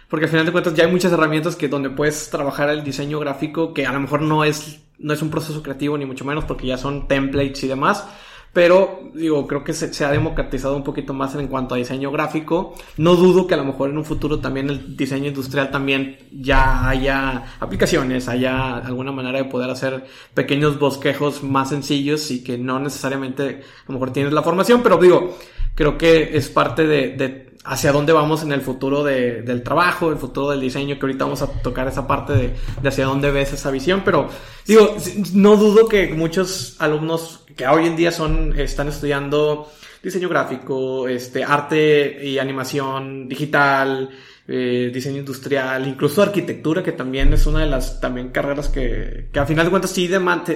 Porque 0.08 0.26
al 0.26 0.30
final 0.30 0.46
de 0.46 0.52
cuentas 0.52 0.74
ya 0.74 0.84
hay 0.84 0.90
muchas 0.90 1.12
herramientas 1.12 1.56
que 1.56 1.68
donde 1.68 1.90
puedes 1.90 2.30
trabajar 2.30 2.70
el 2.70 2.84
diseño 2.84 3.18
gráfico 3.18 3.74
que 3.74 3.86
a 3.86 3.92
lo 3.92 4.00
mejor 4.00 4.22
no 4.22 4.44
es, 4.44 4.80
no 4.98 5.12
es 5.12 5.20
un 5.20 5.30
proceso 5.30 5.62
creativo 5.62 5.98
ni 5.98 6.06
mucho 6.06 6.24
menos 6.24 6.44
porque 6.44 6.66
ya 6.66 6.78
son 6.78 7.08
templates 7.08 7.64
y 7.64 7.68
demás. 7.68 8.06
Pero, 8.54 9.10
digo, 9.12 9.48
creo 9.48 9.64
que 9.64 9.72
se, 9.72 10.04
ha 10.04 10.12
democratizado 10.12 10.76
un 10.76 10.84
poquito 10.84 11.12
más 11.12 11.34
en 11.34 11.48
cuanto 11.48 11.74
a 11.74 11.78
diseño 11.78 12.12
gráfico. 12.12 12.74
No 12.96 13.16
dudo 13.16 13.48
que 13.48 13.54
a 13.54 13.56
lo 13.56 13.64
mejor 13.64 13.90
en 13.90 13.98
un 13.98 14.04
futuro 14.04 14.38
también 14.38 14.70
el 14.70 14.96
diseño 14.96 15.26
industrial 15.26 15.72
también 15.72 16.18
ya 16.30 16.88
haya 16.88 17.56
aplicaciones, 17.58 18.28
haya 18.28 18.76
alguna 18.76 19.10
manera 19.10 19.38
de 19.38 19.46
poder 19.46 19.70
hacer 19.70 20.06
pequeños 20.34 20.78
bosquejos 20.78 21.42
más 21.42 21.70
sencillos 21.70 22.30
y 22.30 22.44
que 22.44 22.56
no 22.56 22.78
necesariamente 22.78 23.42
a 23.42 23.88
lo 23.88 23.94
mejor 23.94 24.12
tienes 24.12 24.32
la 24.32 24.42
formación, 24.42 24.84
pero 24.84 24.98
digo, 24.98 25.36
creo 25.74 25.98
que 25.98 26.36
es 26.36 26.48
parte 26.48 26.86
de, 26.86 27.16
de 27.16 27.53
hacia 27.64 27.92
dónde 27.92 28.12
vamos 28.12 28.42
en 28.42 28.52
el 28.52 28.60
futuro 28.60 29.02
de, 29.02 29.42
del 29.42 29.62
trabajo, 29.62 30.10
el 30.10 30.18
futuro 30.18 30.50
del 30.50 30.60
diseño, 30.60 30.96
que 30.96 31.06
ahorita 31.06 31.24
vamos 31.24 31.42
a 31.42 31.46
tocar 31.46 31.88
esa 31.88 32.06
parte 32.06 32.34
de, 32.34 32.54
de, 32.82 32.88
hacia 32.88 33.06
dónde 33.06 33.30
ves 33.30 33.52
esa 33.52 33.70
visión, 33.70 34.02
pero 34.04 34.28
digo, 34.66 34.94
no 35.32 35.56
dudo 35.56 35.88
que 35.88 36.08
muchos 36.08 36.76
alumnos 36.78 37.40
que 37.56 37.66
hoy 37.66 37.86
en 37.86 37.96
día 37.96 38.12
son, 38.12 38.58
están 38.58 38.88
estudiando 38.88 39.68
diseño 40.02 40.28
gráfico, 40.28 41.08
este, 41.08 41.42
arte 41.42 42.20
y 42.22 42.38
animación 42.38 43.26
digital, 43.28 44.10
eh, 44.46 44.90
diseño 44.92 45.20
industrial, 45.20 45.88
incluso 45.88 46.22
arquitectura, 46.22 46.82
que 46.82 46.92
también 46.92 47.32
es 47.32 47.46
una 47.46 47.60
de 47.60 47.66
las 47.66 47.98
también 47.98 48.28
carreras 48.28 48.68
que, 48.68 49.28
que 49.32 49.38
a 49.40 49.46
final 49.46 49.64
de 49.64 49.70
cuentas 49.70 49.90
sí 49.90 50.10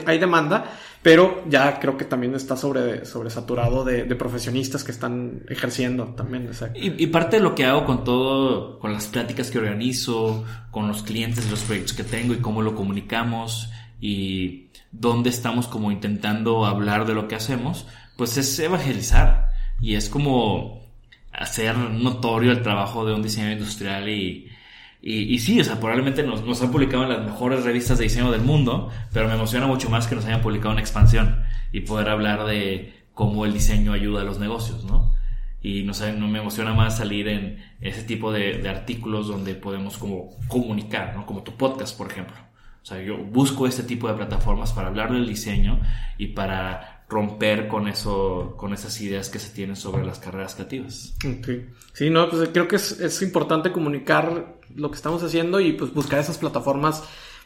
hay 0.05 0.19
demanda, 0.19 0.65
pero 1.03 1.45
ya 1.49 1.81
creo 1.81 1.97
que 1.97 2.05
también 2.05 2.35
está 2.35 2.55
sobre, 2.55 3.07
sobresaturado 3.07 3.85
de, 3.85 4.05
de 4.05 4.15
profesionistas 4.15 4.85
que 4.85 4.93
están 4.93 5.43
ejerciendo 5.49 6.09
también. 6.09 6.51
Y, 6.75 7.03
y, 7.03 7.07
parte 7.07 7.37
de 7.37 7.43
lo 7.43 7.55
que 7.55 7.65
hago 7.65 7.87
con 7.87 8.05
todo, 8.05 8.79
con 8.79 8.93
las 8.93 9.07
pláticas 9.07 9.51
que 9.51 9.59
organizo, 9.59 10.45
con 10.71 10.87
los 10.87 11.03
clientes, 11.03 11.51
los 11.51 11.63
proyectos 11.63 11.95
que 11.95 12.05
tengo 12.05 12.35
y 12.35 12.39
cómo 12.39 12.61
lo 12.61 12.75
comunicamos 12.75 13.71
y 14.01 14.69
dónde 14.93 15.31
estamos 15.31 15.67
como 15.67 15.91
intentando 15.91 16.67
hablar 16.67 17.07
de 17.07 17.15
lo 17.15 17.27
que 17.27 17.37
hacemos, 17.37 17.87
pues 18.17 18.37
es 18.37 18.59
evangelizar 18.59 19.49
y 19.81 19.95
es 19.95 20.09
como 20.09 20.88
hacer 21.39 21.77
notorio 21.77 22.51
el 22.51 22.63
trabajo 22.63 23.07
de 23.07 23.15
un 23.15 23.23
diseñador 23.23 23.59
industrial 23.59 24.09
y, 24.09 24.49
y, 25.01 25.35
y, 25.35 25.39
sí, 25.39 25.61
o 25.61 25.65
sea, 25.65 25.79
probablemente 25.79 26.25
nos, 26.25 26.45
nos 26.45 26.61
han 26.61 26.73
publicado 26.73 27.05
en 27.05 27.11
las 27.11 27.25
mejores 27.25 27.65
revistas 27.65 27.99
de 27.99 28.05
diseño 28.05 28.33
del 28.33 28.41
mundo, 28.41 28.91
pero 29.13 29.29
me 29.29 29.35
emociona 29.35 29.67
mucho 29.67 29.89
más 29.89 30.09
que 30.09 30.17
nos 30.17 30.27
hayan 30.27 30.43
publicado 30.43 30.73
en 30.73 30.81
expansión 30.81 31.45
y 31.73 31.81
poder 31.81 32.09
hablar 32.09 32.45
de 32.45 32.93
cómo 33.15 33.45
el 33.45 33.53
diseño 33.53 33.93
ayuda 33.93 34.23
a 34.23 34.25
los 34.25 34.41
negocios, 34.41 34.85
¿no? 34.85 35.15
Y 35.63 35.83
no, 35.85 35.95
sé, 35.95 36.13
no 36.13 36.29
me 36.29 36.41
emociona 36.41 36.75
más 36.75 36.99
salir 36.99 37.29
en 37.29 37.65
ese 37.81 38.03
tipo 38.03 38.33
de, 38.33 38.59
de, 38.59 38.69
artículos 38.69 39.29
donde 39.29 39.55
podemos 39.55 39.99
como 39.99 40.31
comunicar, 40.49 41.15
¿no? 41.17 41.27
Como 41.27 41.43
tu 41.43 41.57
podcast, 41.57 41.97
por 41.97 42.11
ejemplo. 42.11 42.37
O 42.83 42.87
sea, 42.87 43.01
yo 43.03 43.19
busco 43.19 43.67
este 43.67 43.83
tipo 43.83 44.09
de 44.09 44.15
plataformas 44.15 44.73
para 44.73 44.89
hablar 44.89 45.13
del 45.13 45.27
diseño 45.27 45.81
y 46.17 46.29
para 46.29 46.98
romper 47.09 47.69
con 47.69 47.89
eso, 47.89 48.55
con 48.57 48.75
esas 48.75 49.01
ideas 49.01 49.31
que 49.31 49.39
se 49.39 49.51
tienen 49.51 49.77
sobre 49.77 50.05
las 50.05 50.19
carreras 50.19 50.55
creativas. 50.55 51.15
Okay. 51.19 51.71
Sí, 51.95 52.11
no, 52.11 52.29
pues 52.29 52.51
creo 52.53 52.69
que 52.69 52.77
es, 52.77 53.01
es, 53.01 53.23
importante 53.23 53.73
comunicar 53.73 54.57
lo 54.75 54.91
que 54.91 54.97
estamos 54.97 55.23
haciendo 55.23 55.59
y 55.61 55.73
pues 55.73 55.95
buscar 55.95 56.19
esas 56.19 56.37
plataformas 56.37 57.03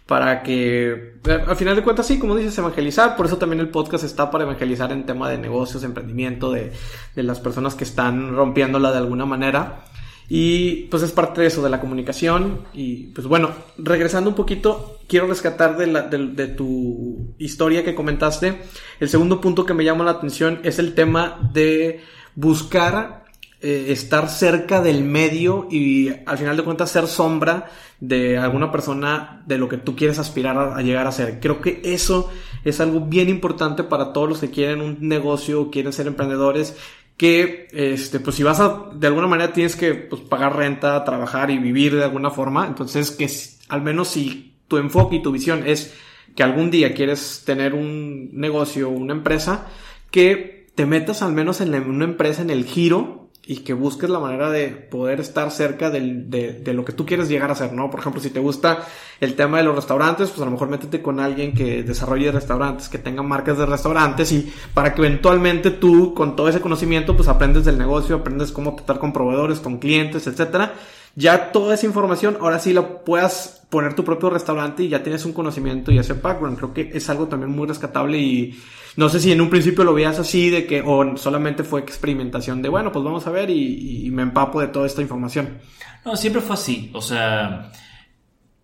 para 0.07 0.43
que, 0.43 1.15
al 1.25 1.57
final 1.57 1.77
de 1.77 1.83
cuentas, 1.83 2.07
sí, 2.07 2.19
como 2.19 2.35
dices, 2.35 2.59
evangelizar. 2.59 3.17
Por 3.17 3.27
eso 3.27 3.39
también 3.39 3.61
el 3.61 3.69
podcast 3.69 4.03
está 4.05 4.31
para 4.31 4.45
evangelizar 4.45 4.91
en 4.91 5.07
tema 5.07 5.31
de 5.31 5.39
negocios, 5.39 5.85
emprendimiento, 5.85 6.51
de, 6.51 6.73
de 7.15 7.23
las 7.23 7.39
personas 7.39 7.77
que 7.77 7.85
están 7.85 8.35
rompiéndola 8.35 8.91
de 8.91 8.99
alguna 8.99 9.27
manera. 9.27 9.85
Y 10.29 10.85
pues 10.85 11.03
es 11.03 11.13
parte 11.13 11.41
de 11.41 11.49
eso, 11.49 11.63
de 11.63 11.71
la 11.71 11.81
comunicación. 11.81 12.63
Y 12.73 13.09
pues 13.09 13.27
bueno, 13.27 13.51
regresando 13.77 14.31
un 14.31 14.37
poquito, 14.37 15.01
quiero 15.07 15.27
rescatar 15.27 15.77
de, 15.77 16.47
tu 16.49 17.35
historia 17.39 17.85
que 17.85 17.95
comentaste. 17.95 18.63
El 19.01 19.09
segundo 19.09 19.41
punto 19.41 19.67
que 19.67 19.75
me 19.75 19.85
llama 19.85 20.05
la 20.05 20.13
atención 20.13 20.61
es 20.63 20.79
el 20.79 20.95
tema 20.95 21.51
de 21.53 22.01
buscar 22.35 23.25
eh, 23.61 23.87
estar 23.89 24.29
cerca 24.29 24.81
del 24.81 25.05
medio 25.05 25.69
y 25.71 26.09
al 26.27 26.39
final 26.39 26.57
de 26.57 26.65
cuentas 26.65 26.91
ser 26.91 27.07
sombra 27.07 27.71
de 28.01 28.39
alguna 28.39 28.73
persona 28.73 29.43
de 29.47 29.59
lo 29.59 29.69
que 29.69 29.77
tú 29.77 29.95
quieres 29.95 30.19
aspirar 30.19 30.57
a, 30.57 30.77
a 30.77 30.83
llegar 30.83 31.07
a 31.07 31.13
ser. 31.13 31.41
Creo 31.41 31.61
que 31.61 31.81
eso 31.85 32.31
es 32.65 32.81
algo 32.81 33.01
bien 33.01 33.29
importante 33.29 33.85
para 33.85 34.13
todos 34.13 34.29
los 34.29 34.41
que 34.41 34.51
quieren 34.51 34.81
un 34.81 34.97
negocio, 35.01 35.71
quieren 35.71 35.93
ser 35.93 36.07
emprendedores 36.07 36.77
que, 37.23 37.69
este, 37.71 38.19
pues 38.19 38.35
si 38.35 38.43
vas 38.43 38.59
a, 38.59 38.91
de 38.97 39.07
alguna 39.07 39.29
manera 39.29 39.53
tienes 39.53 39.77
que, 39.77 39.95
pues, 39.95 40.23
pagar 40.23 40.57
renta, 40.57 41.05
trabajar 41.05 41.53
y 41.53 41.59
vivir 41.59 41.95
de 41.95 42.03
alguna 42.03 42.31
forma. 42.31 42.67
Entonces, 42.67 43.13
que 43.13 43.31
al 43.69 43.81
menos 43.81 44.09
si 44.09 44.57
tu 44.67 44.77
enfoque 44.77 45.15
y 45.15 45.23
tu 45.23 45.31
visión 45.31 45.63
es 45.65 45.95
que 46.35 46.43
algún 46.43 46.73
día 46.73 46.95
quieres 46.95 47.45
tener 47.47 47.75
un 47.75 48.31
negocio, 48.33 48.89
una 48.89 49.13
empresa, 49.13 49.69
que 50.11 50.67
te 50.75 50.85
metas 50.85 51.23
al 51.23 51.33
menos 51.33 51.61
en 51.61 51.73
una 51.89 52.07
empresa 52.07 52.43
en 52.43 52.51
el 52.51 52.65
giro 52.65 53.22
y 53.45 53.59
que 53.59 53.73
busques 53.73 54.09
la 54.09 54.21
manera 54.21 54.51
de 54.51 54.69
poder 54.69 55.19
estar 55.19 55.51
cerca 55.51 55.91
del, 55.91 56.31
de, 56.31 56.53
de, 56.53 56.75
lo 56.75 56.85
que 56.85 56.93
tú 56.93 57.05
quieres 57.05 57.29
llegar 57.29 57.51
a 57.51 57.55
hacer, 57.55 57.73
¿no? 57.73 57.91
Por 57.91 57.99
ejemplo, 57.99 58.21
si 58.21 58.31
te 58.31 58.39
gusta 58.39 58.87
el 59.21 59.35
tema 59.35 59.59
de 59.59 59.65
los 59.65 59.75
restaurantes, 59.75 60.31
pues 60.31 60.41
a 60.43 60.45
lo 60.45 60.53
mejor 60.53 60.69
métete 60.69 61.03
con 61.03 61.19
alguien 61.19 61.53
que 61.53 61.83
desarrolle 61.83 62.31
restaurantes, 62.31 62.89
que 62.89 62.99
tenga 62.99 63.23
marcas 63.25 63.59
de 63.59 63.67
restaurantes 63.67 64.31
y 64.31 64.53
para 64.75 64.95
que 64.95 65.03
eventualmente 65.05 65.73
tú, 65.73 66.15
con 66.15 66.37
todo 66.37 66.49
ese 66.49 66.61
conocimiento, 66.61 67.17
pues 67.17 67.29
aprendes 67.29 67.65
del 67.65 67.79
negocio, 67.79 68.17
aprendes 68.17 68.53
cómo 68.53 68.77
tratar 68.77 69.01
con 69.01 69.13
proveedores, 69.13 69.59
con 69.59 69.79
clientes, 69.79 70.29
etcétera. 70.29 70.75
Ya 71.17 71.51
toda 71.51 71.75
esa 71.75 71.87
información, 71.87 72.39
ahora 72.41 72.61
sí 72.61 72.73
la 72.73 73.01
puedas 73.05 73.67
poner 73.71 73.95
tu 73.95 74.05
propio 74.05 74.31
restaurante 74.31 74.85
y 74.85 74.89
ya 74.89 75.03
tienes 75.03 75.25
un 75.25 75.33
conocimiento 75.33 75.91
y 75.91 75.99
ese 75.99 76.13
background. 76.15 76.59
Creo 76.59 76.73
que 76.73 76.91
es 76.95 77.11
algo 77.11 77.27
también 77.27 77.51
muy 77.51 77.67
rescatable 77.67 78.19
y 78.19 78.59
no 78.97 79.09
sé 79.09 79.21
si 79.21 79.33
en 79.33 79.41
un 79.41 79.49
principio 79.49 79.85
lo 79.85 79.95
veías 79.95 80.19
así 80.19 80.51
de 80.51 80.67
que 80.67 80.83
o 80.85 81.17
solamente 81.17 81.65
fue 81.65 81.81
experimentación 81.81 82.61
de 82.61 82.69
bueno, 82.69 82.93
pues 82.93 83.05
vamos 83.05 83.27
a 83.27 83.31
ver 83.31 83.51
y, 83.51 84.11
me 84.11 84.23
empapo 84.23 84.61
de 84.61 84.69
toda 84.69 84.87
esta 84.87 85.01
información. 85.01 85.59
No, 86.05 86.17
siempre 86.17 86.43
fue 86.43 86.55
así. 86.55 86.91
O 86.93 87.01
sea, 87.01 87.73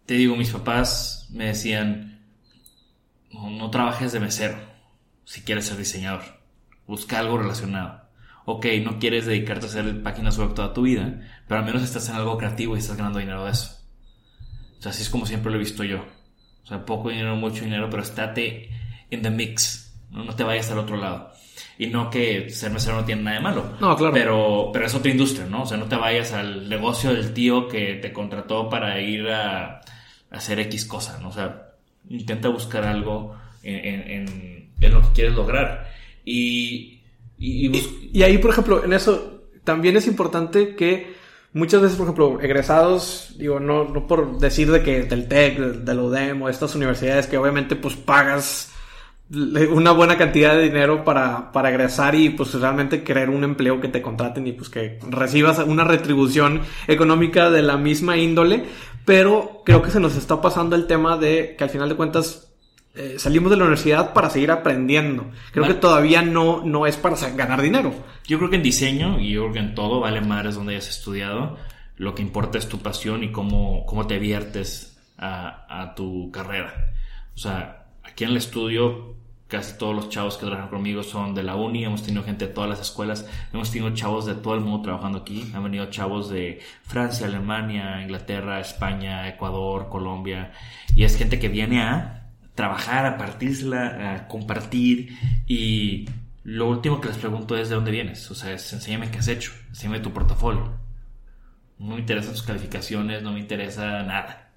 te 0.04 0.14
digo, 0.14 0.36
mis 0.36 0.50
papás 0.50 1.28
me 1.32 1.46
decían, 1.46 2.26
no, 3.32 3.50
no 3.50 3.70
trabajes 3.70 4.12
de 4.12 4.20
mesero 4.20 4.58
si 5.24 5.42
quieres 5.42 5.66
ser 5.66 5.78
diseñador. 5.78 6.22
Busca 6.86 7.18
algo 7.18 7.38
relacionado. 7.38 8.08
Ok, 8.44 8.66
no 8.82 8.98
quieres 8.98 9.26
dedicarte 9.26 9.66
a 9.66 9.68
hacer 9.68 10.02
páginas 10.02 10.38
web 10.38 10.54
toda 10.54 10.72
tu 10.72 10.82
vida, 10.82 11.20
pero 11.46 11.60
al 11.60 11.66
menos 11.66 11.82
estás 11.82 12.08
en 12.08 12.16
algo 12.16 12.38
creativo 12.38 12.76
y 12.76 12.78
estás 12.78 12.96
ganando 12.96 13.18
dinero 13.18 13.44
de 13.44 13.52
eso. 13.52 13.78
O 14.78 14.82
sea, 14.82 14.90
así 14.90 15.02
es 15.02 15.10
como 15.10 15.26
siempre 15.26 15.50
lo 15.50 15.56
he 15.56 15.60
visto 15.60 15.84
yo. 15.84 16.04
O 16.64 16.66
sea, 16.66 16.84
poco 16.84 17.10
dinero, 17.10 17.36
mucho 17.36 17.64
dinero, 17.64 17.88
pero 17.90 18.02
estate 18.02 18.70
en 19.10 19.22
the 19.22 19.30
mix. 19.30 19.87
No, 20.10 20.24
no 20.24 20.34
te 20.34 20.44
vayas 20.44 20.70
al 20.70 20.78
otro 20.78 20.96
lado. 20.96 21.32
Y 21.78 21.86
no 21.86 22.10
que 22.10 22.50
ser 22.50 22.70
mesero 22.70 22.96
no 22.96 23.04
tiene 23.04 23.22
nada 23.22 23.36
de 23.36 23.42
malo. 23.42 23.64
No, 23.80 23.96
claro. 23.96 24.12
Pero, 24.12 24.70
pero 24.72 24.86
es 24.86 24.94
otra 24.94 25.10
industria, 25.10 25.46
¿no? 25.46 25.62
O 25.62 25.66
sea, 25.66 25.76
no 25.76 25.86
te 25.86 25.96
vayas 25.96 26.32
al 26.32 26.68
negocio 26.68 27.12
del 27.12 27.32
tío 27.32 27.68
que 27.68 27.94
te 27.94 28.12
contrató 28.12 28.68
para 28.68 29.00
ir 29.00 29.28
a, 29.28 29.76
a 29.76 29.80
hacer 30.30 30.58
X 30.60 30.84
cosa, 30.86 31.18
¿no? 31.20 31.28
O 31.28 31.32
sea, 31.32 31.72
intenta 32.08 32.48
buscar 32.48 32.84
algo 32.84 33.36
en, 33.62 34.10
en, 34.80 34.92
lo 34.92 35.02
que 35.02 35.12
quieres 35.14 35.34
lograr. 35.34 35.90
Y, 36.24 37.00
y, 37.38 37.66
y, 37.66 37.76
y, 37.76 38.10
y 38.12 38.22
ahí, 38.22 38.38
por 38.38 38.50
ejemplo, 38.50 38.84
en 38.84 38.92
eso 38.92 39.42
también 39.64 39.96
es 39.96 40.06
importante 40.06 40.74
que 40.74 41.14
muchas 41.52 41.82
veces, 41.82 41.96
por 41.96 42.06
ejemplo, 42.06 42.40
egresados, 42.40 43.34
digo, 43.36 43.60
no, 43.60 43.84
no 43.84 44.06
por 44.06 44.38
decir 44.38 44.70
de 44.70 44.82
que 44.82 45.02
del 45.04 45.28
TEC, 45.28 45.58
del, 45.58 45.84
del 45.84 45.98
UDEM 45.98 46.42
o 46.42 46.48
estas 46.48 46.74
universidades 46.74 47.26
que 47.26 47.38
obviamente 47.38 47.76
pues 47.76 47.96
pagas 47.96 48.72
una 49.30 49.92
buena 49.92 50.16
cantidad 50.16 50.54
de 50.54 50.62
dinero 50.62 51.04
para, 51.04 51.52
para 51.52 51.68
egresar 51.68 52.14
y 52.14 52.30
pues 52.30 52.54
realmente 52.54 53.02
querer 53.02 53.28
un 53.28 53.44
empleo 53.44 53.80
que 53.80 53.88
te 53.88 54.00
contraten 54.00 54.46
y 54.46 54.52
pues 54.52 54.70
que 54.70 54.98
recibas 55.10 55.58
una 55.58 55.84
retribución 55.84 56.62
económica 56.86 57.50
de 57.50 57.60
la 57.60 57.76
misma 57.76 58.16
índole, 58.16 58.64
pero 59.04 59.62
creo 59.66 59.82
que 59.82 59.90
se 59.90 60.00
nos 60.00 60.16
está 60.16 60.40
pasando 60.40 60.76
el 60.76 60.86
tema 60.86 61.18
de 61.18 61.56
que 61.58 61.64
al 61.64 61.70
final 61.70 61.90
de 61.90 61.96
cuentas 61.96 62.54
eh, 62.94 63.16
salimos 63.18 63.50
de 63.50 63.58
la 63.58 63.64
universidad 63.64 64.14
para 64.14 64.30
seguir 64.30 64.50
aprendiendo. 64.50 65.30
Creo 65.52 65.66
que 65.66 65.74
todavía 65.74 66.22
no, 66.22 66.64
no 66.64 66.86
es 66.86 66.96
para 66.96 67.16
ganar 67.32 67.60
dinero. 67.60 67.92
Yo 68.26 68.38
creo 68.38 68.48
que 68.48 68.56
en 68.56 68.62
diseño 68.62 69.20
y 69.20 69.32
yo 69.32 69.42
creo 69.42 69.52
que 69.52 69.58
en 69.58 69.74
todo, 69.74 70.00
vale 70.00 70.22
madres 70.22 70.54
donde 70.54 70.72
hayas 70.72 70.88
estudiado, 70.88 71.58
lo 71.96 72.14
que 72.14 72.22
importa 72.22 72.56
es 72.56 72.66
tu 72.66 72.78
pasión 72.78 73.22
y 73.24 73.30
cómo, 73.30 73.84
cómo 73.84 74.06
te 74.06 74.18
viertes 74.18 74.98
a, 75.18 75.66
a 75.68 75.94
tu 75.94 76.30
carrera. 76.30 76.92
O 77.34 77.38
sea, 77.38 77.88
aquí 78.02 78.24
en 78.24 78.30
el 78.30 78.38
estudio 78.38 79.17
casi 79.48 79.78
todos 79.78 79.96
los 79.96 80.10
chavos 80.10 80.36
que 80.36 80.46
trabajan 80.46 80.68
conmigo 80.68 81.02
son 81.02 81.34
de 81.34 81.42
la 81.42 81.56
uni, 81.56 81.84
hemos 81.84 82.02
tenido 82.02 82.22
gente 82.22 82.46
de 82.46 82.52
todas 82.52 82.68
las 82.68 82.80
escuelas, 82.80 83.26
hemos 83.52 83.70
tenido 83.70 83.94
chavos 83.94 84.26
de 84.26 84.34
todo 84.34 84.54
el 84.54 84.60
mundo 84.60 84.82
trabajando 84.82 85.18
aquí, 85.18 85.50
han 85.54 85.64
venido 85.64 85.86
chavos 85.86 86.28
de 86.28 86.60
Francia, 86.82 87.26
Alemania, 87.26 88.02
Inglaterra, 88.02 88.60
España, 88.60 89.26
Ecuador, 89.26 89.88
Colombia, 89.88 90.52
y 90.94 91.04
es 91.04 91.16
gente 91.16 91.38
que 91.38 91.48
viene 91.48 91.80
a 91.80 92.28
trabajar, 92.54 93.06
a 93.06 93.16
partírsela, 93.16 94.14
a 94.14 94.28
compartir, 94.28 95.16
y 95.46 96.06
lo 96.44 96.68
último 96.68 97.00
que 97.00 97.08
les 97.08 97.16
pregunto 97.16 97.56
es 97.56 97.70
de 97.70 97.74
dónde 97.74 97.90
vienes, 97.90 98.30
o 98.30 98.34
sea, 98.34 98.52
es 98.52 98.70
enséñame 98.72 99.10
qué 99.10 99.18
has 99.18 99.28
hecho, 99.28 99.52
enséñame 99.70 100.00
tu 100.00 100.12
portafolio. 100.12 100.78
No 101.78 101.94
me 101.94 102.00
interesan 102.00 102.32
tus 102.32 102.42
calificaciones, 102.42 103.22
no 103.22 103.32
me 103.32 103.38
interesa 103.38 104.02
nada. 104.02 104.50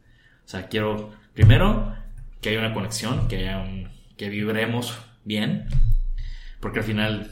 O 0.44 0.50
sea, 0.50 0.68
quiero 0.68 1.12
primero 1.34 1.96
que 2.42 2.50
haya 2.50 2.60
una 2.60 2.74
conexión, 2.74 3.28
que 3.28 3.38
haya 3.38 3.60
un 3.60 4.01
que 4.22 4.30
vibremos 4.30 5.00
bien, 5.24 5.66
porque 6.60 6.78
al 6.78 6.86
final 6.86 7.32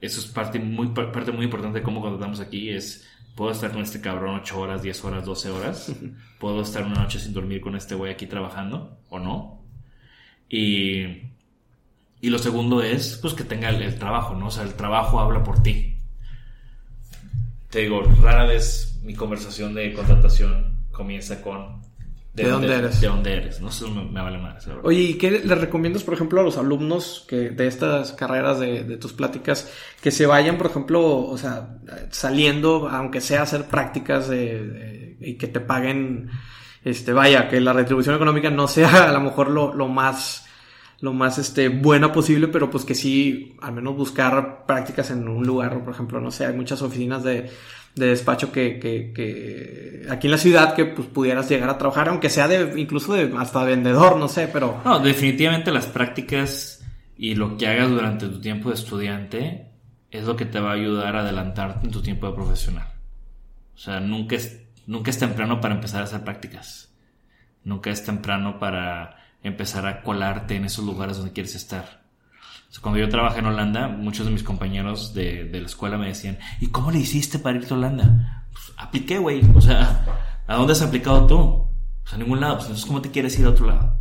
eso 0.00 0.20
es 0.20 0.26
parte 0.26 0.58
muy, 0.58 0.86
parte 0.88 1.32
muy 1.32 1.44
importante 1.44 1.80
de 1.80 1.84
cómo 1.84 2.00
contratamos 2.00 2.40
aquí, 2.40 2.70
es, 2.70 3.06
puedo 3.34 3.50
estar 3.50 3.72
con 3.72 3.82
este 3.82 4.00
cabrón 4.00 4.40
8 4.40 4.58
horas, 4.58 4.82
10 4.82 5.04
horas, 5.04 5.26
12 5.26 5.50
horas, 5.50 5.92
puedo 6.40 6.62
estar 6.62 6.82
una 6.84 7.02
noche 7.02 7.18
sin 7.18 7.34
dormir 7.34 7.60
con 7.60 7.76
este 7.76 7.94
güey 7.94 8.10
aquí 8.10 8.26
trabajando, 8.26 9.02
o 9.10 9.18
no. 9.18 9.62
Y, 10.48 11.02
y 12.22 12.30
lo 12.30 12.38
segundo 12.38 12.82
es, 12.82 13.18
pues 13.20 13.34
que 13.34 13.44
tenga 13.44 13.68
el, 13.68 13.82
el 13.82 13.98
trabajo, 13.98 14.34
¿no? 14.34 14.46
O 14.46 14.50
sea, 14.50 14.62
el 14.62 14.72
trabajo 14.72 15.20
habla 15.20 15.44
por 15.44 15.62
ti. 15.62 15.98
Te 17.68 17.80
digo, 17.80 18.00
rara 18.22 18.46
vez 18.46 18.98
mi 19.02 19.12
conversación 19.12 19.74
de 19.74 19.92
contratación 19.92 20.86
comienza 20.90 21.42
con 21.42 21.82
¿De, 22.34 22.48
dónde, 22.48 22.72
eres? 22.72 23.00
De 23.00 23.08
dónde 23.08 23.32
eres, 23.32 23.60
no 23.60 23.70
sé, 23.70 23.88
me, 23.88 24.04
me 24.04 24.20
vale 24.20 24.38
más. 24.38 24.68
Oye, 24.84 25.00
¿y 25.00 25.14
qué 25.14 25.30
le 25.30 25.54
recomiendas, 25.54 26.04
por 26.04 26.14
ejemplo, 26.14 26.40
a 26.40 26.44
los 26.44 26.56
alumnos 26.56 27.24
que 27.28 27.50
de 27.50 27.66
estas 27.66 28.12
carreras 28.12 28.60
de, 28.60 28.84
de, 28.84 28.96
tus 28.96 29.12
pláticas 29.12 29.72
que 30.00 30.10
se 30.10 30.26
vayan, 30.26 30.56
por 30.56 30.66
ejemplo, 30.66 31.18
o 31.18 31.36
sea, 31.36 31.78
saliendo, 32.10 32.88
aunque 32.88 33.20
sea 33.20 33.42
hacer 33.42 33.64
prácticas 33.64 34.28
de, 34.28 34.66
de, 34.66 35.16
y 35.20 35.34
que 35.34 35.48
te 35.48 35.58
paguen, 35.58 36.30
este, 36.84 37.12
vaya, 37.12 37.48
que 37.48 37.60
la 37.60 37.72
retribución 37.72 38.14
económica 38.14 38.50
no 38.50 38.68
sea 38.68 39.08
a 39.08 39.12
lo 39.12 39.20
mejor 39.20 39.50
lo, 39.50 39.74
lo 39.74 39.88
más 39.88 40.44
lo 41.00 41.12
más 41.12 41.38
este, 41.38 41.68
buena 41.68 42.12
posible, 42.12 42.48
pero 42.48 42.70
pues 42.70 42.84
que 42.84 42.94
sí, 42.94 43.56
al 43.62 43.72
menos 43.72 43.96
buscar 43.96 44.66
prácticas 44.66 45.10
en 45.10 45.28
un 45.28 45.46
lugar, 45.46 45.84
por 45.84 45.94
ejemplo, 45.94 46.20
no 46.20 46.30
sé, 46.32 46.44
hay 46.44 46.54
muchas 46.54 46.82
oficinas 46.82 47.22
de, 47.22 47.50
de 47.98 48.06
despacho 48.06 48.52
que, 48.52 48.78
que, 48.78 49.12
que, 49.12 50.06
aquí 50.10 50.26
en 50.26 50.30
la 50.30 50.38
ciudad 50.38 50.74
que 50.74 50.86
pues 50.86 51.08
pudieras 51.08 51.48
llegar 51.48 51.68
a 51.68 51.78
trabajar, 51.78 52.08
aunque 52.08 52.30
sea 52.30 52.48
de 52.48 52.80
incluso 52.80 53.12
de 53.14 53.32
hasta 53.36 53.64
vendedor, 53.64 54.16
no 54.16 54.28
sé, 54.28 54.48
pero... 54.48 54.80
No, 54.84 54.98
definitivamente 55.00 55.70
las 55.70 55.86
prácticas 55.86 56.84
y 57.16 57.34
lo 57.34 57.56
que 57.56 57.66
hagas 57.66 57.90
durante 57.90 58.28
tu 58.28 58.40
tiempo 58.40 58.68
de 58.68 58.76
estudiante 58.76 59.66
es 60.10 60.24
lo 60.24 60.36
que 60.36 60.46
te 60.46 60.60
va 60.60 60.70
a 60.70 60.74
ayudar 60.74 61.16
a 61.16 61.20
adelantarte 61.20 61.86
en 61.86 61.92
tu 61.92 62.00
tiempo 62.00 62.28
de 62.28 62.34
profesional. 62.34 62.88
O 63.74 63.78
sea, 63.78 64.00
nunca 64.00 64.36
es, 64.36 64.62
nunca 64.86 65.10
es 65.10 65.18
temprano 65.18 65.60
para 65.60 65.74
empezar 65.74 66.00
a 66.00 66.04
hacer 66.04 66.24
prácticas. 66.24 66.92
Nunca 67.64 67.90
es 67.90 68.04
temprano 68.04 68.58
para 68.58 69.16
empezar 69.42 69.86
a 69.86 70.02
colarte 70.02 70.56
en 70.56 70.64
esos 70.64 70.84
lugares 70.84 71.16
donde 71.16 71.32
quieres 71.32 71.54
estar. 71.54 71.97
Cuando 72.80 73.00
yo 73.00 73.08
trabajé 73.08 73.40
en 73.40 73.46
Holanda, 73.46 73.88
muchos 73.88 74.26
de 74.26 74.32
mis 74.32 74.42
compañeros 74.42 75.14
de, 75.14 75.44
de, 75.44 75.60
la 75.60 75.66
escuela 75.66 75.98
me 75.98 76.08
decían, 76.08 76.38
¿y 76.60 76.68
cómo 76.68 76.90
le 76.90 76.98
hiciste 76.98 77.38
para 77.38 77.56
irte 77.56 77.72
a 77.72 77.76
Holanda? 77.76 78.46
Pues 78.52 78.72
apliqué, 78.76 79.18
güey. 79.18 79.40
O 79.54 79.60
sea, 79.60 80.04
¿a 80.46 80.54
dónde 80.54 80.74
has 80.74 80.82
aplicado 80.82 81.26
tú? 81.26 81.66
Pues 82.02 82.14
a 82.14 82.18
ningún 82.18 82.40
lado. 82.40 82.54
Pues 82.54 82.66
entonces, 82.66 82.86
¿cómo 82.86 83.00
te 83.00 83.10
quieres 83.10 83.38
ir 83.38 83.46
a 83.46 83.50
otro 83.50 83.66
lado? 83.66 83.98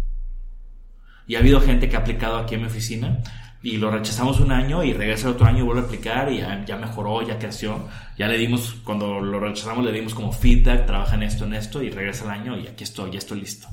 Y 1.26 1.36
ha 1.36 1.40
habido 1.40 1.60
gente 1.62 1.90
que 1.90 1.96
ha 1.96 2.00
aplicado 2.00 2.38
aquí 2.38 2.56
en 2.56 2.62
mi 2.62 2.68
oficina 2.68 3.20
y 3.64 3.78
lo 3.78 3.90
rechazamos 3.90 4.40
un 4.40 4.52
año 4.52 4.84
y 4.84 4.94
regresa 4.94 5.28
el 5.28 5.36
otro 5.36 5.48
año 5.48 5.60
y 5.60 5.64
vuelve 5.64 5.82
a 5.82 5.86
aplicar 5.86 6.32
y 6.32 6.38
ya, 6.40 6.64
ya, 6.66 6.78
mejoró, 6.78 7.26
ya 7.26 7.40
creció. 7.40 7.88
Ya 8.18 8.28
le 8.28 8.38
dimos, 8.38 8.76
cuando 8.84 9.20
lo 9.20 9.40
rechazamos, 9.40 9.84
le 9.84 9.92
dimos 9.92 10.14
como 10.14 10.32
feedback, 10.32 10.86
trabaja 10.86 11.16
en 11.16 11.24
esto, 11.24 11.46
en 11.46 11.54
esto 11.54 11.82
y 11.82 11.90
regresa 11.90 12.26
el 12.26 12.32
año 12.32 12.58
y 12.58 12.68
aquí 12.68 12.84
estoy, 12.84 13.12
ya 13.12 13.18
estoy 13.18 13.40
listo. 13.40 13.68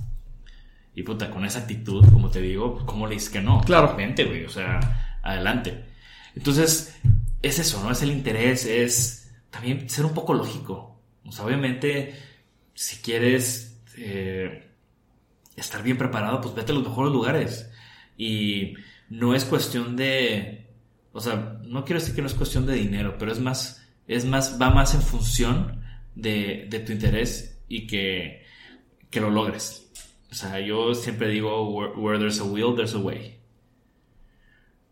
Y 0.94 1.02
puta, 1.02 1.30
con 1.30 1.44
esa 1.44 1.60
actitud, 1.60 2.04
como 2.12 2.30
te 2.30 2.40
digo, 2.40 2.84
¿cómo 2.86 3.06
le 3.06 3.14
dices 3.14 3.30
que 3.30 3.40
no? 3.40 3.60
Claro. 3.62 3.96
Vente, 3.96 4.24
güey, 4.24 4.44
o 4.44 4.48
sea, 4.48 5.18
adelante. 5.22 5.84
Entonces, 6.36 6.96
es 7.42 7.58
eso, 7.58 7.82
¿no? 7.82 7.90
Es 7.90 8.02
el 8.02 8.10
interés, 8.10 8.64
es 8.64 9.32
también 9.50 9.88
ser 9.88 10.04
un 10.04 10.14
poco 10.14 10.34
lógico. 10.34 11.00
O 11.24 11.32
sea, 11.32 11.44
obviamente, 11.44 12.14
si 12.74 12.96
quieres 12.96 13.80
eh, 13.96 14.68
estar 15.56 15.82
bien 15.82 15.98
preparado, 15.98 16.40
pues 16.40 16.54
vete 16.54 16.72
a 16.72 16.74
los 16.74 16.84
mejores 16.84 17.12
lugares. 17.12 17.70
Y 18.16 18.74
no 19.10 19.34
es 19.34 19.44
cuestión 19.44 19.96
de. 19.96 20.66
O 21.12 21.20
sea, 21.20 21.58
no 21.64 21.84
quiero 21.84 22.00
decir 22.00 22.14
que 22.14 22.22
no 22.22 22.26
es 22.26 22.34
cuestión 22.34 22.66
de 22.66 22.74
dinero, 22.74 23.16
pero 23.18 23.32
es 23.32 23.40
más, 23.40 23.86
es 24.08 24.24
más, 24.24 24.58
va 24.60 24.70
más 24.70 24.94
en 24.94 25.02
función 25.02 25.82
de, 26.14 26.66
de 26.68 26.80
tu 26.80 26.92
interés 26.92 27.60
y 27.68 27.86
que, 27.86 28.44
que 29.10 29.20
lo 29.20 29.30
logres. 29.30 29.90
O 30.34 30.36
sea, 30.36 30.58
yo 30.58 30.92
siempre 30.96 31.28
digo, 31.28 31.70
where, 31.70 31.92
where, 31.94 32.18
there's 32.18 32.40
a 32.40 32.44
will, 32.44 32.74
there's 32.74 32.92
a 32.92 32.98
way. 32.98 33.38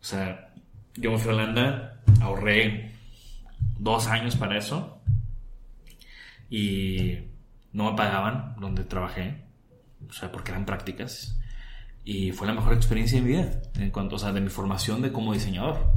O 0.01 0.05
sea, 0.05 0.55
yo 0.95 1.11
me 1.11 1.18
fui 1.18 1.32
a 1.32 1.34
Holanda, 1.34 2.01
ahorré 2.20 2.93
dos 3.76 4.07
años 4.07 4.36
para 4.36 4.57
eso 4.57 5.03
y 6.49 7.18
no 7.72 7.90
me 7.90 7.97
pagaban 7.97 8.55
donde 8.61 8.84
trabajé, 8.84 9.43
o 10.09 10.12
sea, 10.12 10.30
porque 10.30 10.53
eran 10.53 10.64
prácticas. 10.64 11.36
Y 12.05 12.30
fue 12.30 12.47
la 12.47 12.55
mejor 12.55 12.74
experiencia 12.74 13.18
de 13.18 13.24
mi 13.26 13.32
vida, 13.32 13.62
en 13.74 13.90
cuanto, 13.90 14.14
o 14.14 14.18
sea, 14.20 14.30
de 14.30 14.40
mi 14.40 14.49
formación 14.49 15.03
de 15.03 15.11
como 15.11 15.32
diseñador. 15.32 15.93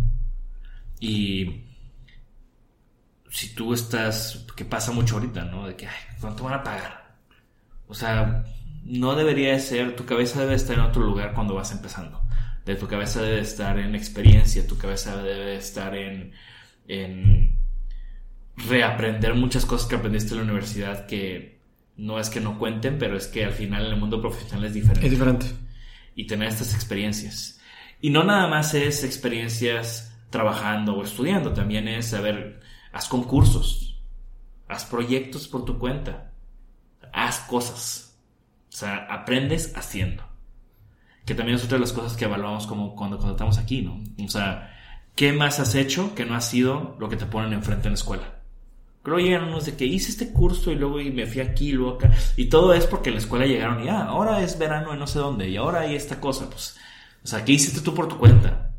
Y 0.99 1.65
si 3.29 3.53
tú 3.53 3.75
estás, 3.75 4.47
que 4.55 4.65
pasa 4.65 4.91
mucho 4.91 5.17
ahorita, 5.17 5.45
¿no? 5.45 5.67
De 5.67 5.75
que, 5.75 5.85
ay, 5.85 6.17
¿cuánto 6.19 6.45
van 6.45 6.55
a 6.55 6.63
pagar? 6.63 7.15
O 7.87 7.93
sea, 7.93 8.43
no 8.86 9.15
debería 9.15 9.59
ser, 9.59 9.95
tu 9.95 10.05
cabeza 10.05 10.39
debe 10.41 10.53
estar 10.53 10.77
en 10.77 10.83
otro 10.83 11.03
lugar 11.03 11.33
cuando 11.33 11.55
vas 11.55 11.71
empezando. 11.71 12.21
De 12.65 12.75
tu 12.75 12.88
cabeza 12.88 13.21
debe 13.21 13.41
estar 13.41 13.77
en 13.79 13.95
experiencia, 13.95 14.65
tu 14.65 14.77
cabeza 14.77 15.21
debe 15.21 15.55
estar 15.55 15.95
en, 15.95 16.33
en 16.88 17.57
reaprender 18.55 19.33
muchas 19.33 19.65
cosas 19.65 19.88
que 19.88 19.95
aprendiste 19.95 20.33
en 20.33 20.38
la 20.38 20.43
universidad 20.43 21.07
que 21.07 21.59
no 21.97 22.19
es 22.19 22.29
que 22.29 22.39
no 22.39 22.59
cuenten, 22.59 22.97
pero 22.99 23.17
es 23.17 23.27
que 23.27 23.45
al 23.45 23.53
final 23.53 23.88
en 23.88 23.93
el 23.93 23.99
mundo 23.99 24.21
profesional 24.21 24.65
es 24.65 24.73
diferente. 24.73 25.05
Es 25.05 25.11
diferente. 25.11 25.45
Y 26.15 26.27
tener 26.27 26.47
estas 26.47 26.73
experiencias. 26.75 27.59
Y 28.01 28.11
no 28.11 28.23
nada 28.23 28.47
más 28.47 28.73
es 28.75 29.03
experiencias 29.03 30.15
trabajando 30.29 30.95
o 30.95 31.03
estudiando, 31.03 31.53
también 31.53 31.88
es, 31.88 32.13
a 32.13 32.21
ver, 32.21 32.59
haz 32.91 33.07
concursos, 33.07 33.99
haz 34.67 34.86
proyectos 34.86 35.47
por 35.47 35.65
tu 35.65 35.79
cuenta, 35.79 36.31
haz 37.13 37.39
cosas 37.39 38.05
o 38.76 38.78
sea, 38.78 39.07
aprendes 39.09 39.71
haciendo. 39.78 40.21
Que 41.26 41.34
también 41.34 41.55
es 41.55 41.63
otra 41.63 41.78
de 41.78 41.82
las 41.82 41.93
cosas 41.93 42.17
que 42.17 42.26
evaluamos 42.26 42.67
como 42.67 42.93
cuando 42.93 43.17
contratamos 43.17 43.57
aquí, 43.57 43.82
¿no? 43.82 44.03
O 44.21 44.28
sea, 44.28 44.76
¿qué 45.15 45.32
más 45.32 45.61
has 45.61 45.76
hecho 45.76 46.13
que 46.13 46.26
no 46.26 46.36
ha 46.36 46.41
sido 46.41 46.97
lo 46.99 47.07
que 47.07 47.15
te 47.15 47.26
ponen 47.26 47.53
enfrente 47.53 47.88
en 47.88 47.93
la 47.93 47.97
escuela? 47.99 48.36
Creo 49.01 49.15
que 49.15 49.23
llegan 49.23 49.45
unos 49.45 49.65
de 49.65 49.78
que 49.78 49.86
hice 49.86 50.11
este 50.11 50.34
curso 50.34 50.73
y 50.73 50.76
luego 50.76 50.99
y 50.99 51.09
me 51.09 51.26
fui 51.26 51.39
aquí 51.39 51.69
y 51.69 51.71
luego 51.71 51.95
acá. 51.95 52.11
Y 52.36 52.47
todo 52.47 52.73
es 52.73 52.86
porque 52.86 53.11
en 53.11 53.15
la 53.15 53.21
escuela 53.21 53.45
llegaron 53.45 53.82
y 53.82 53.88
ah, 53.88 54.07
ahora 54.07 54.41
es 54.41 54.59
verano 54.59 54.91
en 54.91 54.99
no 54.99 55.07
sé 55.07 55.19
dónde 55.19 55.47
y 55.47 55.55
ahora 55.55 55.80
hay 55.80 55.95
esta 55.95 56.19
cosa. 56.19 56.49
Pues, 56.49 56.76
o 57.23 57.28
sea, 57.28 57.45
¿qué 57.45 57.53
hiciste 57.53 57.80
tú 57.80 57.93
por 57.93 58.09
tu 58.09 58.17
cuenta? 58.17 58.71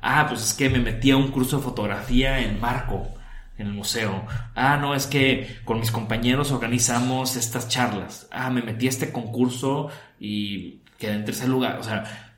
Ah, 0.00 0.26
pues 0.28 0.42
es 0.42 0.54
que 0.54 0.68
me 0.68 0.80
metí 0.80 1.12
a 1.12 1.16
un 1.16 1.28
curso 1.28 1.58
de 1.58 1.62
fotografía 1.62 2.40
en 2.40 2.60
Marco 2.60 3.10
en 3.58 3.68
el 3.68 3.72
museo. 3.72 4.24
Ah, 4.54 4.76
no, 4.76 4.94
es 4.94 5.06
que 5.06 5.58
con 5.64 5.80
mis 5.80 5.90
compañeros 5.90 6.52
organizamos 6.52 7.36
estas 7.36 7.68
charlas. 7.68 8.28
Ah, 8.30 8.50
me 8.50 8.62
metí 8.62 8.86
a 8.86 8.90
este 8.90 9.12
concurso 9.12 9.88
y 10.20 10.80
quedé 10.98 11.14
en 11.14 11.24
tercer 11.24 11.48
lugar. 11.48 11.78
O 11.78 11.82
sea. 11.82 12.34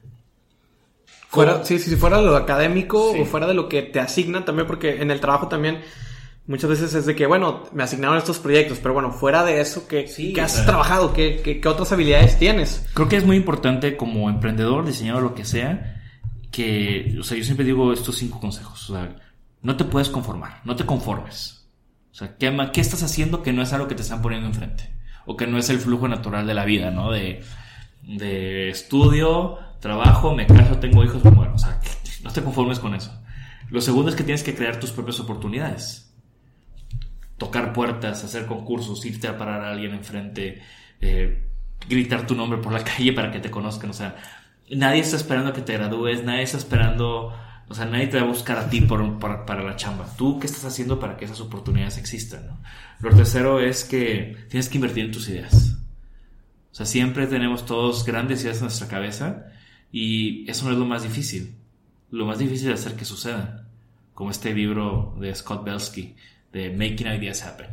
Fuera, 1.28 1.64
sí, 1.64 1.78
si 1.78 1.96
fuera 1.96 2.18
de 2.18 2.24
lo 2.24 2.36
académico 2.36 3.12
sí. 3.12 3.20
o 3.20 3.24
fuera 3.26 3.46
de 3.46 3.54
lo 3.54 3.68
que 3.68 3.82
te 3.82 4.00
asignan 4.00 4.44
también, 4.44 4.66
porque 4.66 5.02
en 5.02 5.10
el 5.10 5.20
trabajo 5.20 5.48
también 5.48 5.80
muchas 6.46 6.70
veces 6.70 6.94
es 6.94 7.04
de 7.04 7.14
que, 7.14 7.26
bueno, 7.26 7.64
me 7.72 7.82
asignaron 7.82 8.16
estos 8.16 8.38
proyectos, 8.38 8.78
pero 8.82 8.94
bueno, 8.94 9.12
fuera 9.12 9.44
de 9.44 9.60
eso, 9.60 9.86
¿qué, 9.86 10.08
sí, 10.08 10.32
¿qué 10.32 10.40
has 10.40 10.54
sea, 10.54 10.64
trabajado? 10.64 11.12
¿Qué, 11.12 11.42
¿Qué, 11.44 11.60
qué, 11.60 11.68
otras 11.68 11.92
habilidades 11.92 12.38
tienes? 12.38 12.88
Creo 12.94 13.08
que 13.08 13.16
es 13.16 13.26
muy 13.26 13.36
importante 13.36 13.96
como 13.96 14.30
emprendedor, 14.30 14.86
diseñador, 14.86 15.22
lo 15.22 15.34
que 15.34 15.44
sea, 15.44 16.02
que, 16.50 17.16
o 17.20 17.22
sea, 17.22 17.36
yo 17.36 17.44
siempre 17.44 17.66
digo 17.66 17.92
estos 17.92 18.16
cinco 18.16 18.40
consejos. 18.40 18.88
O 18.88 18.94
sea, 18.94 19.14
no 19.62 19.76
te 19.76 19.84
puedes 19.84 20.08
conformar, 20.08 20.60
no 20.64 20.76
te 20.76 20.86
conformes. 20.86 21.68
O 22.12 22.14
sea, 22.14 22.36
¿qué, 22.36 22.56
¿qué, 22.72 22.80
estás 22.80 23.02
haciendo 23.02 23.42
que 23.42 23.52
no 23.52 23.62
es 23.62 23.72
algo 23.72 23.88
que 23.88 23.94
te 23.94 24.02
están 24.02 24.22
poniendo 24.22 24.48
enfrente? 24.48 24.90
O 25.26 25.36
que 25.36 25.46
no 25.46 25.58
es 25.58 25.70
el 25.70 25.78
flujo 25.78 26.08
natural 26.08 26.46
de 26.46 26.54
la 26.54 26.64
vida, 26.64 26.90
¿no? 26.90 27.10
De, 27.10 27.42
de 28.02 28.70
estudio, 28.70 29.58
trabajo, 29.80 30.34
me 30.34 30.46
caso, 30.46 30.78
tengo 30.78 31.04
hijos, 31.04 31.22
me. 31.24 31.30
O 31.30 31.58
sea, 31.58 31.80
no 32.22 32.32
te 32.32 32.42
conformes 32.42 32.78
con 32.78 32.94
eso. 32.94 33.12
Lo 33.70 33.80
segundo 33.80 34.10
es 34.10 34.16
que 34.16 34.24
tienes 34.24 34.42
que 34.42 34.54
crear 34.54 34.80
tus 34.80 34.90
propias 34.90 35.20
oportunidades. 35.20 36.12
Tocar 37.36 37.72
puertas, 37.72 38.24
hacer 38.24 38.46
concursos, 38.46 39.04
irte 39.04 39.28
a 39.28 39.36
parar 39.36 39.62
a 39.62 39.70
alguien 39.70 39.94
enfrente, 39.94 40.62
eh, 41.00 41.44
gritar 41.88 42.26
tu 42.26 42.34
nombre 42.34 42.58
por 42.58 42.72
la 42.72 42.82
calle 42.84 43.12
para 43.12 43.30
que 43.30 43.40
te 43.40 43.50
conozcan. 43.50 43.90
O 43.90 43.94
sea, 43.94 44.16
nadie 44.70 45.00
está 45.00 45.16
esperando 45.16 45.52
que 45.52 45.60
te 45.60 45.74
gradúes, 45.74 46.24
nadie 46.24 46.42
está 46.42 46.56
esperando, 46.56 47.34
o 47.68 47.74
sea, 47.74 47.84
nadie 47.84 48.06
te 48.06 48.16
va 48.16 48.22
a 48.22 48.26
buscar 48.26 48.56
a 48.56 48.70
ti 48.70 48.80
para 48.80 49.62
la 49.62 49.76
chamba. 49.76 50.06
Tú, 50.16 50.38
¿qué 50.38 50.46
estás 50.46 50.64
haciendo 50.64 50.98
para 50.98 51.16
que 51.16 51.26
esas 51.26 51.40
oportunidades 51.40 51.98
existan? 51.98 52.46
¿no? 52.46 52.58
Lo 53.00 53.14
tercero 53.14 53.60
es 53.60 53.84
que 53.84 54.46
tienes 54.48 54.68
que 54.68 54.78
invertir 54.78 55.04
en 55.04 55.12
tus 55.12 55.28
ideas. 55.28 55.76
O 56.72 56.74
sea, 56.74 56.86
siempre 56.86 57.26
tenemos 57.26 57.66
todos 57.66 58.04
grandes 58.06 58.42
ideas 58.42 58.58
en 58.58 58.64
nuestra 58.64 58.88
cabeza 58.88 59.46
y 59.92 60.50
eso 60.50 60.64
no 60.64 60.72
es 60.72 60.78
lo 60.78 60.86
más 60.86 61.02
difícil. 61.02 61.56
Lo 62.10 62.24
más 62.24 62.38
difícil 62.38 62.70
es 62.70 62.80
hacer 62.80 62.96
que 62.96 63.04
sucedan. 63.04 63.68
Como 64.14 64.30
este 64.30 64.54
libro 64.54 65.14
de 65.20 65.34
Scott 65.34 65.62
Belsky, 65.64 66.16
de 66.52 66.70
Making 66.70 67.08
Ideas 67.08 67.44
Happen. 67.44 67.68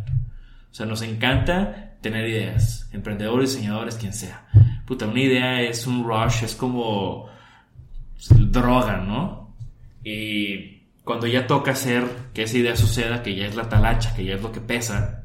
O 0.72 0.74
sea, 0.74 0.86
nos 0.86 1.02
encanta 1.04 1.96
tener 2.02 2.28
ideas, 2.28 2.90
emprendedores, 2.92 3.54
diseñadores, 3.54 3.96
quien 3.96 4.14
sea. 4.14 4.46
Puta, 4.86 5.08
una 5.08 5.22
idea 5.22 5.62
es 5.62 5.88
un 5.88 6.04
rush, 6.04 6.44
es 6.44 6.54
como 6.54 7.30
droga, 8.30 8.98
¿no? 8.98 9.45
Y 10.06 10.84
cuando 11.04 11.26
ya 11.26 11.48
toca 11.48 11.72
hacer 11.72 12.06
que 12.34 12.44
esa 12.44 12.58
idea 12.60 12.76
suceda, 12.76 13.24
que 13.24 13.36
ya 13.36 13.48
es 13.48 13.56
la 13.56 13.68
talacha, 13.70 14.16
que 14.16 14.24
ya 14.24 14.36
es 14.36 14.42
lo 14.42 14.52
que 14.52 14.62
pesa, 14.62 15.24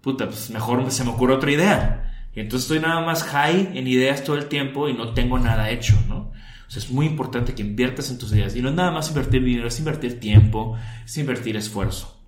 puta, 0.00 0.26
pues 0.26 0.48
mejor 0.50 0.88
se 0.92 1.02
me 1.02 1.10
ocurre 1.10 1.34
otra 1.34 1.50
idea. 1.50 2.28
Y 2.32 2.40
entonces 2.40 2.70
estoy 2.70 2.78
nada 2.78 3.04
más 3.04 3.24
high 3.24 3.76
en 3.76 3.86
ideas 3.88 4.22
todo 4.22 4.36
el 4.36 4.46
tiempo 4.46 4.88
y 4.88 4.94
no 4.94 5.12
tengo 5.12 5.40
nada 5.40 5.70
hecho, 5.70 6.00
¿no? 6.08 6.30
O 6.66 6.70
sea, 6.70 6.80
es 6.80 6.88
muy 6.88 7.04
importante 7.04 7.52
que 7.52 7.62
inviertas 7.62 8.10
en 8.10 8.18
tus 8.18 8.32
ideas. 8.32 8.54
Y 8.54 8.62
no 8.62 8.68
es 8.68 8.74
nada 8.76 8.92
más 8.92 9.08
invertir 9.08 9.42
dinero, 9.44 9.66
es 9.66 9.78
invertir 9.80 10.20
tiempo, 10.20 10.76
es 11.04 11.18
invertir 11.18 11.56
esfuerzo. 11.56 12.24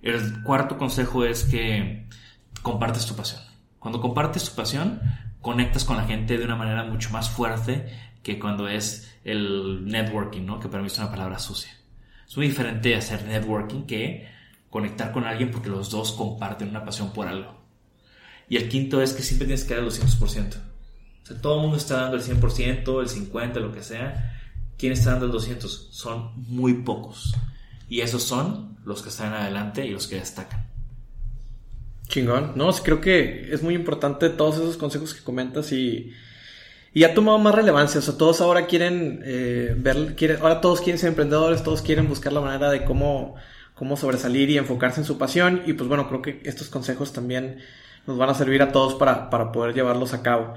El 0.00 0.42
cuarto 0.42 0.78
consejo 0.78 1.26
es 1.26 1.44
que 1.44 2.08
compartes 2.62 3.04
tu 3.04 3.14
pasión. 3.14 3.42
Cuando 3.78 4.00
compartes 4.00 4.48
tu 4.48 4.56
pasión, 4.56 5.00
conectas 5.42 5.84
con 5.84 5.98
la 5.98 6.04
gente 6.04 6.38
de 6.38 6.44
una 6.44 6.56
manera 6.56 6.84
mucho 6.84 7.10
más 7.10 7.28
fuerte 7.28 7.86
que 8.26 8.40
cuando 8.40 8.66
es 8.66 9.14
el 9.22 9.86
networking, 9.86 10.44
¿no? 10.44 10.58
Que 10.58 10.66
para 10.66 10.82
mí 10.82 10.88
es 10.88 10.98
una 10.98 11.12
palabra 11.12 11.38
sucia. 11.38 11.70
Es 12.28 12.36
muy 12.36 12.48
diferente 12.48 12.96
hacer 12.96 13.24
networking 13.24 13.82
que 13.82 14.28
conectar 14.68 15.12
con 15.12 15.22
alguien 15.22 15.52
porque 15.52 15.68
los 15.68 15.90
dos 15.90 16.10
comparten 16.10 16.70
una 16.70 16.84
pasión 16.84 17.12
por 17.12 17.28
algo. 17.28 17.56
Y 18.48 18.56
el 18.56 18.68
quinto 18.68 19.00
es 19.00 19.12
que 19.12 19.22
siempre 19.22 19.46
tienes 19.46 19.62
que 19.62 19.74
dar 19.74 19.84
el 19.84 19.88
200%. 19.88 20.56
O 20.56 21.24
sea, 21.24 21.40
todo 21.40 21.54
el 21.54 21.62
mundo 21.62 21.76
está 21.76 22.00
dando 22.00 22.16
el 22.16 22.24
100%, 22.24 23.00
el 23.00 23.30
50%, 23.30 23.60
lo 23.60 23.70
que 23.70 23.84
sea. 23.84 24.36
¿Quién 24.76 24.92
está 24.92 25.12
dando 25.12 25.26
el 25.26 25.32
200%? 25.32 25.60
Son 25.92 26.32
muy 26.48 26.74
pocos. 26.82 27.32
Y 27.88 28.00
esos 28.00 28.24
son 28.24 28.76
los 28.84 29.02
que 29.02 29.10
están 29.10 29.34
adelante 29.34 29.86
y 29.86 29.90
los 29.90 30.08
que 30.08 30.16
destacan. 30.16 30.68
Chingón. 32.08 32.54
No, 32.56 32.72
creo 32.72 33.00
que 33.00 33.54
es 33.54 33.62
muy 33.62 33.74
importante 33.74 34.30
todos 34.30 34.56
esos 34.56 34.76
consejos 34.76 35.14
que 35.14 35.22
comentas 35.22 35.70
y, 35.70 36.12
y 36.96 37.04
ha 37.04 37.12
tomado 37.12 37.38
más 37.38 37.54
relevancia. 37.54 37.98
O 37.98 38.02
sea, 38.02 38.16
todos 38.16 38.40
ahora 38.40 38.66
quieren 38.66 39.20
eh, 39.22 39.74
ver, 39.76 40.14
quieren, 40.16 40.38
ahora 40.40 40.62
todos 40.62 40.80
quieren 40.80 40.98
ser 40.98 41.10
emprendedores, 41.10 41.62
todos 41.62 41.82
quieren 41.82 42.08
buscar 42.08 42.32
la 42.32 42.40
manera 42.40 42.70
de 42.70 42.84
cómo, 42.84 43.34
cómo 43.74 43.98
sobresalir 43.98 44.48
y 44.48 44.56
enfocarse 44.56 45.00
en 45.00 45.04
su 45.04 45.18
pasión. 45.18 45.60
Y 45.66 45.74
pues 45.74 45.90
bueno, 45.90 46.08
creo 46.08 46.22
que 46.22 46.40
estos 46.44 46.70
consejos 46.70 47.12
también 47.12 47.58
nos 48.06 48.16
van 48.16 48.30
a 48.30 48.34
servir 48.34 48.62
a 48.62 48.72
todos 48.72 48.94
para, 48.94 49.28
para 49.28 49.52
poder 49.52 49.74
llevarlos 49.74 50.14
a 50.14 50.22
cabo. 50.22 50.54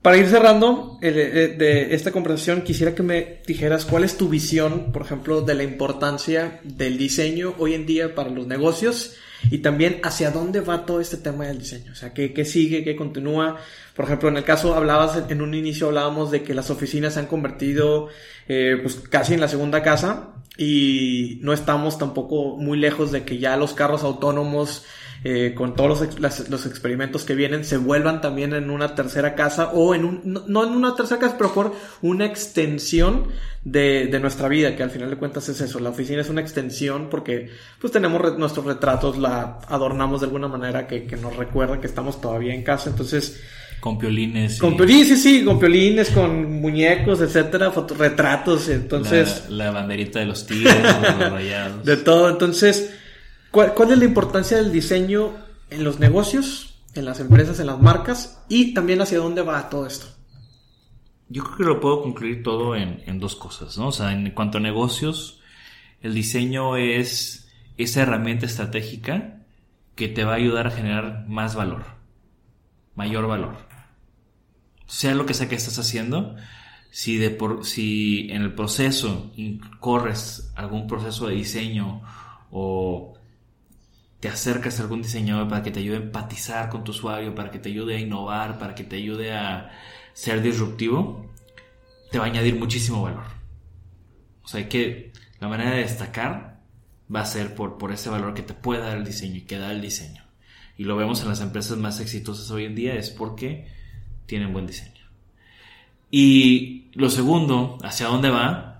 Para 0.00 0.16
ir 0.16 0.26
cerrando 0.26 0.98
eh, 1.02 1.54
de 1.58 1.94
esta 1.94 2.12
conversación, 2.12 2.62
quisiera 2.62 2.94
que 2.94 3.02
me 3.02 3.42
dijeras 3.46 3.84
cuál 3.84 4.04
es 4.04 4.16
tu 4.16 4.30
visión, 4.30 4.90
por 4.90 5.02
ejemplo, 5.02 5.42
de 5.42 5.54
la 5.54 5.64
importancia 5.64 6.60
del 6.64 6.96
diseño 6.96 7.56
hoy 7.58 7.74
en 7.74 7.84
día 7.84 8.14
para 8.14 8.30
los 8.30 8.46
negocios 8.46 9.16
y 9.50 9.58
también 9.58 10.00
hacia 10.02 10.30
dónde 10.30 10.60
va 10.60 10.86
todo 10.86 11.00
este 11.00 11.16
tema 11.16 11.46
del 11.46 11.58
diseño. 11.58 11.92
O 11.92 11.94
sea, 11.94 12.12
qué, 12.12 12.32
qué 12.32 12.44
sigue, 12.44 12.84
qué 12.84 12.96
continúa. 12.96 13.58
Por 13.94 14.04
ejemplo, 14.04 14.28
en 14.28 14.36
el 14.36 14.44
caso 14.44 14.74
hablabas, 14.74 15.18
en 15.28 15.42
un 15.42 15.54
inicio 15.54 15.88
hablábamos 15.88 16.30
de 16.30 16.42
que 16.42 16.54
las 16.54 16.70
oficinas 16.70 17.14
se 17.14 17.20
han 17.20 17.26
convertido 17.26 18.08
eh, 18.48 18.78
pues 18.80 18.96
casi 18.96 19.34
en 19.34 19.40
la 19.40 19.48
segunda 19.48 19.82
casa 19.82 20.34
y 20.56 21.38
no 21.42 21.52
estamos 21.52 21.98
tampoco 21.98 22.56
muy 22.56 22.78
lejos 22.78 23.10
de 23.10 23.24
que 23.24 23.38
ya 23.38 23.56
los 23.56 23.74
carros 23.74 24.02
autónomos 24.02 24.84
eh, 25.24 25.54
con 25.54 25.76
todos 25.76 26.00
los, 26.18 26.48
los, 26.48 26.66
experimentos 26.66 27.24
que 27.24 27.36
vienen, 27.36 27.64
se 27.64 27.76
vuelvan 27.76 28.20
también 28.20 28.54
en 28.54 28.70
una 28.70 28.96
tercera 28.96 29.36
casa 29.36 29.70
o 29.72 29.94
en 29.94 30.04
un, 30.04 30.44
no, 30.48 30.66
en 30.66 30.72
una 30.72 30.96
tercera 30.96 31.20
casa, 31.20 31.36
pero 31.38 31.54
por 31.54 31.76
una 32.00 32.26
extensión 32.26 33.28
de, 33.62 34.08
de, 34.08 34.18
nuestra 34.18 34.48
vida, 34.48 34.74
que 34.74 34.82
al 34.82 34.90
final 34.90 35.10
de 35.10 35.16
cuentas 35.16 35.48
es 35.48 35.60
eso, 35.60 35.78
la 35.78 35.90
oficina 35.90 36.22
es 36.22 36.28
una 36.28 36.40
extensión 36.40 37.08
porque 37.08 37.50
pues 37.80 37.92
tenemos 37.92 38.36
nuestros 38.36 38.66
retratos, 38.66 39.16
la 39.16 39.60
adornamos 39.68 40.22
de 40.22 40.26
alguna 40.26 40.48
manera 40.48 40.88
que, 40.88 41.04
que 41.04 41.16
nos 41.16 41.36
recuerda 41.36 41.80
que 41.80 41.86
estamos 41.86 42.20
todavía 42.20 42.52
en 42.52 42.64
casa, 42.64 42.90
entonces... 42.90 43.40
Con 43.78 43.98
piolines. 43.98 44.58
Con 44.58 44.76
piolines, 44.76 45.06
sí, 45.06 45.16
sí, 45.16 45.44
con 45.44 45.60
piolines, 45.60 46.10
con 46.10 46.60
muñecos, 46.60 47.20
etcétera, 47.20 47.72
retratos, 47.96 48.68
entonces... 48.68 49.44
La, 49.48 49.66
la 49.66 49.70
banderita 49.70 50.18
de 50.18 50.26
los 50.26 50.46
tigres, 50.46 50.74
los 51.18 51.30
rayados. 51.30 51.84
De 51.84 51.96
todo, 51.96 52.28
entonces 52.28 52.92
¿Cuál, 53.52 53.92
es 53.92 53.98
la 53.98 54.04
importancia 54.06 54.56
del 54.56 54.72
diseño 54.72 55.34
en 55.68 55.84
los 55.84 56.00
negocios, 56.00 56.82
en 56.94 57.04
las 57.04 57.20
empresas, 57.20 57.60
en 57.60 57.66
las 57.66 57.78
marcas 57.78 58.42
y 58.48 58.72
también 58.72 59.02
hacia 59.02 59.18
dónde 59.18 59.42
va 59.42 59.68
todo 59.68 59.86
esto? 59.86 60.06
Yo 61.28 61.44
creo 61.44 61.56
que 61.58 61.64
lo 61.64 61.80
puedo 61.80 62.02
concluir 62.02 62.42
todo 62.42 62.74
en, 62.74 63.20
dos 63.20 63.36
cosas, 63.36 63.76
¿no? 63.76 63.88
O 63.88 63.92
sea, 63.92 64.12
en 64.12 64.30
cuanto 64.30 64.56
a 64.56 64.60
negocios, 64.62 65.42
el 66.00 66.14
diseño 66.14 66.78
es 66.78 67.52
esa 67.76 68.00
herramienta 68.02 68.46
estratégica 68.46 69.44
que 69.96 70.08
te 70.08 70.24
va 70.24 70.32
a 70.32 70.36
ayudar 70.36 70.68
a 70.68 70.70
generar 70.70 71.26
más 71.28 71.54
valor, 71.54 71.84
mayor 72.94 73.26
valor. 73.26 73.56
Sea 74.86 75.14
lo 75.14 75.26
que 75.26 75.34
sea 75.34 75.50
que 75.50 75.56
estás 75.56 75.78
haciendo, 75.78 76.36
si, 76.90 77.18
de 77.18 77.28
por, 77.28 77.66
si 77.66 78.30
en 78.30 78.40
el 78.40 78.54
proceso 78.54 79.30
corres 79.78 80.50
algún 80.56 80.86
proceso 80.86 81.26
de 81.26 81.34
diseño 81.34 82.00
o 82.50 83.14
te 84.22 84.28
acercas 84.28 84.78
a 84.78 84.84
algún 84.84 85.02
diseñador 85.02 85.48
para 85.48 85.64
que 85.64 85.72
te 85.72 85.80
ayude 85.80 85.96
a 85.96 86.00
empatizar 86.00 86.68
con 86.68 86.84
tu 86.84 86.92
usuario, 86.92 87.34
para 87.34 87.50
que 87.50 87.58
te 87.58 87.70
ayude 87.70 87.96
a 87.96 87.98
innovar, 87.98 88.56
para 88.56 88.72
que 88.72 88.84
te 88.84 88.94
ayude 88.94 89.32
a 89.32 89.72
ser 90.12 90.40
disruptivo, 90.40 91.28
te 92.12 92.20
va 92.20 92.26
a 92.26 92.28
añadir 92.28 92.54
muchísimo 92.54 93.02
valor. 93.02 93.24
O 94.44 94.46
sea, 94.46 94.68
que 94.68 95.10
la 95.40 95.48
manera 95.48 95.72
de 95.72 95.78
destacar 95.78 96.60
va 97.12 97.22
a 97.22 97.26
ser 97.26 97.56
por, 97.56 97.78
por 97.78 97.90
ese 97.90 98.10
valor 98.10 98.32
que 98.32 98.42
te 98.42 98.54
puede 98.54 98.82
dar 98.82 98.96
el 98.96 99.04
diseño 99.04 99.38
y 99.38 99.40
que 99.40 99.58
da 99.58 99.72
el 99.72 99.80
diseño. 99.80 100.22
Y 100.78 100.84
lo 100.84 100.94
vemos 100.94 101.20
en 101.22 101.28
las 101.28 101.40
empresas 101.40 101.76
más 101.78 101.98
exitosas 101.98 102.48
hoy 102.52 102.66
en 102.66 102.76
día 102.76 102.94
es 102.94 103.10
porque 103.10 103.66
tienen 104.26 104.52
buen 104.52 104.68
diseño. 104.68 105.02
Y 106.12 106.92
lo 106.92 107.10
segundo, 107.10 107.76
¿hacia 107.82 108.06
dónde 108.06 108.30
va? 108.30 108.71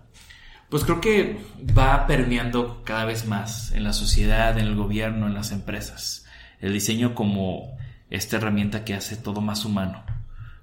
Pues 0.72 0.84
creo 0.84 1.02
que 1.02 1.38
va 1.78 2.06
permeando 2.06 2.80
cada 2.82 3.04
vez 3.04 3.26
más 3.26 3.72
en 3.72 3.84
la 3.84 3.92
sociedad, 3.92 4.58
en 4.58 4.66
el 4.66 4.74
gobierno, 4.74 5.26
en 5.26 5.34
las 5.34 5.52
empresas. 5.52 6.24
El 6.60 6.72
diseño 6.72 7.14
como 7.14 7.76
esta 8.08 8.38
herramienta 8.38 8.82
que 8.82 8.94
hace 8.94 9.18
todo 9.18 9.42
más 9.42 9.66
humano, 9.66 10.02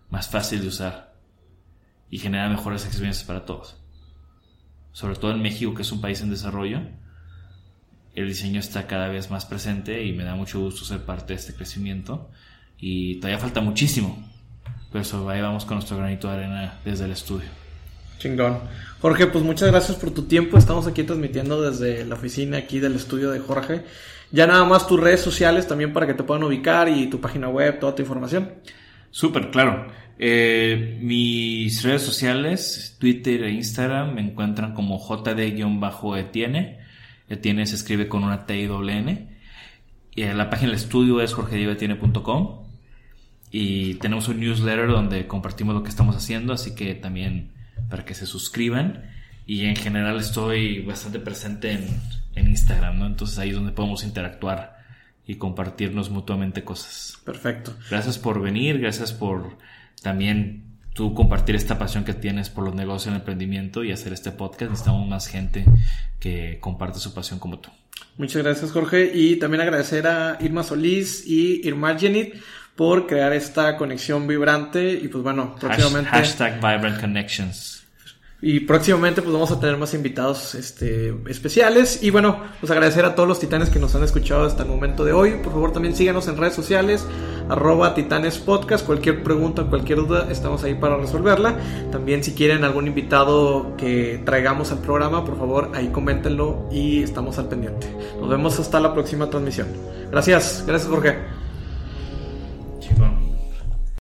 más 0.10 0.28
fácil 0.28 0.62
de 0.62 0.68
usar 0.70 1.14
y 2.10 2.18
genera 2.18 2.50
mejores 2.50 2.88
experiencias 2.88 3.24
para 3.24 3.46
todos. 3.46 3.78
Sobre 4.94 5.16
todo 5.16 5.30
en 5.30 5.44
México, 5.44 5.76
que 5.76 5.84
es 5.84 5.92
un 5.92 6.02
país 6.02 6.22
en 6.22 6.32
desarrollo, 6.32 6.82
el 8.16 8.28
diseño 8.28 8.60
está 8.60 8.88
cada 8.88 9.10
vez 9.10 9.30
más 9.30 9.46
presente 9.46 10.04
y 10.08 10.14
me 10.14 10.24
da 10.24 10.34
mucho 10.34 10.60
gusto 10.60 10.86
ser 10.86 11.06
parte 11.06 11.34
de 11.34 11.40
este 11.40 11.54
crecimiento. 11.54 12.32
Y 12.80 13.18
todavía 13.20 13.38
falta 13.38 13.62
muchísimo, 13.62 14.28
pero 14.92 15.30
ahí 15.30 15.40
vamos 15.40 15.66
con 15.66 15.76
nuestro 15.76 15.98
granito 15.98 16.30
de 16.30 16.34
arena 16.34 16.80
desde 16.84 17.06
el 17.06 17.12
estudio. 17.12 17.69
Chingón. 18.20 18.60
Jorge, 19.02 19.28
pues 19.28 19.44
muchas 19.44 19.72
gracias 19.72 19.98
por 19.98 20.12
tu 20.12 20.24
tiempo. 20.24 20.58
Estamos 20.58 20.86
aquí 20.86 21.04
transmitiendo 21.04 21.62
desde 21.62 22.06
la 22.06 22.16
oficina 22.16 22.58
aquí 22.58 22.80
del 22.80 22.96
estudio 22.96 23.32
de 23.32 23.40
Jorge. 23.40 23.84
Ya 24.32 24.46
nada 24.46 24.66
más 24.66 24.86
tus 24.88 25.00
redes 25.00 25.22
sociales 25.22 25.68
también 25.68 25.94
para 25.94 26.06
que 26.06 26.14
te 26.14 26.24
puedan 26.24 26.44
ubicar 26.44 26.90
y 26.90 27.08
tu 27.08 27.20
página 27.20 27.48
web, 27.50 27.80
toda 27.80 27.96
tu 27.96 28.02
información. 28.02 28.52
Súper, 29.10 29.50
claro. 29.50 29.88
Eh, 30.20 31.00
mis 31.02 31.82
redes 31.82 32.02
sociales, 32.02 32.98
Twitter 33.00 33.44
e 33.44 33.52
Instagram, 33.52 34.14
me 34.14 34.22
encuentran 34.22 34.74
como 34.74 35.00
jd-etienne. 35.00 36.78
Etienne 37.30 37.66
se 37.66 37.76
escribe 37.76 38.10
con 38.10 38.24
una 38.26 38.46
T 38.46 38.58
y 38.58 38.66
doble 38.66 38.98
N. 38.98 39.30
Y 40.14 40.26
la 40.26 40.50
página 40.50 40.72
del 40.72 40.78
estudio 40.78 41.22
es 41.22 41.34
jorgediegoetienne.com. 41.34 42.66
Y 43.52 43.96
tenemos 43.96 44.28
un 44.28 44.42
newsletter 44.42 44.90
donde 44.90 45.26
compartimos 45.26 45.74
lo 45.74 45.84
que 45.84 45.90
estamos 45.90 46.16
haciendo, 46.16 46.54
así 46.54 46.76
que 46.76 46.94
también 46.94 47.52
para 47.90 48.06
que 48.06 48.14
se 48.14 48.26
suscriban. 48.26 49.10
Y 49.46 49.66
en 49.66 49.76
general 49.76 50.20
estoy 50.20 50.82
bastante 50.82 51.20
presente 51.20 51.72
en, 51.72 51.88
en 52.36 52.48
Instagram, 52.50 53.00
¿no? 53.00 53.06
Entonces 53.08 53.40
ahí 53.40 53.50
es 53.50 53.56
donde 53.56 53.72
podemos 53.72 54.04
interactuar 54.04 54.80
y 55.26 55.36
compartirnos 55.36 56.10
mutuamente 56.10 56.64
cosas. 56.64 57.18
Perfecto. 57.24 57.76
Gracias 57.90 58.18
por 58.18 58.42
venir, 58.42 58.80
gracias 58.80 59.14
por 59.14 59.58
también 60.02 60.64
tú 60.94 61.14
compartir 61.14 61.56
esta 61.56 61.78
pasión 61.78 62.04
que 62.04 62.14
tienes 62.14 62.50
por 62.50 62.64
los 62.64 62.76
negocios 62.76 63.08
y 63.08 63.10
el 63.10 63.16
emprendimiento 63.18 63.84
y 63.84 63.92
hacer 63.92 64.12
este 64.12 64.32
podcast. 64.32 64.72
Necesitamos 64.72 65.08
más 65.08 65.28
gente 65.28 65.66
que 66.20 66.58
comparte 66.60 67.00
su 67.00 67.14
pasión 67.14 67.40
como 67.40 67.60
tú. 67.60 67.70
Muchas 68.18 68.44
gracias, 68.44 68.72
Jorge. 68.72 69.12
Y 69.14 69.38
también 69.38 69.62
agradecer 69.62 70.08
a 70.08 70.38
Irma 70.42 70.64
Solís 70.64 71.26
y 71.26 71.66
Irma 71.66 71.98
Genit 71.98 72.36
por 72.80 73.08
crear 73.08 73.34
esta 73.34 73.76
conexión 73.76 74.26
vibrante 74.26 74.94
y 74.94 75.10
pues 75.10 75.22
bueno, 75.22 75.54
próximamente... 75.60 76.12
Hashtag 76.12 76.62
Vibrant 76.62 77.02
Connections. 77.02 77.84
Y 78.42 78.62
próximamente 78.62 79.22
pues 79.22 79.34
vamos 79.34 79.52
a 79.52 79.60
tener 79.60 79.76
más 79.76 79.94
invitados 79.94 80.56
este, 80.56 81.14
especiales. 81.28 82.02
Y 82.02 82.10
bueno, 82.10 82.42
pues 82.62 82.72
agradecer 82.72 83.04
a 83.04 83.16
todos 83.16 83.28
los 83.28 83.38
titanes 83.38 83.70
que 83.70 83.80
nos 83.80 83.96
han 83.96 84.04
escuchado 84.04 84.46
hasta 84.46 84.64
el 84.64 84.70
momento 84.70 85.04
de 85.04 85.12
hoy. 85.12 85.32
Por 85.44 85.52
favor 85.52 85.74
también 85.74 85.94
síganos 85.94 86.30
en 86.30 86.38
redes 86.38 86.54
sociales, 86.54 87.06
arroba 87.50 87.94
titanes 87.96 88.38
podcast. 88.38 88.86
Cualquier 88.86 89.24
pregunta, 89.24 89.66
cualquier 89.66 89.98
duda, 89.98 90.30
estamos 90.32 90.64
ahí 90.64 90.76
para 90.76 90.96
resolverla. 90.96 91.58
También 91.92 92.24
si 92.24 92.32
quieren 92.32 92.64
algún 92.64 92.88
invitado 92.88 93.76
que 93.76 94.22
traigamos 94.24 94.72
al 94.72 94.80
programa, 94.80 95.26
por 95.26 95.38
favor 95.38 95.70
ahí 95.74 95.90
coméntenlo 95.90 96.70
y 96.72 97.04
estamos 97.04 97.38
al 97.40 97.50
pendiente. 97.50 97.94
Nos 98.22 98.30
vemos 98.30 98.58
hasta 98.58 98.80
la 98.80 98.94
próxima 98.94 99.30
transmisión. 99.30 99.68
Gracias, 100.12 100.64
gracias 100.66 100.90
Jorge. 100.90 101.39